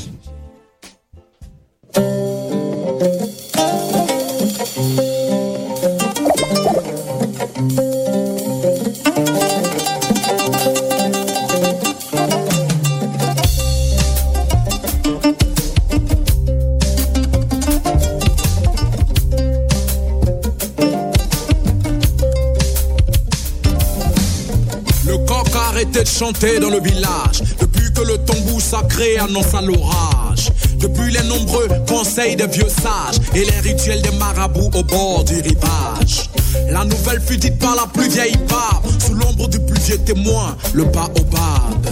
Dans 26.22 26.70
le 26.70 26.80
village 26.80 27.42
Depuis 27.58 27.92
que 27.92 28.02
le 28.02 28.16
tambour 28.18 28.60
sacré 28.60 29.18
annonce 29.18 29.52
l'orage 29.60 30.52
Depuis 30.76 31.10
les 31.10 31.22
nombreux 31.24 31.66
conseils 31.88 32.36
des 32.36 32.46
vieux 32.46 32.68
sages 32.68 33.18
Et 33.34 33.44
les 33.44 33.58
rituels 33.58 34.02
des 34.02 34.12
marabouts 34.12 34.70
au 34.72 34.84
bord 34.84 35.24
du 35.24 35.34
rivage 35.34 36.30
La 36.70 36.84
nouvelle 36.84 37.20
fut 37.20 37.38
dite 37.38 37.58
par 37.58 37.74
la 37.74 37.86
plus 37.88 38.08
vieille 38.08 38.36
barbe 38.48 38.86
Sous 39.04 39.14
l'ombre 39.14 39.48
du 39.48 39.58
plus 39.58 39.80
vieux 39.80 39.98
témoin, 39.98 40.56
le 40.74 40.84
baobab 40.84 41.86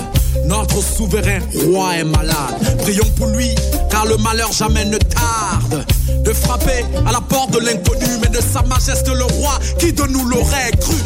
notre 0.46 0.82
souverain 0.82 1.38
roi 1.66 1.96
est 1.96 2.04
malade. 2.04 2.78
Prions 2.78 3.08
pour 3.16 3.28
lui, 3.28 3.54
car 3.88 4.04
le 4.06 4.16
malheur 4.16 4.50
jamais 4.52 4.84
ne 4.84 4.98
tarde. 4.98 5.84
De 6.24 6.32
frapper 6.32 6.84
à 7.06 7.12
la 7.12 7.20
porte 7.20 7.52
de 7.52 7.58
l'inconnu, 7.58 8.06
mais 8.20 8.28
de 8.28 8.40
sa 8.40 8.62
majesté 8.62 9.12
le 9.12 9.24
roi, 9.24 9.58
qui 9.78 9.92
de 9.92 10.02
nous 10.04 10.24
l'aurait 10.28 10.72
cru. 10.80 10.96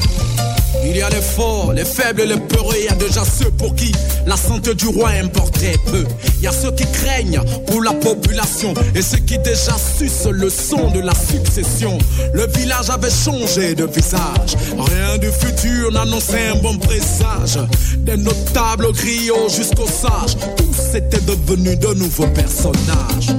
Il 0.95 1.01
y 1.01 1.03
a 1.03 1.11
les 1.11 1.20
forts, 1.20 1.72
les 1.72 1.84
faibles 1.84 2.22
les 2.22 2.36
peureux. 2.36 2.76
Il 2.78 2.84
y 2.84 2.88
a 2.88 2.95
déjà 2.95 3.24
ceux 3.24 3.51
pour 3.51 3.74
qui 3.74 3.90
la 4.26 4.36
santé 4.36 4.76
du 4.76 4.86
roi 4.86 5.09
importait 5.20 5.74
peu. 5.90 6.05
Il 6.38 6.45
y 6.45 6.47
a 6.47 6.53
ceux 6.53 6.70
qui 6.70 6.84
craignent 6.86 7.40
pour 7.66 7.82
la 7.82 7.92
population 7.95 8.72
et 8.95 9.03
ceux 9.03 9.18
qui 9.18 9.36
déjà 9.38 9.76
sucent 9.99 10.30
le 10.30 10.49
son 10.49 10.92
de 10.92 11.01
la 11.01 11.12
succession. 11.14 11.99
Le 12.32 12.47
village 12.47 12.90
avait 12.90 13.11
changé 13.11 13.74
de 13.74 13.86
visage. 13.86 14.57
Rien 14.78 15.18
du 15.18 15.32
futur 15.32 15.90
n'annonçait 15.90 16.51
un 16.53 16.61
bon 16.62 16.78
présage. 16.78 17.59
Des 17.99 18.16
notables 18.16 18.92
griots 18.92 19.49
jusqu'aux 19.49 19.88
sages, 19.88 20.36
tous 20.57 20.97
étaient 20.97 21.22
devenus 21.22 21.76
de 21.76 21.92
nouveaux 21.95 22.28
personnages. 22.28 23.34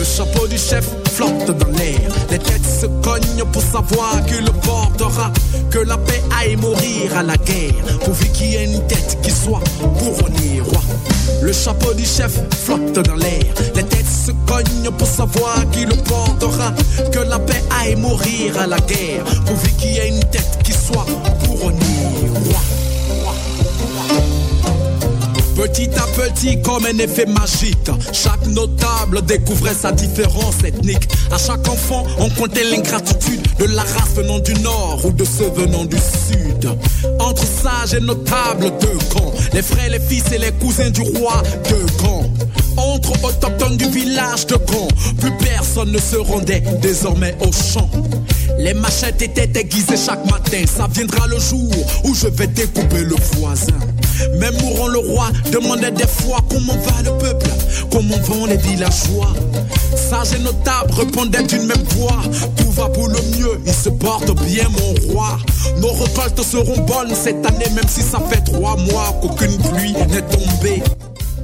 Le 0.00 0.06
chapeau 0.06 0.46
du 0.46 0.56
chef 0.56 0.86
flotte 1.12 1.58
dans 1.58 1.76
l'air. 1.76 2.00
Les 2.30 2.38
têtes 2.38 2.64
se 2.64 2.86
cognent 2.86 3.44
pour 3.52 3.60
savoir 3.60 4.24
qui 4.24 4.42
le 4.42 4.50
portera. 4.50 5.30
Que 5.70 5.80
la 5.80 5.98
paix 5.98 6.22
aille 6.40 6.56
mourir 6.56 7.18
à 7.18 7.22
la 7.22 7.36
guerre. 7.36 7.74
Pourvu 8.02 8.26
qu'il 8.30 8.46
y 8.46 8.54
ait 8.54 8.64
une 8.64 8.80
tête 8.86 9.18
qui 9.22 9.30
soit 9.30 9.60
couronnée 9.98 10.62
roi. 10.62 10.80
Le 11.42 11.52
chapeau 11.52 11.92
du 11.92 12.06
chef 12.06 12.32
flotte 12.64 12.94
dans 12.94 13.14
l'air. 13.14 13.44
Les 13.74 13.82
têtes 13.82 14.06
se 14.08 14.30
cognent 14.46 14.90
pour 14.96 15.06
savoir 15.06 15.68
qui 15.70 15.84
le 15.84 15.96
portera. 15.96 16.72
Que 17.12 17.18
la 17.18 17.38
paix 17.38 17.62
aille 17.82 17.96
mourir 17.96 18.58
à 18.58 18.66
la 18.66 18.78
guerre. 18.78 19.24
Pourvu 19.44 19.70
qu'il 19.72 19.92
y 19.92 19.98
ait 19.98 20.08
une 20.08 20.24
tête 20.30 20.60
qui 20.64 20.72
soit 20.72 21.04
couronnée 21.44 22.30
roi. 22.46 22.60
Petit 25.56 25.90
à 25.96 26.06
petit, 26.16 26.60
comme 26.62 26.86
un 26.86 26.98
effet 26.98 27.26
magique, 27.26 27.90
chaque 28.12 28.46
notable 28.46 29.22
découvrait 29.22 29.74
sa 29.74 29.92
différence 29.92 30.62
ethnique. 30.64 31.08
À 31.30 31.38
chaque 31.38 31.66
enfant, 31.68 32.04
on 32.18 32.30
comptait 32.30 32.64
l'ingratitude 32.64 33.46
de 33.58 33.66
la 33.66 33.82
race 33.82 34.14
venant 34.16 34.38
du 34.38 34.54
nord 34.54 35.00
ou 35.04 35.12
de 35.12 35.24
ceux 35.24 35.50
venant 35.50 35.84
du 35.84 35.96
sud. 35.96 36.70
Entre 37.18 37.44
sages 37.44 37.94
et 37.94 38.00
notables, 38.00 38.72
deux 38.80 38.98
camps. 39.12 39.32
Les 39.52 39.62
frères, 39.62 39.90
les 39.90 40.00
fils 40.00 40.24
et 40.32 40.38
les 40.38 40.52
cousins 40.52 40.90
du 40.90 41.02
roi, 41.18 41.42
deux 41.68 41.86
camps. 42.02 42.24
Entre 42.76 43.12
autochtones 43.24 43.76
du 43.76 43.88
village 43.90 44.46
de 44.46 44.54
Caen, 44.54 44.88
plus 45.18 45.32
personne 45.38 45.92
ne 45.92 45.98
se 45.98 46.16
rendait 46.16 46.62
désormais 46.80 47.36
au 47.40 47.52
champ. 47.52 47.90
Les 48.58 48.74
machettes 48.74 49.20
étaient 49.22 49.60
aiguisées 49.60 49.96
chaque 49.96 50.24
matin. 50.30 50.62
Ça 50.66 50.88
viendra 50.90 51.26
le 51.26 51.38
jour 51.38 51.70
où 52.04 52.14
je 52.14 52.28
vais 52.28 52.46
découper 52.46 53.02
le 53.02 53.16
voisin. 53.36 53.74
Même 54.38 54.54
mourant 54.60 54.88
le 54.88 54.98
roi 54.98 55.28
demandait 55.52 55.90
des 55.90 56.06
fois 56.06 56.38
comment 56.48 56.76
va 56.76 57.02
le 57.02 57.18
peuple, 57.18 57.46
comment 57.90 58.18
vont 58.24 58.46
les 58.46 58.56
villageois. 58.56 59.32
Sages 59.96 60.34
et 60.34 60.38
notables 60.38 60.92
répondaient 60.92 61.42
d'une 61.42 61.66
même 61.66 61.84
voix. 61.96 62.20
Tout 62.56 62.70
va 62.70 62.88
pour 62.88 63.08
le 63.08 63.20
mieux, 63.36 63.60
il 63.66 63.72
se 63.72 63.88
porte 63.88 64.30
bien 64.44 64.68
mon 64.68 65.12
roi. 65.12 65.38
Nos 65.78 65.92
récoltes 65.92 66.42
seront 66.42 66.80
bonnes 66.82 67.14
cette 67.14 67.44
année, 67.46 67.70
même 67.74 67.88
si 67.88 68.02
ça 68.02 68.20
fait 68.30 68.40
trois 68.40 68.76
mois 68.76 69.18
qu'aucune 69.20 69.56
pluie 69.58 69.94
n'est 70.08 70.22
tombée. 70.22 70.82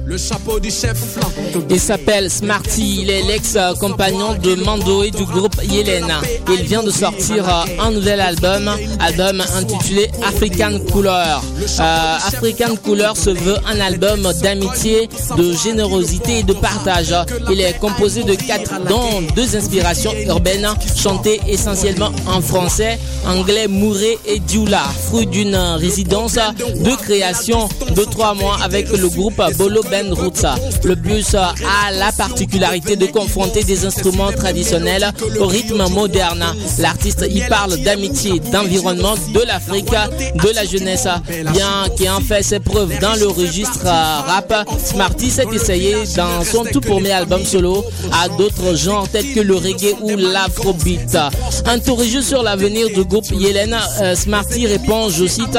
Le 0.09 0.15
chapeau 0.17 0.57
du 0.57 0.71
chef 0.71 0.95
flotte. 0.95 1.65
Il 1.69 1.79
s'appelle 1.81 2.31
Smarty, 2.31 3.01
il 3.01 3.09
est 3.09 3.23
l'ex-compagnon 3.23 4.35
de 4.41 4.55
Mando 4.55 5.03
et 5.03 5.11
du 5.11 5.25
groupe 5.25 5.61
Yelena. 5.61 6.21
Il 6.49 6.63
vient 6.63 6.81
de 6.81 6.91
sortir 6.91 7.45
euh, 7.45 7.83
un 7.83 7.91
nouvel 7.91 8.21
album, 8.21 8.71
album 9.01 9.43
intitulé 9.57 10.09
African 10.25 10.79
Couleur. 10.93 11.43
Euh, 11.81 12.15
African 12.25 12.77
Couleur 12.81 13.17
se 13.17 13.31
veut 13.31 13.57
un 13.67 13.81
album 13.81 14.31
d'amitié, 14.41 15.09
de 15.37 15.51
générosité 15.51 16.39
et 16.39 16.43
de 16.43 16.53
partage. 16.53 17.13
Il 17.51 17.59
est 17.59 17.77
composé 17.77 18.23
de 18.23 18.35
quatre, 18.35 18.79
dont 18.87 19.21
deux 19.35 19.57
inspirations 19.57 20.13
urbaines, 20.25 20.69
chantées 20.95 21.41
essentiellement 21.49 22.13
en 22.27 22.39
français, 22.39 22.97
anglais, 23.27 23.67
mouré 23.67 24.17
et 24.25 24.39
dioula, 24.39 24.83
fruit 25.09 25.27
d'une 25.27 25.57
résidence 25.57 26.35
de 26.35 26.95
création 26.95 27.67
de 27.93 28.03
trois 28.05 28.35
mois 28.35 28.57
avec 28.63 28.89
le 28.89 29.09
groupe 29.09 29.41
Bolo 29.57 29.81
Ben 29.97 30.13
Roots. 30.13 30.45
Le 30.83 30.93
blues 30.93 31.33
a 31.33 31.55
la 31.91 32.11
particularité 32.11 32.95
de 32.95 33.07
confronter 33.07 33.63
des 33.63 33.83
instruments 33.83 34.31
traditionnels 34.31 35.11
au 35.39 35.47
rythme 35.47 35.89
moderne. 35.89 36.45
L'artiste 36.77 37.25
y 37.27 37.41
parle 37.47 37.77
d'amitié, 37.77 38.39
d'environnement, 38.51 39.15
de 39.33 39.41
l'Afrique, 39.41 39.89
de 39.89 40.49
la 40.53 40.65
jeunesse. 40.65 41.07
Bien 41.51 42.15
en 42.15 42.21
fait 42.21 42.43
ses 42.43 42.59
preuves 42.59 42.99
dans 42.99 43.15
le 43.15 43.27
registre 43.27 43.85
rap, 43.85 44.67
Smarty 44.85 45.31
s'est 45.31 45.47
essayé 45.51 45.95
dans 46.15 46.43
son 46.43 46.63
tout 46.65 46.81
premier 46.81 47.11
album 47.11 47.43
solo 47.43 47.83
à 48.13 48.29
d'autres 48.29 48.75
genres 48.75 49.09
tels 49.09 49.33
que 49.33 49.39
le 49.39 49.55
reggae 49.55 49.95
ou 50.01 50.15
l'afrobeat. 50.15 51.17
Interrogé 51.65 52.21
sur 52.21 52.43
l'avenir 52.43 52.87
du 52.89 53.03
groupe 53.03 53.31
Yélène, 53.31 53.77
euh, 54.01 54.15
Smarty 54.15 54.67
répond, 54.67 55.09
je 55.09 55.25
cite, 55.25 55.57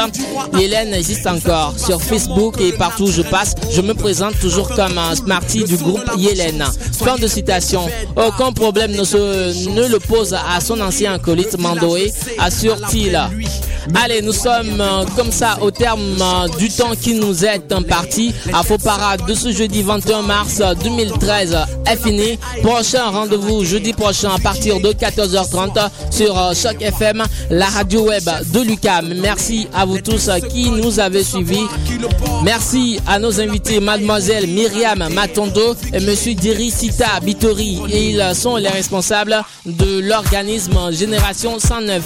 Yélène 0.56 0.94
existe 0.94 1.26
encore. 1.26 1.74
Sur 1.76 2.00
Facebook 2.00 2.60
et 2.60 2.72
partout 2.72 3.04
où 3.04 3.12
je 3.12 3.22
passe, 3.22 3.54
je 3.72 3.80
me 3.80 3.94
présente 3.94 4.27
toujours 4.32 4.68
comme 4.68 4.98
un 4.98 5.14
Smarty 5.14 5.64
du 5.64 5.76
groupe 5.76 6.10
Yélène. 6.16 6.64
Fin 7.02 7.16
de 7.16 7.26
citation. 7.26 7.88
Aucun 8.16 8.52
problème 8.52 8.92
ne, 8.92 9.04
se, 9.04 9.68
ne 9.70 9.86
le 9.88 9.98
pose 9.98 10.34
à 10.34 10.60
son 10.60 10.80
ancien 10.80 11.14
acolyte 11.14 11.58
Mandoé, 11.58 12.12
assure-t-il. 12.38 13.18
Allez, 13.94 14.22
nous 14.22 14.32
sommes 14.32 14.80
euh, 14.80 15.04
comme 15.16 15.32
ça 15.32 15.58
au 15.62 15.70
terme 15.70 16.00
euh, 16.20 16.48
du 16.58 16.68
temps 16.68 16.92
qui 17.00 17.14
nous 17.14 17.44
est 17.44 17.72
imparti. 17.72 18.34
Faux 18.64 18.78
Parade 18.78 19.24
de 19.26 19.34
ce 19.34 19.50
jeudi 19.50 19.82
21 19.82 20.22
mars 20.22 20.60
2013 20.82 21.56
est 21.86 21.96
fini. 21.96 22.38
Prochain 22.62 23.10
rendez-vous 23.10 23.64
jeudi 23.64 23.92
prochain 23.92 24.30
à 24.34 24.38
partir 24.38 24.80
de 24.80 24.92
14h30 24.92 25.88
sur 26.10 26.38
euh, 26.38 26.52
Choc 26.54 26.76
FM, 26.80 27.22
la 27.50 27.66
radio 27.66 28.02
web 28.08 28.24
de 28.52 28.60
Lucam. 28.60 29.12
Merci 29.20 29.68
à 29.74 29.84
vous 29.86 29.98
tous 30.00 30.28
euh, 30.28 30.38
qui 30.38 30.70
nous 30.70 31.00
avez 31.00 31.24
suivis. 31.24 31.66
Merci 32.44 33.00
à 33.06 33.18
nos 33.18 33.40
invités, 33.40 33.80
mademoiselle 33.80 34.46
Myriam 34.48 35.08
Matondo 35.12 35.74
et 35.92 36.00
monsieur 36.00 36.34
Diri 36.34 36.70
Sita 36.70 37.20
Bitori. 37.22 37.80
Ils 37.92 38.32
sont 38.34 38.56
les 38.56 38.68
responsables 38.68 39.42
de 39.64 40.00
l'organisme 40.00 40.92
Génération 40.92 41.58
109. 41.58 42.02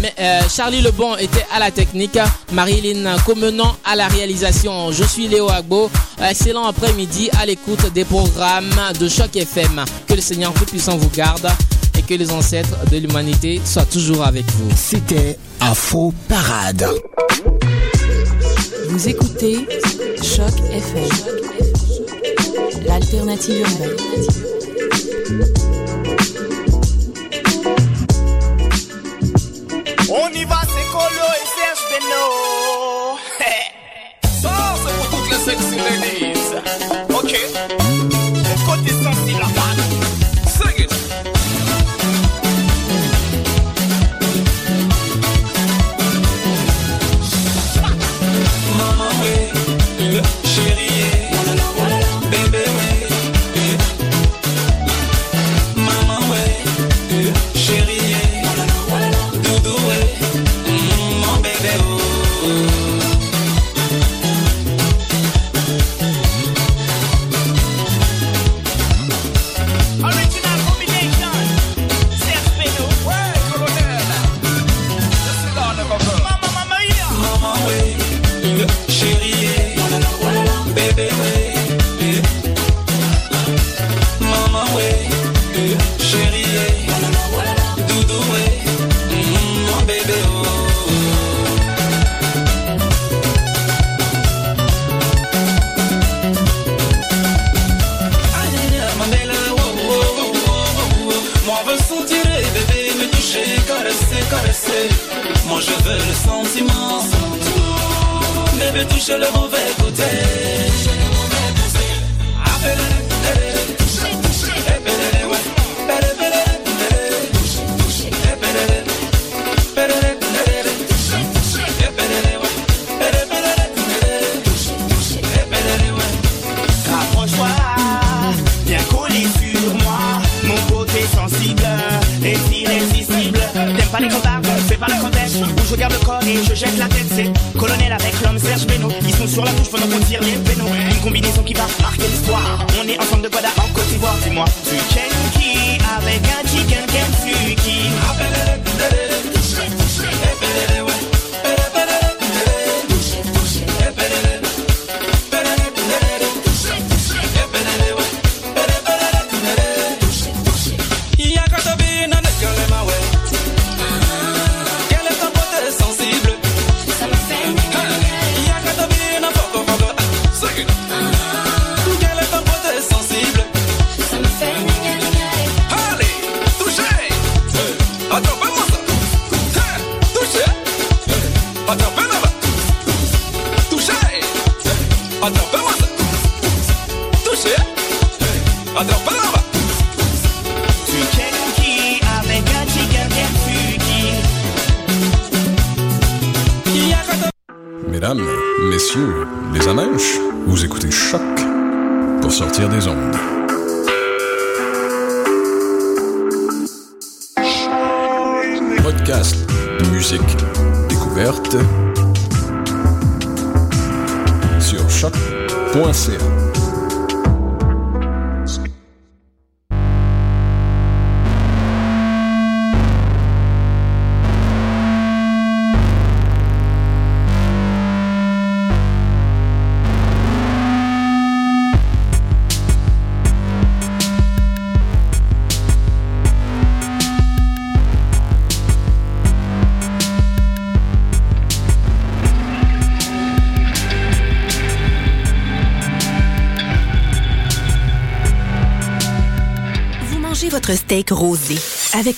Mais, 0.00 0.12
euh, 0.20 0.40
Charlie 0.54 0.82
Lebon 0.82 1.15
était 1.18 1.46
à 1.52 1.58
la 1.58 1.70
technique, 1.70 2.18
Marilyn 2.52 3.16
Comenant 3.24 3.76
à 3.84 3.96
la 3.96 4.08
réalisation. 4.08 4.92
Je 4.92 5.04
suis 5.04 5.28
Léo 5.28 5.48
Agbo. 5.48 5.90
Excellent 6.22 6.66
après-midi 6.66 7.28
à 7.40 7.46
l'écoute 7.46 7.92
des 7.92 8.04
programmes 8.04 8.74
de 8.98 9.08
Choc 9.08 9.36
FM. 9.36 9.84
Que 10.06 10.14
le 10.14 10.20
Seigneur 10.20 10.52
Tout-Puissant 10.54 10.96
vous 10.96 11.10
garde 11.10 11.48
et 11.98 12.02
que 12.02 12.14
les 12.14 12.30
ancêtres 12.30 12.76
de 12.90 12.98
l'humanité 12.98 13.60
soient 13.64 13.84
toujours 13.84 14.24
avec 14.24 14.44
vous. 14.52 14.70
C'était 14.76 15.38
Afro 15.60 16.12
Parade. 16.28 16.86
Vous 18.88 19.08
écoutez 19.08 19.66
Choc 20.22 20.54
FM, 20.70 21.08
l'alternative 22.86 23.60
urbaine. 23.60 23.96
On 30.08 30.28
y 30.32 30.44
va, 30.44 30.60
c'est 30.96 31.08
Colo 31.08 31.26
et 31.42 31.46
Serge 31.46 32.55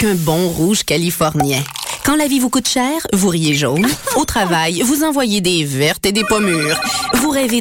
un 0.04 0.14
bon 0.14 0.48
rouge 0.48 0.84
californien. 0.84 1.62
Quand 2.04 2.16
la 2.16 2.26
vie 2.26 2.38
vous 2.38 2.50
coûte 2.50 2.68
cher, 2.68 3.06
vous 3.12 3.28
riez 3.28 3.54
jaune. 3.54 3.86
Au 4.16 4.24
travail, 4.24 4.80
vous 4.82 5.02
envoyez 5.02 5.40
des 5.40 5.64
vertes 5.64 6.06
et 6.06 6.12
des 6.12 6.24
pommures. 6.24 6.80
Vous 7.14 7.30
rêvez 7.30 7.56